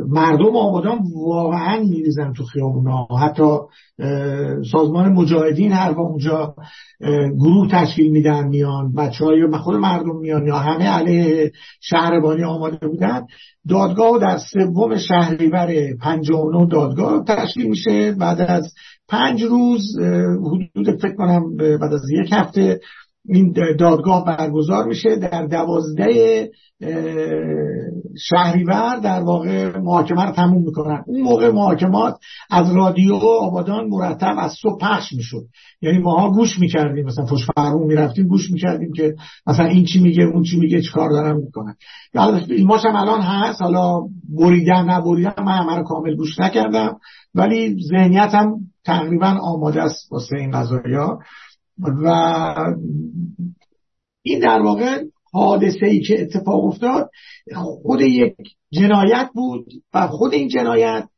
مردم 0.07 0.55
آبادان 0.55 0.99
واقعا 1.15 1.79
میریزن 1.79 2.33
تو 2.33 2.43
خیابونا. 2.43 3.07
حتی 3.21 3.57
سازمان 4.71 5.13
مجاهدین 5.13 5.71
هر 5.71 5.91
اونجا 5.91 6.55
گروه 7.37 7.67
تشکیل 7.71 8.11
میدن 8.11 8.47
میان. 8.47 8.93
بچه 8.93 9.25
های 9.25 9.47
خود 9.57 9.75
مردم 9.75 10.19
میان 10.19 10.47
یا 10.47 10.55
همه 10.55 10.87
علیه 10.87 11.51
شهربانی 11.81 12.43
آماده 12.43 12.87
بودن. 12.87 13.25
دادگاه 13.69 14.19
در 14.19 14.37
سوم 14.37 14.97
شهریور 14.97 15.73
59 16.01 16.67
دادگاه 16.71 17.23
تشکیل 17.23 17.69
میشه. 17.69 18.11
بعد 18.11 18.41
از 18.41 18.73
پنج 19.09 19.43
روز 19.43 19.81
حدود 20.39 20.99
فکر 21.01 21.15
کنم 21.15 21.57
بعد 21.57 21.93
از 21.93 22.01
یک 22.11 22.29
هفته 22.31 22.79
این 23.29 23.53
دادگاه 23.79 24.25
برگزار 24.25 24.87
میشه 24.87 25.15
در 25.15 25.45
دوازده 25.45 26.49
شهریور 28.29 28.99
در 29.03 29.21
واقع 29.21 29.77
محاکمه 29.77 30.25
رو 30.25 30.31
تموم 30.31 30.63
می‌کنن. 30.63 31.03
اون 31.07 31.21
موقع 31.21 31.51
محاکمات 31.51 32.15
از 32.49 32.75
رادیو 32.75 33.15
آبادان 33.15 33.87
مرتب 33.89 34.35
از 34.37 34.51
صبح 34.61 34.77
پخش 34.81 35.13
می‌شد. 35.13 35.43
یعنی 35.81 35.97
ماها 35.97 36.31
گوش 36.31 36.59
می‌کردیم 36.59 37.05
مثلا 37.05 37.25
فش 37.25 37.45
فرمون 37.55 37.87
می‌رفتیم 37.87 38.27
گوش 38.27 38.51
می‌کردیم 38.51 38.93
که 38.93 39.15
مثلا 39.47 39.65
این 39.65 39.85
چی 39.85 39.99
میگه 39.99 40.23
اون 40.23 40.43
چی 40.43 40.59
میگه 40.59 40.81
چیکار 40.81 41.09
دارن 41.09 41.35
می‌کنن. 41.37 41.75
فیلماش 42.47 42.85
هم 42.85 42.95
الان 42.95 43.21
هست 43.21 43.61
حالا 43.61 44.01
بریدن 44.39 44.89
نبریدن 44.89 45.33
من 45.37 45.57
همه 45.57 45.75
رو 45.77 45.83
کامل 45.83 46.15
گوش 46.15 46.39
نکردم 46.39 46.97
ولی 47.35 47.75
ذهنیتم 47.89 48.53
تقریبا 48.85 49.37
آماده 49.41 49.81
است 49.81 50.11
واسه 50.11 50.35
این 50.35 50.51
قضایا. 50.51 51.19
و 51.79 52.07
این 54.21 54.39
در 54.39 54.61
واقع 54.61 55.03
حادثه 55.31 55.85
ای 55.85 56.01
که 56.01 56.21
اتفاق 56.21 56.65
افتاد 56.65 57.09
خود 57.55 58.01
یک 58.01 58.35
جنایت 58.71 59.29
بود 59.33 59.65
و 59.93 60.07
خود 60.07 60.33
این 60.33 60.47
جنایت 60.47 61.09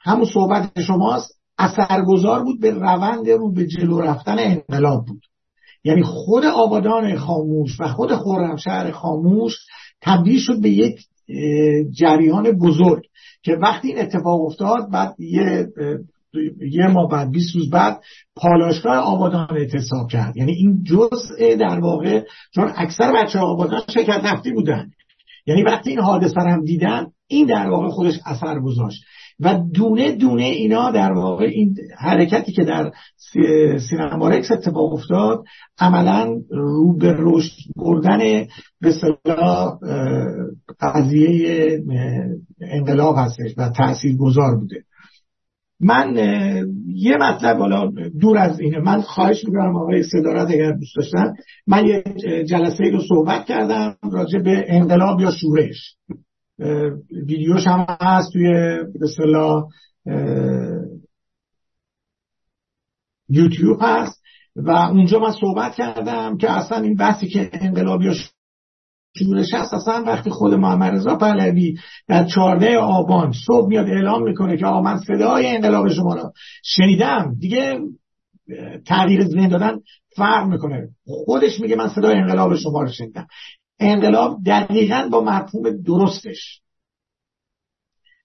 همون 0.00 0.24
صحبت 0.34 0.80
شماست 0.80 1.38
اثرگذار 1.58 2.44
بود 2.44 2.60
به 2.60 2.70
روند 2.70 3.30
رو 3.30 3.52
به 3.52 3.66
جلو 3.66 4.00
رفتن 4.00 4.36
انقلاب 4.38 5.04
بود. 5.06 5.22
یعنی 5.84 6.02
خود 6.02 6.44
آبادان 6.44 7.16
خاموش 7.16 7.80
و 7.80 7.88
خود 7.88 8.14
خرمشهر 8.14 8.90
خاموش 8.90 9.56
تبدیل 10.02 10.38
شد 10.38 10.60
به 10.62 10.70
یک 10.70 11.00
جریان 11.90 12.50
بزرگ 12.50 13.02
که 13.42 13.52
وقتی 13.52 13.88
این 13.88 13.98
اتفاق 13.98 14.40
افتاد 14.40 14.90
بعد 14.90 15.20
یه 15.20 15.68
یه 16.70 16.86
ماه 16.86 17.08
بعد 17.10 17.30
20 17.30 17.54
روز 17.54 17.70
بعد 17.70 18.00
پالاشگاه 18.36 18.96
آبادان 18.96 19.48
اعتصاب 19.50 20.08
کرد. 20.10 20.36
یعنی 20.36 20.52
این 20.52 20.84
جزء 20.84 21.56
در 21.60 21.80
واقع 21.80 22.24
چون 22.54 22.72
اکثر 22.76 23.12
بچه 23.12 23.38
آبادان 23.38 23.80
شرکت 23.94 24.24
نفتی 24.24 24.52
بودن. 24.52 24.90
یعنی 25.46 25.62
وقتی 25.62 25.90
این 25.90 25.98
حادثه 25.98 26.40
هم 26.40 26.64
دیدن 26.64 27.06
این 27.26 27.46
در 27.46 27.70
واقع 27.70 27.88
خودش 27.88 28.20
اثر 28.26 28.60
گذاشت. 28.60 29.02
و 29.40 29.60
دونه 29.74 30.12
دونه 30.12 30.42
اینا 30.42 30.90
در 30.90 31.12
واقع 31.12 31.44
این 31.44 31.76
حرکتی 31.98 32.52
که 32.52 32.64
در 32.64 32.92
سینما 33.90 34.28
رکس 34.28 34.50
اتفاق 34.52 34.92
افتاد 34.92 35.44
عملا 35.78 36.40
رو 36.50 36.96
به 36.96 37.14
رشد 37.18 37.56
بردن 37.76 38.46
به 38.80 38.94
قضیه 40.80 41.82
انقلاب 42.60 43.14
هستش 43.18 43.54
و 43.56 43.68
تأثیر 43.68 44.16
گذار 44.16 44.56
بوده. 44.56 44.84
من 45.82 46.16
یه 46.86 47.16
مطلب 47.16 47.56
حالا 47.56 47.90
دور 48.20 48.38
از 48.38 48.60
اینه. 48.60 48.78
من 48.78 49.00
خواهش 49.00 49.44
می‌کنم 49.44 49.76
آقای 49.76 50.02
صدارت 50.02 50.50
اگر 50.50 50.72
دوست 50.72 50.96
داشتن 50.96 51.34
من 51.66 51.86
یه 51.86 52.04
جلسه 52.44 52.84
رو 52.84 53.00
صحبت 53.08 53.44
کردم 53.44 53.96
راجع 54.12 54.38
به 54.38 54.64
انقلاب 54.68 55.20
یا 55.20 55.30
شورش. 55.30 55.96
ویدیوش 57.26 57.66
هم 57.66 57.86
هست 58.00 58.32
توی 58.32 58.52
به 59.00 59.06
یوتیوب 63.28 63.78
هست. 63.80 64.22
و 64.56 64.70
اونجا 64.70 65.18
من 65.18 65.32
صحبت 65.40 65.74
کردم 65.74 66.36
که 66.36 66.50
اصلا 66.50 66.78
این 66.78 66.96
بحثی 66.96 67.28
که 67.28 67.50
انقلاب 67.52 68.02
یا 68.02 68.12
شورش 69.18 69.54
هست 69.54 69.74
اصلا 69.74 70.04
وقتی 70.06 70.30
خود 70.30 70.54
محمد 70.54 70.94
رضا 70.94 71.16
پهلوی 71.16 71.78
در 72.08 72.24
چارده 72.24 72.78
آبان 72.78 73.32
صبح 73.46 73.68
میاد 73.68 73.86
اعلام 73.86 74.22
می‌کنه 74.22 74.56
که 74.56 74.66
آقا 74.66 74.80
من 74.82 74.98
صدای 74.98 75.46
انقلاب 75.46 75.88
شما 75.88 76.14
رو 76.14 76.32
شنیدم 76.64 77.34
دیگه 77.38 77.80
تغییر 78.86 79.24
ذهن 79.24 79.48
دادن 79.48 79.80
فرق 80.16 80.46
می‌کنه. 80.46 80.88
خودش 81.04 81.60
میگه 81.60 81.76
من 81.76 81.88
صدای 81.88 82.16
انقلاب 82.16 82.56
شما 82.56 82.82
رو 82.82 82.88
شنیدم. 82.88 83.26
انقلاب 83.80 84.38
دقیقا 84.46 85.08
با 85.12 85.20
مفهوم 85.24 85.82
درستش. 85.82 86.60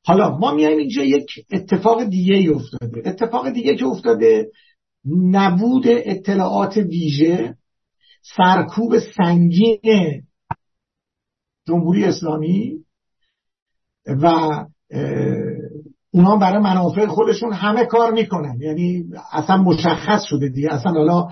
حالا 0.06 0.38
ما 0.38 0.54
میایم 0.54 0.78
اینجا 0.78 1.04
یک 1.04 1.30
اتفاق 1.52 2.04
دیگه 2.04 2.36
ای 2.36 2.48
افتاده. 2.48 3.02
اتفاق 3.06 3.50
دیگه 3.50 3.76
که 3.76 3.86
افتاده 3.86 4.52
نبود 5.32 5.84
اطلاعات 5.88 6.78
ویژه 6.78 7.56
سرکوب 8.36 9.00
سنگین 9.00 10.27
جمهوری 11.68 12.06
اسلامی 12.06 12.78
و 14.08 14.28
اونا 16.12 16.36
برای 16.36 16.64
منافع 16.64 17.06
خودشون 17.06 17.54
همه 17.54 17.86
کار 17.86 18.12
می‌کنن. 18.12 18.58
یعنی 18.62 19.06
اصلا 19.32 19.58
مشخص 19.58 20.24
شده 20.24 20.50
دیگه. 20.50 20.74
اصلا 20.74 20.92
حالا 20.92 21.28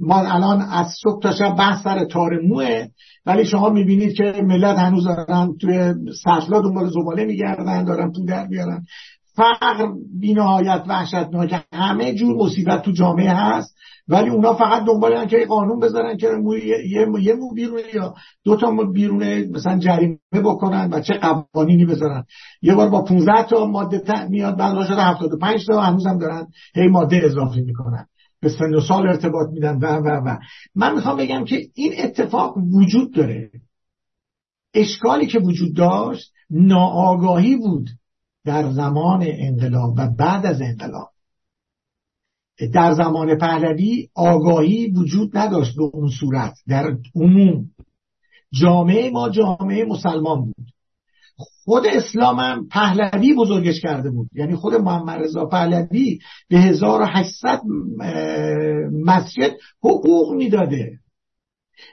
ما 0.00 0.16
الان 0.16 0.60
از 0.60 0.86
صبح 1.02 1.22
تا 1.22 1.32
شب 1.32 1.54
بحث 1.58 1.84
سر 1.84 2.04
تار 2.04 2.40
موه 2.40 2.86
ولی 3.26 3.44
شما 3.44 3.68
می‌بینید 3.68 4.12
که 4.16 4.42
ملت 4.42 4.78
هنوز 4.78 5.04
دارن 5.04 5.56
توی 5.60 5.94
سطلا 6.24 6.60
دنبال 6.60 6.90
زباله 6.90 7.24
میگردن 7.24 7.84
دارن 7.84 8.12
تو 8.12 8.24
در 8.24 8.46
فقر 9.40 9.88
بینهایت 10.20 10.84
وحشتناک 10.88 11.64
همه 11.72 12.14
جور 12.14 12.36
مصیبت 12.36 12.82
تو 12.82 12.92
جامعه 12.92 13.30
هست. 13.30 13.76
ولی 14.08 14.30
اونا 14.30 14.54
فقط 14.54 14.84
دنبال 14.84 15.26
که 15.26 15.46
قانون 15.48 15.80
بذارن 15.80 16.16
که 16.16 16.28
مو 16.28 16.56
یه, 16.56 17.06
یه 17.20 17.34
مو 17.34 17.54
بیرونه 17.54 17.82
یا 17.94 18.14
دو 18.44 18.56
تا 18.56 18.70
مو 18.70 18.92
بیرونه 18.92 19.46
مثلا 19.50 19.78
جریمه 19.78 20.18
بکنن 20.32 20.90
و 20.92 21.00
چه 21.00 21.14
قوانینی 21.14 21.84
بذارن. 21.84 22.24
یه 22.62 22.74
بار 22.74 22.88
با 22.88 23.02
15 23.02 23.42
تا 23.42 23.66
ماده 23.66 24.28
میاد 24.28 24.56
بعد 24.56 24.86
شده 24.86 25.02
75 25.02 25.66
تا 25.66 25.80
هنوز 25.80 26.06
هم 26.06 26.18
دارن 26.18 26.46
هی 26.74 26.88
ماده 26.88 27.20
اضافه 27.24 27.60
می‌کنن. 27.60 28.06
به 28.42 28.48
سن 28.48 28.74
و 28.74 28.80
سال 28.80 29.08
ارتباط 29.08 29.48
میدن. 29.52 29.78
و 29.78 29.86
و 29.86 30.20
و. 30.26 30.36
من 30.74 30.94
می‌خوام 30.94 31.16
بگم 31.16 31.44
که 31.44 31.60
این 31.74 31.92
اتفاق 31.98 32.56
وجود 32.56 33.14
داره. 33.14 33.50
اشکالی 34.74 35.26
که 35.26 35.38
وجود 35.38 35.76
داشت 35.76 36.32
ناآگاهی 36.50 37.56
بود. 37.56 37.88
در 38.44 38.72
زمان 38.72 39.24
انقلاب 39.26 39.94
و 39.96 40.08
بعد 40.18 40.46
از 40.46 40.60
انقلاب. 40.60 41.10
در 42.72 42.94
زمان 42.94 43.38
پهلوی 43.38 44.08
آگاهی 44.14 44.90
وجود 44.90 45.38
نداشت 45.38 45.76
به 45.76 45.82
اون 45.82 46.10
صورت 46.20 46.54
در 46.68 46.96
عموم. 47.14 47.70
جامعه 48.52 49.10
ما 49.10 49.28
جامعه 49.28 49.84
مسلمان 49.84 50.40
بود. 50.44 50.66
خود 51.64 51.82
اسلام 51.86 52.40
هم 52.40 52.68
پهلوی 52.68 53.34
بزرگش 53.34 53.80
کرده 53.80 54.10
بود. 54.10 54.28
یعنی 54.34 54.56
خود 54.56 54.74
محمد 54.74 55.20
رضا 55.20 55.46
پهلوی 55.46 56.18
به 56.48 56.58
1800 56.58 57.60
مسجد 59.04 59.52
حقوق 59.82 60.34
می‌داده. 60.34 60.98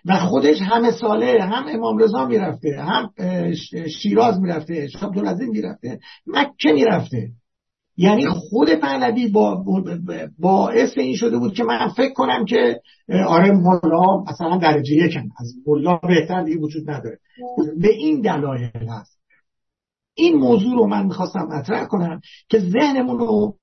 و 0.05 0.19
خودش 0.19 0.61
همه 0.61 0.91
ساله 0.91 1.43
هم 1.43 1.65
امام 1.67 1.97
رضا 1.97 2.25
می‌رفته 2.25 2.81
هم 2.81 3.11
شیراز 4.01 4.41
می‌رفته 4.41 4.87
دولزین 5.13 5.49
می‌رفته 5.49 5.99
مکه 6.27 6.71
می‌رفته. 6.73 7.29
یعنی 7.99 8.27
خود 8.27 8.69
پهلوی 8.75 9.27
با 9.27 9.63
باعث 10.39 10.97
این 10.97 11.15
شده 11.15 11.37
بود 11.37 11.53
که 11.53 11.63
من 11.63 11.87
فکر 11.87 12.13
کنم 12.13 12.45
که 12.45 12.81
آره 13.27 13.51
مولا 13.51 14.23
مثلا 14.31 14.57
درجه 14.57 14.95
یکن 14.95 15.29
از 15.39 15.53
مولا 15.67 15.95
بهتر 15.95 16.43
دیگه 16.43 16.59
وجود 16.59 16.89
نداره. 16.89 17.19
به 17.77 17.89
این 17.93 18.21
دلایل 18.21 18.89
هست. 18.89 19.19
این 20.15 20.35
موضوع 20.35 20.75
رو 20.75 20.87
من 20.87 21.05
می‌خواستم 21.05 21.47
مطرح 21.51 21.85
کنم 21.85 22.21
که 22.49 22.59
ذهنمون 22.59 23.19
رو 23.19 23.55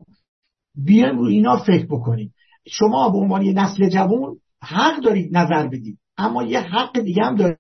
بیایم 0.75 1.19
رو 1.19 1.27
اینا 1.27 1.57
فکر 1.57 1.87
بکنیم. 1.87 2.35
شما 2.67 3.09
به 3.09 3.19
عنوان 3.19 3.45
نسل 3.45 3.89
جوان 3.89 4.37
حق 4.63 5.01
دارید 5.01 5.37
نظر 5.37 5.67
بدید. 5.67 5.99
اما 6.19 6.43
یه 6.43 6.61
حق 6.61 7.01
دیگه 7.01 7.23
هم 7.23 7.57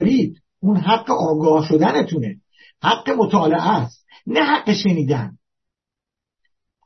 دارید. 0.00 0.36
اون 0.60 0.76
حق 0.76 1.10
آگاه 1.10 1.66
شدنتونه. 1.68 2.36
حق 2.82 3.10
مطالعه 3.10 3.68
است. 3.68 4.06
نه 4.26 4.40
حق 4.40 4.72
شنیدن. 4.72 5.38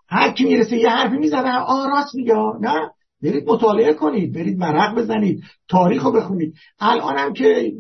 هر 0.08 0.32
کی 0.32 0.44
می‌رسه 0.44 0.76
یه 0.76 0.88
حرفی 0.88 1.16
می‌زنه 1.16 1.58
آ 1.58 1.86
راست 1.86 2.14
میگه 2.14 2.34
نه. 2.60 2.90
برید 3.22 3.50
مطالعه 3.50 3.94
کنید 3.94 4.34
برید 4.34 4.58
مرق 4.58 4.94
بزنید 4.98 5.42
تاریخ 5.68 6.02
رو 6.02 6.12
بخونید. 6.12 6.54
الان 6.78 7.18
هم 7.18 7.32
که 7.32 7.72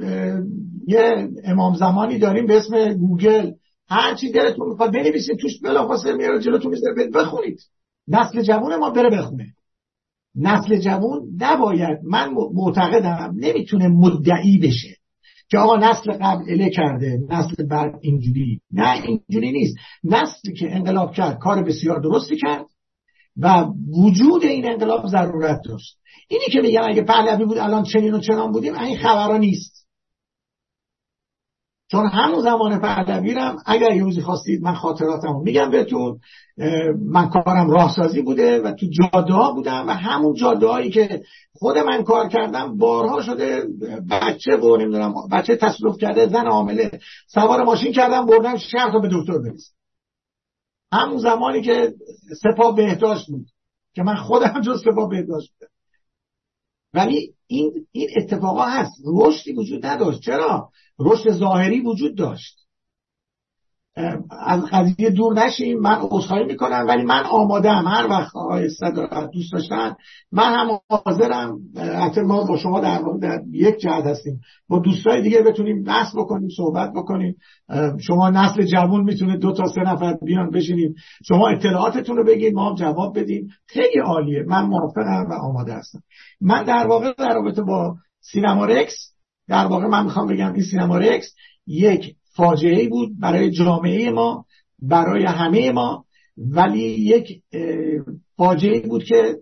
یه 0.86 1.28
امام 1.44 1.74
زمانی 1.74 2.18
داریم 2.18 2.46
به 2.46 2.56
اسم 2.56 2.94
گوگل. 2.94 3.52
هر 3.88 4.14
چی 4.14 4.32
دلتون 4.32 4.68
می‌خواد 4.68 4.92
بنویسید 4.92 5.38
توش 5.38 5.60
بلافاصله 5.60 6.12
میاره 6.12 6.40
جلوتون 6.40 6.70
می‌ذاره. 6.70 7.10
بخونید. 7.10 7.60
نسل 8.08 8.42
جوان 8.42 8.76
ما 8.76 8.90
بره 8.90 9.10
بخونه. 9.10 9.53
نسل 10.36 10.78
جوان 10.78 11.20
نباید 11.40 11.98
من 12.04 12.34
معتقدم 12.54 13.34
نمی‌تونه 13.36 13.88
مدعی 13.88 14.58
بشه 14.58 14.96
که 15.50 15.58
آقا 15.58 15.76
نسل 15.76 16.12
قبل 16.12 16.42
اله 16.48 16.70
کرده 16.70 17.18
نسل 17.30 17.66
بعد 17.66 17.94
اینجوری. 18.00 18.60
نه 18.72 19.02
اینجوری 19.04 19.52
نیست. 19.52 19.76
نسلی 20.04 20.52
که 20.54 20.76
انقلاب 20.76 21.12
کرد 21.12 21.38
کار 21.38 21.62
بسیار 21.62 22.00
درستی 22.00 22.36
کرد 22.36 22.66
و 23.36 23.66
وجود 23.98 24.42
این 24.44 24.68
انقلاب 24.68 25.06
ضرورت 25.06 25.60
داشت. 25.64 25.98
اینی 26.28 26.44
که 26.52 26.60
میگم 26.60 26.82
اگه 26.84 27.02
پهلوی 27.02 27.44
بود 27.44 27.58
الان 27.58 27.82
چنین 27.82 28.14
و 28.14 28.20
چنان 28.20 28.52
بودیم 28.52 28.74
این 28.74 28.98
خبرها 28.98 29.36
نیست. 29.36 29.83
چون 31.90 32.06
همون 32.06 32.42
زمان 32.42 32.80
پهلوی 32.80 33.34
اگر 33.66 33.96
یه 33.96 34.02
روزی 34.02 34.20
خواستید 34.20 34.62
من 34.62 34.74
خاطراتمو 34.74 35.42
میگم 35.42 35.70
بهتون 35.70 36.20
من 37.06 37.28
کارم 37.28 37.70
راهسازی 37.70 38.22
بوده 38.22 38.62
و 38.62 38.72
تو 38.72 38.86
جاده 38.86 39.32
ها 39.32 39.52
بودم 39.52 39.88
و 39.88 39.90
همون 39.90 40.34
جاده 40.34 40.66
هایی 40.66 40.90
که 40.90 41.22
خود 41.54 41.78
من 41.78 42.02
کار 42.02 42.28
کردم 42.28 42.78
بارها 42.78 43.22
شده 43.22 43.64
بچه 44.10 44.56
و 44.56 44.76
نمی‌دونم 44.76 45.14
بچه 45.32 45.56
تصرف 45.56 45.98
کرده 46.00 46.26
زن 46.26 46.46
عامله 46.46 46.90
سوار 47.26 47.64
ماشین 47.64 47.92
کردم 47.92 48.26
بردم 48.26 48.56
شهر 48.56 48.92
تا 48.92 48.98
به 48.98 49.08
دکتر 49.12 49.38
برسیم 49.38 49.74
همون 50.92 51.18
زمانی 51.18 51.62
که 51.62 51.94
سپاه 52.42 52.76
بهداشت 52.76 53.26
بود 53.26 53.46
که 53.94 54.02
من 54.02 54.16
خودم 54.16 54.60
جز 54.60 54.80
سپاه 54.80 55.08
بهداشت 55.08 55.52
بودم. 55.52 55.72
ولی 56.94 57.34
این 57.46 57.86
این 57.92 58.08
اتفاقا 58.16 58.64
هست. 58.64 58.92
رشدی 59.06 59.52
وجود 59.52 59.86
نداشت. 59.86 60.20
چرا؟ 60.20 60.70
رشد 60.98 61.30
ظاهری 61.30 61.80
وجود 61.80 62.16
داشت. 62.16 62.64
از 64.46 64.64
قضیه 64.72 65.10
دور 65.10 65.44
نشیم. 65.44 65.78
من 65.78 65.98
عذرخواهی 66.10 66.44
می‌کنم 66.44 66.84
ولی 66.88 67.02
من 67.02 67.24
آمادم 67.24 67.84
هر 67.86 68.06
وقت 68.10 68.36
آقای 68.36 68.68
دوست 69.32 69.52
داشتن 69.52 69.94
من 70.32 70.52
هم 70.52 70.78
حاضرم. 71.04 71.58
حتی 71.76 72.20
ما 72.20 72.44
با 72.44 72.56
شما 72.56 72.80
در, 72.80 73.02
در 73.22 73.42
یک 73.52 73.76
جهت 73.76 74.04
هستیم. 74.04 74.40
با 74.68 74.78
دوستای 74.78 75.22
دیگه 75.22 75.42
بتونیم 75.42 75.82
بحث 75.82 76.16
بکنیم 76.16 76.48
صحبت 76.56 76.92
بکنیم. 76.92 77.36
شما 78.00 78.30
نسل 78.30 78.62
جوان 78.62 79.04
می‌تونه 79.04 79.36
دو 79.36 79.52
تا 79.52 79.64
سه 79.74 79.80
نفر 79.80 80.18
بیان 80.22 80.50
بشینیم. 80.50 80.94
شما 81.24 81.48
اطلاعاتتون 81.48 82.16
رو 82.16 82.24
بگید 82.24 82.54
ما 82.54 82.68
هم 82.68 82.74
جواب 82.74 83.18
بدیم. 83.18 83.48
خیلی 83.66 83.98
عالیه. 84.04 84.44
من 84.46 84.66
موافقم 84.66 85.26
و 85.30 85.32
آماده 85.32 85.74
هستم. 85.74 86.02
من 86.40 86.64
در 86.64 86.86
واقع 86.86 87.12
در 87.18 87.34
رابطه 87.34 87.62
با 87.62 87.96
سینما 88.20 88.64
رکس 88.64 89.13
در 89.48 89.66
واقع 89.66 89.86
من 89.86 90.04
می‌خوام 90.04 90.26
بگم 90.26 90.52
این 90.52 90.62
سینما 90.62 90.98
رکس 90.98 91.34
یک 91.66 92.14
فاجعه 92.36 92.88
بود 92.88 93.20
برای 93.20 93.50
جامعه 93.50 94.10
ما 94.10 94.44
برای 94.82 95.24
همه 95.24 95.72
ما 95.72 96.04
ولی 96.36 96.82
یک 96.82 97.42
فاجعه 98.36 98.80
بود 98.80 99.04
که 99.04 99.36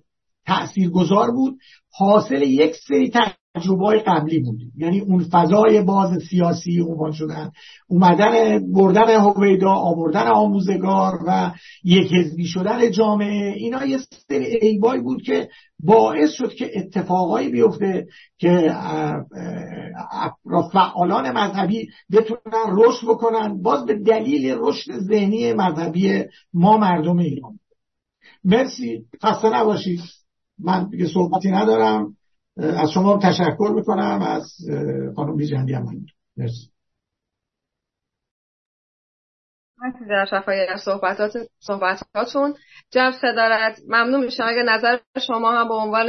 تاثیرگذار 0.46 1.30
بود. 1.30 1.58
حاصل 1.90 2.42
یک 2.42 2.76
سری 2.88 3.10
تجربه 3.54 3.98
قبلی 3.98 4.38
بود. 4.38 4.60
یعنی 4.76 5.00
اون 5.00 5.24
فضای 5.32 5.82
باز 5.82 6.22
سیاسی 6.30 6.80
عنوان 6.80 7.12
شدن. 7.12 7.50
اومدن 7.88 8.60
بردن 8.72 9.20
هویدا 9.20 9.70
آوردن 9.70 10.26
آموزگار 10.26 11.18
و 11.26 11.52
یک 11.84 12.12
حزبی 12.12 12.46
شدن 12.46 12.90
جامعه 12.90 13.52
اینا 13.52 13.84
یه 13.84 13.98
سری 14.28 14.44
ایبای 14.44 15.00
بود 15.00 15.22
که 15.22 15.48
باعث 15.84 16.30
شد 16.30 16.54
که 16.54 16.70
اتفاقایی 16.74 17.48
بیفته 17.48 18.06
که 18.38 18.74
فعالان 20.72 21.30
مذهبی 21.30 21.88
بتونن 22.12 22.66
رشد 22.68 23.06
بکنن. 23.06 23.62
باز 23.62 23.86
به 23.86 23.94
دلیل 23.94 24.54
رشد 24.58 24.92
ذهنی 24.92 25.52
مذهبی 25.52 26.24
ما 26.54 26.76
مردم 26.76 27.18
ایران. 27.18 27.58
مرسی. 28.44 29.04
خسته 29.22 29.48
نباشید. 29.54 30.00
من 30.58 30.88
دیگه 30.88 31.06
صحبتی 31.06 31.50
ندارم. 31.50 32.16
از 32.56 32.90
شما 32.94 33.18
تشکر 33.22 33.72
می‌کنم 33.74 34.22
از 34.22 34.56
خانم 35.16 35.36
بیجندی 35.36 35.74
هم 35.74 35.86
مرسی. 36.36 36.72
در 40.08 40.26
شفایی 40.30 40.60
صحبتات 40.84 41.32
صحبتاتون. 41.58 42.54
جناب 42.90 43.14
صدارت 43.20 43.78
ممنون 43.88 44.24
میشم 44.24 44.44
اگر 44.46 44.62
نظر 44.62 44.98
شما 45.26 45.52
هم 45.52 45.68
به 45.68 45.74
عنوان 45.74 46.06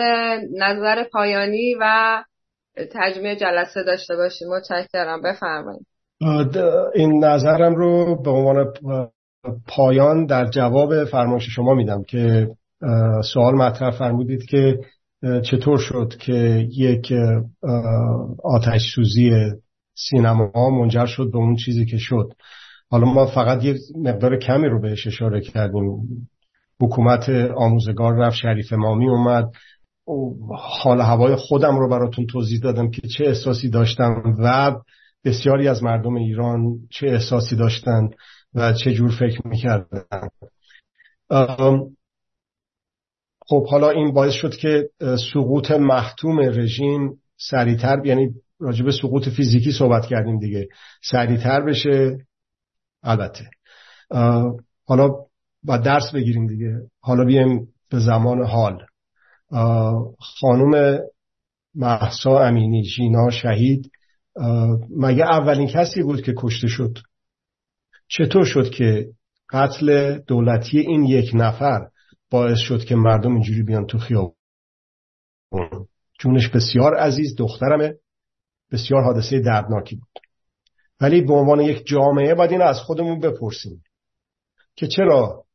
نظر 0.58 1.04
پایانی 1.14 1.76
و 1.82 2.24
تجمیع 2.92 3.36
جلسه 3.36 3.84
داشته 3.84 4.16
باشیم 4.16 4.48
متشکرم. 4.48 5.22
بفرمایید. 5.22 5.88
این 6.96 7.26
نظرم 7.26 7.76
رو 7.76 8.22
به 8.22 8.30
عنوان 8.30 8.74
پایان 9.68 10.26
در 10.26 10.46
جواب 10.46 11.06
فرمایش 11.06 11.44
شما 11.56 11.74
میدم 11.74 12.04
که 12.04 12.48
سوال 13.34 13.56
مطرح 13.56 13.92
فرمودید 13.92 14.46
که 14.46 14.80
چطور 15.44 15.78
شد 15.78 16.14
که 16.20 16.68
یک 16.72 17.14
آتش 18.44 18.82
سوزی 18.96 19.32
سینما 19.96 20.70
منجر 20.70 21.06
شد 21.06 21.30
به 21.32 21.38
اون 21.38 21.56
چیزی 21.56 21.86
که 21.86 21.98
شد؟ 21.98 22.34
حالا 22.90 23.06
ما 23.06 23.26
فقط 23.26 23.64
یه 23.64 23.76
مقدار 23.96 24.38
کمی 24.38 24.68
رو 24.68 24.82
بهش 24.82 25.08
اشاره 25.08 25.42
کردیم. 25.42 26.28
حکومت 26.82 27.30
آموزگار 27.56 28.16
رفت 28.16 28.36
شریف 28.36 28.74
مامی 28.74 29.10
اومد. 29.10 29.50
حال 30.58 31.02
هوای 31.02 31.36
خودم 31.36 31.78
رو 31.80 31.90
براتون 31.90 32.26
توضیح 32.26 32.60
دادم 32.60 32.92
که 32.92 33.08
چه 33.08 33.26
احساسی 33.26 33.70
داشتم 33.70 34.36
و 34.40 34.76
بسیاری 35.26 35.68
از 35.68 35.84
مردم 35.84 36.16
ایران 36.16 36.62
چه 36.90 37.08
احساسی 37.08 37.56
داشتن 37.56 38.10
و 38.54 38.74
چه 38.74 38.94
جور 38.94 39.12
فکر 39.12 39.48
می‌کردن. 39.48 40.04
خب 43.48 43.68
حالا 43.68 43.90
این 43.90 44.14
باعث 44.14 44.34
شد 44.34 44.56
که 44.56 44.90
سقوط 45.34 45.72
محتوم 45.72 46.40
رژیم 46.40 47.22
سریعتر 47.38 48.06
یعنی 48.06 48.30
راجب 48.60 48.90
سقوط 48.90 49.30
فیزیکی 49.30 49.72
صحبت 49.72 50.06
کردیم 50.06 50.40
دیگه 50.40 50.68
سریعتر 51.12 51.62
بشه. 51.62 52.18
البته. 53.04 53.44
حالا 54.86 55.10
با 55.64 55.78
درس 55.78 56.12
بگیریم 56.12 56.48
دیگه. 56.48 56.82
حالا 57.00 57.26
بیایم 57.26 57.68
به 57.92 58.00
زمان 58.00 58.46
حال. 58.46 58.86
خانم 60.20 61.00
محسا 61.76 62.40
امینی 62.40 62.84
جینا 62.84 63.30
شهید 63.30 63.92
مگه 64.98 65.24
اولین 65.24 65.68
کسی 65.68 66.04
بود 66.04 66.22
که 66.22 66.34
کشته 66.38 66.68
شد؟ 66.68 66.98
چطور 68.08 68.46
شد 68.46 68.70
که 68.70 69.10
قتل 69.50 70.18
دولتی 70.20 70.80
این 70.80 71.04
یک 71.04 71.32
نفر 71.34 71.88
باعث 72.34 72.58
شد 72.58 72.86
که 72.86 72.96
مردم 72.96 73.34
اینجوری 73.34 73.64
بیان 73.64 73.86
تو 73.86 73.98
خیابون. 73.98 74.36
جونش 76.20 76.50
بسیار 76.50 76.96
عزیز 76.96 77.36
دخترمه. 77.36 77.96
بسیار 78.72 79.04
حادثه 79.04 79.40
دردناکی 79.40 79.96
بود. 79.96 80.20
ولی 81.02 81.22
به 81.22 81.34
عنوان 81.34 81.62
یک 81.62 81.86
جامعه 81.86 82.36
باید 82.36 82.52
این 82.52 82.62
از 82.62 82.80
خودمون 82.80 83.20
بپرسیم 83.20 83.84
که 84.76 84.88
چرا 84.88 85.46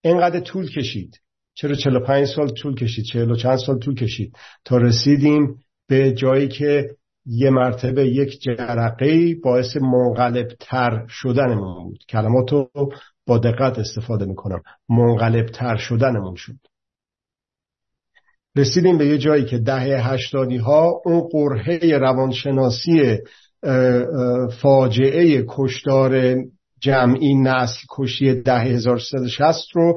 اینقدر 0.00 0.40
طول 0.40 0.70
کشید؟ 0.70 1.20
چرا 1.54 1.74
45 1.74 2.28
سال 2.28 2.48
طول 2.48 2.74
کشید؟ 2.74 3.04
40 3.04 3.30
و 3.30 3.36
چند 3.36 3.58
سال 3.58 3.78
طول 3.78 3.94
کشید؟ 3.94 4.36
تا 4.64 4.76
رسیدیم 4.76 5.64
به 5.88 6.12
جایی 6.12 6.48
که 6.48 6.96
یه 7.26 7.50
مرتبه 7.50 8.06
یک 8.06 8.40
جرقه 8.40 9.34
باعث 9.42 9.76
منقلب 9.76 10.48
تر 10.60 11.06
شدنمون 11.08 11.84
بود. 11.84 12.04
کلمات 12.08 12.50
با 13.26 13.38
دقت 13.38 13.78
استفاده 13.78 14.24
می‌کنم. 14.24 14.62
منقلب 14.88 15.46
تر 15.46 15.76
شدنمون 15.76 16.34
شد. 16.34 16.56
رسیدیم 18.56 18.98
به 18.98 19.06
یه 19.06 19.18
جایی 19.18 19.44
که 19.44 19.58
دهه 19.58 20.12
هشتادی 20.12 20.56
ها 20.56 21.02
اون 21.04 21.20
قرهه 21.20 21.98
روانشناسی 21.98 23.18
فاجعه 24.62 25.44
کشدار 25.48 26.36
جمعی 26.80 27.34
نسل 27.34 27.80
کشی 27.90 28.34
ده 28.42 28.78
رو 29.74 29.94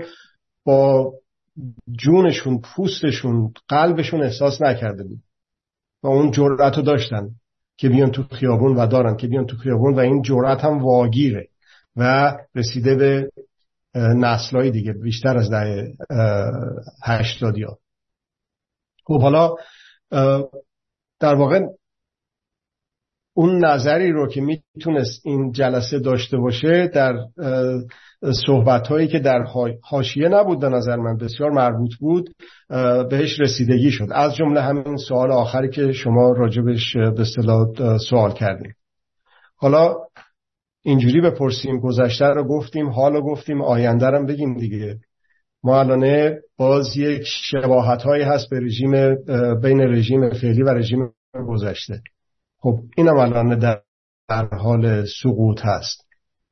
با 0.66 1.14
جونشون 2.00 2.62
پوستشون 2.62 3.54
قلبشون 3.68 4.24
احساس 4.24 4.62
نکرده 4.62 5.04
بود. 5.04 5.20
اون 6.10 6.32
جرأت 6.32 6.78
رو 6.78 6.84
داشتن 6.84 7.30
که 7.78 7.90
بیان 7.90 8.12
تو 8.12 8.24
خیابون 8.24 8.76
و 8.76 8.88
دارن 8.88 9.18
که 9.18 9.28
بیان 9.28 9.46
تو 9.46 9.58
خیابون 9.58 9.96
و 9.96 10.00
این 10.00 10.22
جرأت 10.22 10.64
هم 10.64 10.84
واگیره 10.84 11.48
و 11.96 12.34
رسیده 12.56 12.96
به 12.96 13.32
نسلهای 13.96 14.72
دیگه 14.72 14.94
بیشتر 14.94 15.38
از 15.38 15.50
ده 15.50 15.94
هشتادی 17.04 17.64
ها. 17.64 17.78
خب 19.04 19.22
حالا 19.22 19.56
در 21.20 21.36
واقع 21.36 21.62
اون 23.34 23.66
نظری 23.66 24.12
رو 24.12 24.28
که 24.28 24.42
می‌تونست 24.42 25.22
این 25.26 25.52
جلسه 25.52 26.00
داشته 26.00 26.38
باشه 26.38 26.88
در 26.88 27.14
صحبت 28.46 28.88
هایی 28.88 29.08
که 29.08 29.20
در 29.20 29.44
حاشیه 29.84 30.28
نبود 30.28 30.60
به 30.60 30.70
نظر 30.70 30.96
من 30.96 31.18
بسیار 31.18 31.52
مربوط 31.52 31.96
بود 32.00 32.30
بهش 33.10 33.40
رسیدگی 33.40 33.92
شد. 33.92 34.08
از 34.12 34.36
جمله 34.36 34.62
همین 34.62 34.98
سوال 34.98 35.32
آخری 35.32 35.70
که 35.70 35.92
شما 35.92 36.32
راجبش 36.32 36.98
به 36.98 37.22
اصطلاح 37.22 37.98
سوال 37.98 38.32
کردیم. 38.34 38.74
حالا 39.56 39.96
اینجوری 40.82 41.22
بپرسیم 41.22 41.80
گذشته 41.80 42.26
رو 42.26 42.44
گفتیم 42.44 42.90
حال 42.90 43.22
گفتیم 43.22 43.62
آینده 43.62 44.08
رو 44.08 44.26
بگیم 44.26 44.58
دیگه. 44.58 45.00
ما 45.64 45.80
الان 45.80 46.34
باز 46.58 46.98
یک 46.98 47.24
شباهت 47.26 48.04
هایی 48.04 48.24
هست 48.24 48.50
به 48.50 48.60
رژیم 48.60 49.16
بین 49.62 49.82
رژیم 49.82 50.30
فعلی 50.30 50.64
و 50.64 50.70
رژیم 50.70 51.14
گذشته. 51.48 52.02
خب 52.60 52.80
اینم 52.98 53.18
الان 53.18 53.60
در 53.60 53.82
حال 54.52 55.06
سقوط 55.24 55.62
هست. 55.66 56.08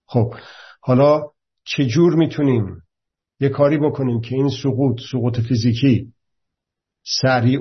خب 0.07 0.33
حالا 0.81 1.21
چجور 1.65 2.15
می‌تونیم 2.15 2.81
یه 3.39 3.49
کاری 3.49 3.77
بکنیم 3.77 4.21
که 4.21 4.35
این 4.35 4.49
سقوط 4.63 5.01
سقوط 5.11 5.39
فیزیکی 5.39 6.13
سریع 7.21 7.59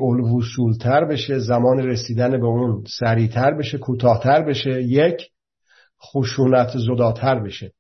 تر 0.81 1.05
بشه 1.05 1.39
زمان 1.39 1.79
رسیدن 1.79 2.31
به 2.31 2.47
اون 2.47 2.85
سریعتر 3.01 3.55
بشه 3.55 3.79
کوتاهتر 3.79 4.43
بشه 4.43 4.83
یک 4.83 5.31
خشونت 6.05 6.69
زداتر 6.87 7.39
بشه. 7.39 7.73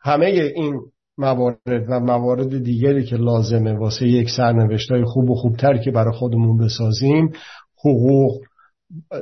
همه 0.00 0.26
این 0.26 0.80
موارد 1.18 1.86
و 1.88 2.00
موارد 2.00 2.64
دیگری 2.64 3.04
که 3.04 3.16
لازمه 3.16 3.78
واسه 3.78 4.08
یک 4.08 4.30
سرنوشت 4.36 4.90
های 4.90 5.04
خوب 5.04 5.30
و 5.30 5.34
خوبتر 5.34 5.78
که 5.78 5.90
برای 5.90 6.14
خودمون 6.14 6.58
بسازیم 6.58 7.32
حقوق 7.78 8.40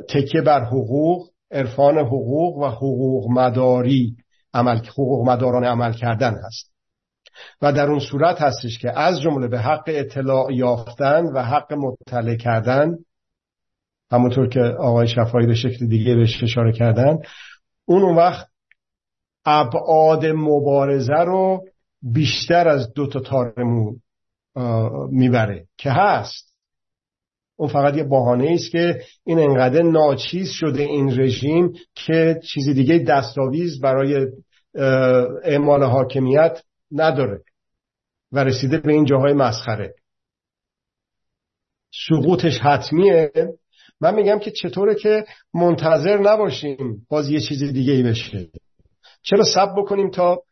تکیه 0.09 0.43
بر 0.43 0.65
حقوق 0.65 1.29
عرفان 1.51 1.99
حقوق 1.99 2.59
و 2.59 2.67
حقوق 2.69 3.31
مداری 3.31 4.17
عمل 4.55 4.79
حقوق 4.79 5.29
مداران 5.29 5.65
عمل 5.65 5.93
کردن 5.93 6.35
هست. 6.45 6.71
و 7.63 7.73
در 7.73 7.87
اون 7.87 7.99
صورت 7.99 8.43
هستش 8.43 8.79
که 8.79 8.99
از 8.99 9.21
جمله 9.21 9.49
به 9.49 9.59
حق 9.59 9.85
اطلاع 9.87 10.53
یافتن 10.53 11.27
و 11.35 11.43
حق 11.43 11.73
مطلع 11.73 12.37
کردن 12.37 12.95
همونطور 14.13 14.49
که 14.49 14.61
آقای 14.61 15.09
شفایی 15.09 15.47
به 15.47 15.55
شکل 15.55 15.87
دیگه 15.87 16.15
بهش 16.15 16.43
اشاره 16.43 16.73
کردن 16.73 17.19
اون 17.85 18.03
اون 18.03 18.17
وقت 18.17 18.49
ابعاد 19.45 20.27
مبارزه 20.27 21.25
رو 21.27 21.65
بیشتر 22.03 22.69
از 22.69 22.93
دو 22.93 23.07
تا 23.07 23.21
تارمو 23.21 23.97
می‌بره. 25.11 25.67
که 25.77 25.91
هست. 25.91 26.50
اون 27.61 27.69
فقط 27.69 27.97
یه 27.97 28.05
بهانه 28.05 28.51
است 28.51 28.71
که 28.71 29.01
این 29.25 29.39
انقدر 29.39 29.83
ناچیز 29.83 30.51
شده 30.51 30.83
این 30.83 31.21
رژیم 31.21 31.73
که 31.95 32.41
چیزی 32.53 32.75
دیگه 32.75 32.99
دستاویز 32.99 33.81
برای 33.81 34.27
اعمال 35.45 35.83
حاکمیت 35.83 36.63
نداره 36.93 37.43
و 38.33 38.45
رسیده 38.45 38.79
به 38.79 38.93
این 38.93 39.05
جاهای 39.05 39.33
مسخره. 39.33 39.95
سقوطش 42.09 42.59
حتمیه. 42.59 43.33
من 44.01 44.15
میگم 44.15 44.39
که 44.39 44.51
چطوره 44.51 44.95
که 44.95 45.25
منتظر 45.55 46.19
نباشیم 46.19 47.07
باز 47.09 47.31
یه 47.31 47.41
چیز 47.41 47.63
دیگه 47.63 47.93
ای 47.93 48.03
بشه. 48.03 48.49
چرا 49.23 49.45
سب 49.55 49.75
بکنیم 49.77 50.11
تا 50.11 50.43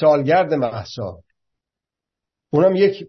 سالگرد 0.00 0.54
محسا 0.54 1.18
اونم 2.50 2.76
یک 2.76 3.08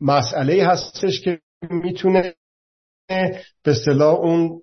مسئله 0.00 0.66
هستش 0.66 1.20
که 1.20 1.40
می‌تونه 1.70 2.34
به 3.62 3.74
صلاح 3.84 4.14
اون 4.14 4.60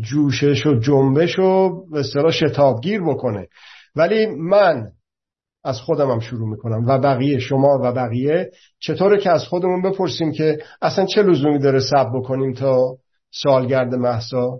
جوشش 0.00 0.66
و 0.66 0.80
جنبش 0.80 1.38
رو 1.38 1.84
به 1.90 2.02
صلاح 2.02 2.30
شتابگیر 2.30 3.00
بکنه. 3.00 3.48
ولی 3.96 4.26
من 4.26 4.92
از 5.64 5.80
خودم 5.80 6.10
هم 6.10 6.20
شروع 6.20 6.48
می‌کنم. 6.48 6.86
و 6.86 6.98
بقیه 6.98 7.38
شما 7.38 7.78
و 7.82 7.92
بقیه 7.92 8.50
چطوره 8.78 9.18
که 9.18 9.30
از 9.30 9.44
خودمون 9.44 9.82
بپرسیم 9.82 10.32
که 10.32 10.58
اصلا 10.82 11.06
چه 11.06 11.22
لزومی 11.22 11.58
داره 11.58 11.80
سب 11.80 12.06
بکنیم 12.14 12.52
تا 12.52 12.96
سالگرد 13.30 13.94
محسا؟ 13.94 14.58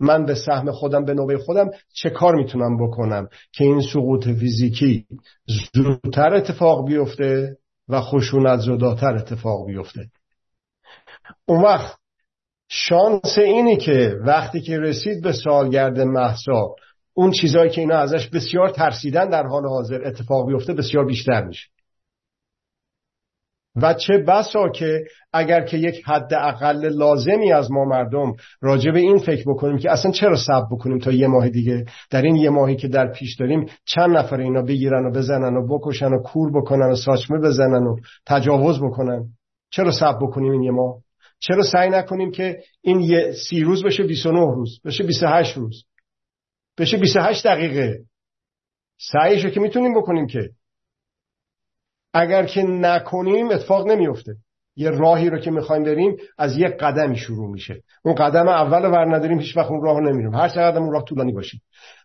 من 0.00 0.24
به 0.24 0.34
سهم 0.34 0.70
خودم 0.70 1.04
به 1.04 1.14
نوبه 1.14 1.38
خودم 1.38 1.70
چه 1.94 2.10
کار 2.10 2.34
می‌تونم 2.34 2.86
بکنم 2.86 3.28
که 3.52 3.64
این 3.64 3.80
سقوط 3.80 4.24
فیزیکی 4.24 5.06
زودتر 5.74 6.34
اتفاق 6.34 6.86
بیفته 6.86 7.56
و 7.88 8.00
خشونت 8.00 8.60
زداتر 8.60 9.16
اتفاق 9.16 9.66
بیفته؟ 9.66 10.10
اون 11.46 11.62
وقت 11.62 11.98
شانس 12.68 13.38
اینی 13.38 13.76
که 13.76 14.16
وقتی 14.24 14.60
که 14.60 14.78
رسید 14.78 15.22
به 15.22 15.32
سالگرد 15.32 16.00
محسا 16.00 16.74
اون 17.14 17.30
چیزهایی 17.30 17.70
که 17.70 17.80
اینا 17.80 17.96
ازش 17.96 18.28
بسیار 18.28 18.70
ترسیدن 18.70 19.28
در 19.28 19.46
حال 19.46 19.66
حاضر 19.66 20.06
اتفاق 20.06 20.46
بیفته 20.46 20.74
بسیار 20.74 21.04
بیشتر 21.04 21.44
میشه. 21.44 21.68
و 23.82 23.94
چه 23.94 24.18
بسا 24.18 24.68
که 24.68 25.04
اگر 25.32 25.64
که 25.64 25.76
یک 25.76 26.02
حد 26.06 26.34
اقل 26.34 26.88
لازمی 26.88 27.52
از 27.52 27.70
ما 27.70 27.84
مردم 27.84 28.32
راجع 28.60 28.90
به 28.90 28.98
این 28.98 29.18
فکر 29.18 29.44
بکنیم 29.46 29.78
که 29.78 29.90
اصلا 29.90 30.10
چرا 30.10 30.36
سب 30.36 30.62
بکنیم 30.70 30.98
تا 30.98 31.12
یه 31.12 31.26
ماه 31.26 31.48
دیگه؟ 31.48 31.84
در 32.10 32.22
این 32.22 32.36
یه 32.36 32.50
ماهی 32.50 32.76
که 32.76 32.88
در 32.88 33.12
پیش 33.12 33.36
داریم 33.36 33.66
چند 33.84 34.16
نفر 34.16 34.40
اینا 34.40 34.62
بگیرن 34.62 35.06
و 35.06 35.10
بزنن 35.10 35.56
و 35.56 35.66
بکشن 35.66 36.12
و 36.12 36.22
کور 36.22 36.50
بکنن 36.60 36.90
و 36.90 36.96
ساچمه 36.96 37.38
بزنن 37.38 37.86
و 37.86 37.96
تجاوز 38.26 38.80
بکنن؟ 38.80 39.24
چرا 39.70 39.90
سب 39.90 40.18
بکنیم 40.20 40.52
این 40.52 40.62
یه 40.62 40.70
ماه؟ 40.70 41.07
چرا 41.38 41.62
سعی 41.62 41.90
نکنیم 41.90 42.30
که 42.30 42.62
این 42.80 43.00
یه 43.00 43.32
سی 43.32 43.60
روز 43.60 43.84
بشه 43.84 44.02
29 44.02 44.40
روز 44.40 44.80
بشه 44.84 45.04
28 45.04 45.56
روز؟ 45.56 45.84
بشه 46.78 46.96
28 46.96 47.46
دقیقه. 47.46 48.04
سعیشو 49.00 49.50
که 49.50 49.60
می‌تونیم 49.60 49.94
بکنیم 49.94 50.26
که 50.26 50.50
اگر 52.14 52.46
که 52.46 52.62
نکنیم 52.62 53.50
اتفاق 53.50 53.86
نمیفته 53.86 54.36
یه 54.78 54.90
راهی 54.90 55.30
رو 55.30 55.38
که 55.38 55.50
می‌خوایم 55.50 55.82
بریم 55.82 56.16
از 56.38 56.56
یک 56.56 56.76
قدمی 56.80 57.16
شروع 57.16 57.50
میشه. 57.50 57.82
اون 58.04 58.14
قدم 58.14 58.48
اول 58.48 58.82
رو 58.82 59.14
نداریم 59.14 59.38
هیچ 59.38 59.56
وقت 59.56 59.70
اون 59.70 59.82
راه 59.82 59.98
رو 60.00 60.12
نمیریم. 60.12 60.34
هر 60.34 60.48
چقدر 60.48 60.78
اون 60.78 60.92
راه 60.92 61.04
طولانی 61.04 61.32
باشیم. 61.32 61.60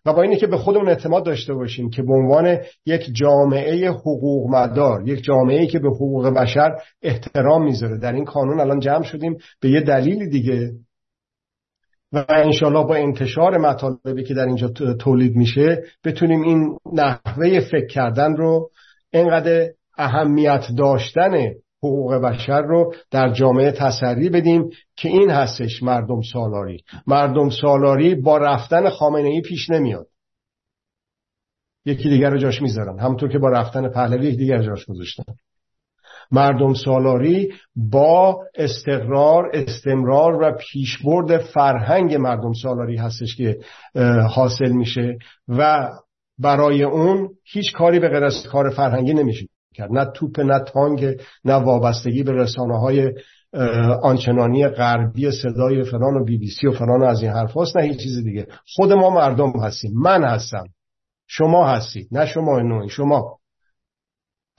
و 0.06 0.14
با 0.14 0.22
اینه 0.22 0.36
که 0.36 0.48
به 0.48 0.58
خودمون 0.58 0.90
اعتماد 0.90 1.26
داشته 1.26 1.54
باشیم 1.54 1.90
که 1.90 2.02
به 2.02 2.14
عنوان 2.14 2.58
یک 2.86 3.10
جامعه 3.14 3.90
حقوق 3.90 4.50
مدار 4.50 5.08
یک 5.08 5.24
جامعه 5.24 5.68
که 5.68 5.80
به 5.80 5.90
حقوق 5.90 6.28
بشر 6.28 6.72
احترام 7.02 7.64
می‌ذاره. 7.64 7.98
در 7.98 8.14
این 8.14 8.26
کانون 8.26 8.60
الان 8.60 8.80
جمع 8.80 9.04
شدیم. 9.04 9.38
به 9.62 9.70
یه 9.70 9.82
دلیل 9.82 10.30
دیگه. 10.30 10.72
و 12.14 12.26
انشالله 12.30 12.84
با 12.84 12.96
انتشار 12.96 13.58
مطالبی 13.58 14.24
که 14.24 14.34
در 14.34 14.46
اینجا 14.46 14.68
تولید 15.00 15.36
میشه 15.36 15.84
بتونیم 16.06 16.42
این 16.42 16.78
نحوه 16.94 17.60
فکر 17.60 17.88
کردن 17.88 18.36
رو 18.36 18.70
اینقدر 19.14 19.70
اهمیت 19.98 20.66
داشتن 20.78 21.32
حقوق 21.84 22.14
بشر 22.14 22.62
رو 22.62 22.94
در 23.12 23.34
جامعه 23.34 23.72
تسری 23.72 24.30
بدیم 24.30 24.70
که 24.96 25.10
این 25.10 25.30
هستش 25.30 25.84
مردم 25.84 26.22
سالاری. 26.34 26.84
مردم 27.08 27.50
سالاری 27.50 28.16
با 28.16 28.38
رفتن 28.38 28.90
خامنه 28.90 29.30
ای 29.30 29.42
پیش 29.42 29.70
نمیاد. 29.70 30.08
یکی 31.86 32.10
دیگر 32.10 32.30
رو 32.30 32.38
جاش 32.38 32.62
می‌ذارن. 32.62 33.00
همونطور 33.00 33.30
که 33.30 33.40
با 33.40 33.50
رفتن 33.50 33.90
پهلوی 33.90 34.28
یک 34.28 34.38
دیگر 34.38 34.62
جاش 34.62 34.86
گذاشتن. 34.86 35.24
مردم 36.32 36.74
سالاری 36.74 37.54
با 37.76 38.44
استقرار 38.56 39.52
استمرار 39.54 40.42
و 40.42 40.58
پیشبرد 40.60 41.38
فرهنگ 41.38 42.16
مردم 42.16 42.54
سالاری 42.54 42.98
هستش 42.98 43.36
که 43.36 43.60
حاصل 44.30 44.72
میشه 44.72 45.18
و 45.48 45.90
برای 46.40 46.84
اون 46.84 47.30
هیچ 47.44 47.74
کاری 47.74 48.00
به 48.00 48.10
غیر 48.10 48.24
از 48.24 48.48
کار 48.52 48.70
فرهنگی 48.70 49.14
نمیشه. 49.14 49.48
کرد. 49.74 49.92
نه 49.92 50.06
توپ 50.06 50.40
نه 50.40 50.60
تانگ 50.60 51.06
نه 51.46 51.54
وابستگی 51.54 52.24
به 52.24 52.32
رسانه 52.32 52.80
های 52.80 53.14
آنچنانی 54.02 54.68
غربی 54.68 55.32
صدای 55.32 55.84
فلان 55.84 56.16
و 56.16 56.24
بی 56.24 56.38
بی 56.38 56.48
سی 56.48 56.68
و 56.68 56.72
فلان 56.72 57.04
از 57.04 57.22
این 57.22 57.32
حرف 57.32 57.58
هست 57.58 57.78
نه 57.78 57.84
هیچ 57.84 58.00
چیز 58.00 58.24
دیگه. 58.24 58.48
خود 58.76 58.94
ما 58.94 59.10
مردم 59.10 59.52
هستیم. 59.62 59.92
من 59.96 60.24
هستم. 60.24 60.66
شما 61.28 61.68
هستید. 61.68 62.08
نه 62.12 62.26
شما 62.26 62.60
نوعی 62.60 62.90
شما 62.90 63.38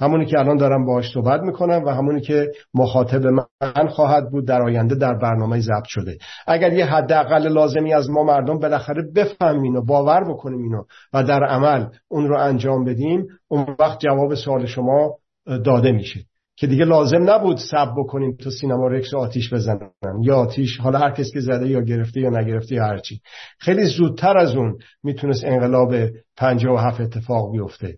همونی 0.00 0.26
که 0.26 0.38
الان 0.38 0.56
دارم 0.56 0.86
باهاش 0.86 1.12
صحبت 1.14 1.40
می‌کنم 1.40 1.84
و 1.84 1.88
همونی 1.88 2.20
که 2.20 2.50
مخاطب 2.74 3.26
من 3.26 3.88
خواهد 3.88 4.30
بود 4.30 4.46
در 4.46 4.62
آینده 4.62 4.94
در 4.94 5.14
برنامه 5.14 5.60
ضبط 5.60 5.86
شده. 5.86 6.18
اگر 6.46 6.72
یه 6.72 6.84
حداقل 6.84 7.48
لازمی 7.48 7.94
از 7.94 8.10
ما 8.10 8.22
مردم 8.22 8.58
بالاخره 8.58 9.02
بفهمیم 9.14 9.76
و 9.76 9.80
باور 9.80 10.24
بکنیم 10.24 10.62
اینو 10.62 10.84
و 11.12 11.24
در 11.24 11.44
عمل 11.44 11.86
اون 12.08 12.28
رو 12.28 12.38
انجام 12.38 12.84
بدیم 12.84 13.26
اون 13.48 13.66
وقت 13.78 14.00
جواب 14.00 14.34
سوال 14.34 14.66
شما 14.66 15.14
داده 15.46 15.92
میشه. 15.92 16.20
که 16.56 16.66
دیگه 16.66 16.84
لازم 16.84 17.30
نبود 17.30 17.56
سب 17.56 17.92
بکنیم 17.96 18.36
تو 18.36 18.50
سینما 18.50 18.88
رکس 18.88 19.14
آتیش 19.14 19.52
بزنن 19.52 19.90
یا 20.22 20.36
آتیش 20.36 20.80
حالا 20.80 20.98
هر 20.98 21.10
کس 21.10 21.30
که 21.32 21.40
زده 21.40 21.68
یا 21.68 21.80
گرفته 21.80 22.20
یا 22.20 22.30
نگرفته 22.30 22.74
یا 22.74 22.84
هرچی 22.84 23.20
خیلی 23.58 23.84
زودتر 23.84 24.38
از 24.38 24.56
اون 24.56 24.78
می‌تونست 25.02 25.44
انقلاب 25.44 25.94
57 26.36 27.00
اتفاق 27.00 27.52
بیفته. 27.52 27.96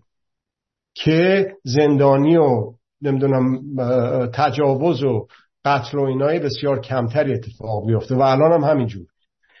که 1.03 1.53
زندانی 1.63 2.37
و 2.37 2.73
نمی‌دونم 3.01 3.61
تجاوز 4.33 5.03
و 5.03 5.27
قتل 5.65 5.97
و 5.97 6.01
اینای 6.01 6.39
بسیار 6.39 6.81
کمتری 6.81 7.33
اتفاق 7.33 7.87
بیفته 7.87 8.15
و 8.15 8.21
الان 8.21 8.51
هم 8.51 8.69
همینجور. 8.69 9.05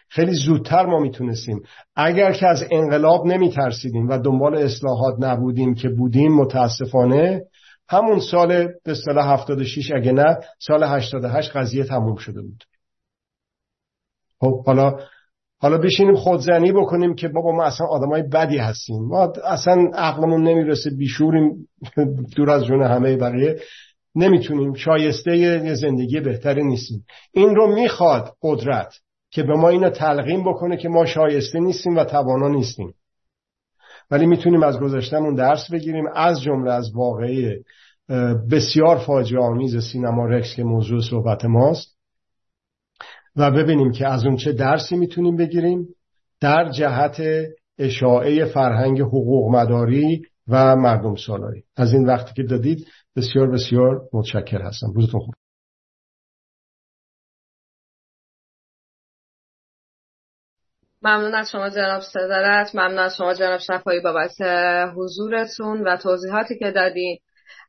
خیلی 0.09 0.33
زودتر 0.33 0.85
ما 0.85 0.99
می‌تونستیم. 0.99 1.61
اگر 1.95 2.31
که 2.31 2.47
از 2.47 2.63
انقلاب 2.71 3.27
نمیترسیدیم 3.27 4.07
و 4.07 4.17
دنبال 4.17 4.55
اصلاحات 4.55 5.15
نبودیم 5.19 5.75
که 5.75 5.89
بودیم 5.89 6.35
متاسفانه 6.35 7.41
همون 7.89 8.19
سال 8.19 8.67
به 8.83 8.91
اصطلاح 8.91 9.33
76 9.33 9.91
اگه 9.95 10.11
نه 10.11 10.37
سال 10.59 10.83
88 10.83 11.51
قضیه 11.51 11.83
تموم 11.83 12.15
شده 12.15 12.41
بود. 12.41 12.63
خب 14.39 14.65
حالا 14.65 14.99
حالا 15.59 15.77
بشینیم 15.77 16.15
خودزنی 16.15 16.71
بکنیم 16.71 17.15
که 17.15 17.27
بابا 17.27 17.51
ما 17.51 17.63
اصلا 17.63 17.87
آدمای 17.87 18.23
بدی 18.23 18.57
هستیم. 18.57 19.03
ما 19.03 19.33
اصلا 19.45 19.91
عقلمون 19.93 20.43
نمی‌رسه 20.43 20.89
بیشوریم 20.89 21.67
دور 22.35 22.49
از 22.49 22.65
جون 22.65 22.81
همه 22.81 23.17
بقیه. 23.17 23.59
نمی‌تونیم. 24.15 24.73
شایسته 24.73 25.37
یه 25.37 25.73
زندگی 25.73 26.19
بهتری 26.19 26.63
نیستیم. 26.63 27.05
این 27.31 27.55
رو 27.55 27.75
می‌خواد 27.75 28.33
قدرت 28.43 28.93
که 29.31 29.43
به 29.43 29.53
ما 29.53 29.69
اینو 29.69 29.89
تلقیم 29.89 30.43
بکنه 30.43 30.77
که 30.77 30.89
ما 30.89 31.05
شایسته 31.05 31.59
نیستیم 31.59 31.97
و 31.97 32.03
توانا 32.03 32.47
نیستیم. 32.47 32.93
ولی 34.11 34.25
می‌تونیم 34.25 34.63
از 34.63 34.79
گذشتمون 34.79 35.35
درس 35.35 35.71
بگیریم. 35.71 36.05
از 36.15 36.41
جمله 36.41 36.71
از 36.71 36.91
واقعی 36.95 37.55
بسیار 38.51 38.97
فاجعه 38.97 39.41
آمیز 39.41 39.77
سینما 39.91 40.25
رکس 40.25 40.55
که 40.55 40.63
موضوع 40.63 41.01
صحبت 41.01 41.45
ماست. 41.45 41.96
و 43.37 43.51
ببینیم 43.51 43.91
که 43.91 44.07
از 44.07 44.25
اون 44.25 44.37
چه 44.37 44.51
درسی 44.53 44.95
می‌تونیم 44.95 45.37
بگیریم 45.37 45.87
در 46.41 46.69
جهت 46.69 47.21
اشاعه 47.79 48.45
فرهنگ 48.45 49.01
حقوق 49.01 49.55
مداری 49.55 50.21
و 50.47 50.75
مردم 50.75 51.15
سالاری. 51.15 51.63
از 51.75 51.93
این 51.93 52.05
وقتی 52.05 52.33
که 52.33 52.43
دادید 52.43 52.87
بسیار 53.15 53.51
بسیار 53.51 54.01
متشکر 54.13 54.61
هستم. 54.61 54.91
روزتون 54.95 55.19
خوب. 55.19 55.33
ممنون 61.01 61.35
از 61.35 61.51
شما 61.51 61.69
جناب 61.69 62.01
صدارت. 62.01 62.75
ممنون 62.75 62.99
از 62.99 63.15
شما 63.17 63.33
جناب 63.33 63.59
شفایی 63.59 64.01
بابت 64.01 64.41
حضورتون 64.95 65.87
و 65.87 65.97
توضیحاتی 65.97 66.57
که 66.59 66.71
دادین. 66.71 67.17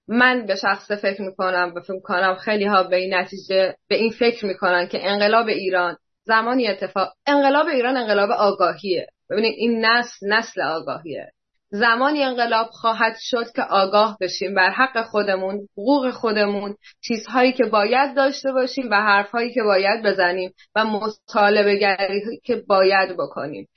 من 0.08 0.46
به 0.46 0.54
شخص 0.54 0.92
فکر 0.92 1.22
می‌کنم 1.22 1.72
و 1.76 1.80
فکر 1.80 1.92
می‌کنم 1.92 2.34
خیلی 2.34 2.64
ها 2.64 2.82
به 2.82 2.96
این 2.96 3.14
نتیجه 3.14 3.74
به 3.88 3.96
این 3.96 4.10
فکر 4.10 4.46
می‌کنن 4.46 4.86
که 4.86 5.08
انقلاب 5.10 5.46
ایران 5.46 5.96
زمانی 6.24 6.68
اتفاق 6.68 7.12
انقلاب 7.26 7.66
ایران 7.66 7.96
انقلاب 7.96 8.30
آگاهیه. 8.30 9.06
ببینید 9.30 9.54
این 9.58 9.84
نسل 9.84 10.26
نسل 10.28 10.62
آگاهیه. 10.62 11.32
زمانی 11.70 12.22
انقلاب 12.22 12.66
خواهد 12.66 13.16
شد 13.20 13.52
که 13.56 13.62
آگاه 13.62 14.16
بشیم 14.20 14.54
بر 14.54 14.70
حق 14.70 15.02
خودمون 15.02 15.68
حقوق 15.72 16.10
خودمون 16.10 16.74
چیزهایی 17.00 17.52
که 17.52 17.64
باید 17.64 18.16
داشته 18.16 18.52
باشیم 18.52 18.90
و 18.90 18.94
حرفهایی 18.94 19.54
که 19.54 19.62
باید 19.62 20.02
بزنیم 20.04 20.54
و 20.74 20.84
مطالبه 20.84 21.76
گری 21.76 22.40
که 22.44 22.62
باید 22.68 23.16
بکنیم. 23.16 23.68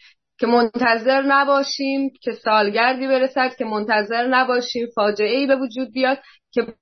که 0.41 0.47
منتظر 0.47 1.21
نباشیم 1.21 2.13
که 2.21 2.31
سالگردی 2.31 3.07
برسد 3.07 3.55
که 3.55 3.65
منتظر 3.65 4.27
نباشیم 4.27 4.87
فاجعه 4.95 5.37
ای 5.37 5.47
به 5.47 5.55
وجود 5.55 5.91
بیاد 5.91 6.17
که 6.51 6.73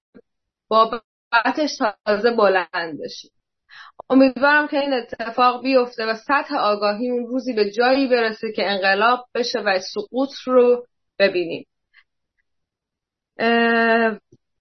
بابتش 0.68 1.78
تازه 2.06 2.32
بلند 2.32 3.00
بشیم 3.04 3.32
امیدوارم 4.10 4.68
که 4.68 4.80
این 4.80 4.94
اتفاق 4.94 5.64
بیفته 5.64 6.06
و 6.06 6.16
سطح 6.16 6.56
آگاهی 6.56 7.10
اون 7.10 7.28
روزی 7.28 7.54
به 7.54 7.72
جایی 7.72 8.08
برسه 8.08 8.52
که 8.56 8.72
انقلاب 8.72 9.26
بشه 9.36 9.60
و 9.60 9.80
سقوط 9.94 10.30
رو 10.46 10.86
ببینیم. 11.20 11.66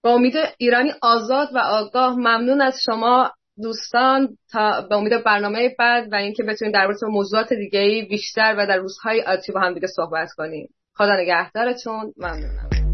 با 0.03 0.13
امید 0.13 0.35
ایرانی 0.57 0.93
آزاد 1.01 1.49
و 1.53 1.57
آگاه 1.57 2.15
ممنون 2.15 2.61
از 2.61 2.75
شما 2.85 3.31
دوستان 3.61 4.37
تا 4.51 4.87
به 4.89 4.95
امید 4.95 5.23
برنامه 5.23 5.75
بعد 5.79 6.13
و 6.13 6.15
اینکه 6.15 6.43
بتونیم 6.43 6.71
در 6.71 6.85
مورد 6.85 6.97
موضوعات 7.03 7.53
دیگه 7.53 8.07
بیشتر 8.09 8.55
و 8.57 8.67
در 8.67 8.77
روزهای 8.77 9.21
آتی 9.21 9.51
با 9.51 9.59
هم 9.59 9.73
دیگه 9.73 9.87
صحبت 9.87 10.29
کنیم. 10.37 10.69
خدا 10.95 11.15
نگهدارتون. 11.15 12.13
ممنونم. 12.17 12.88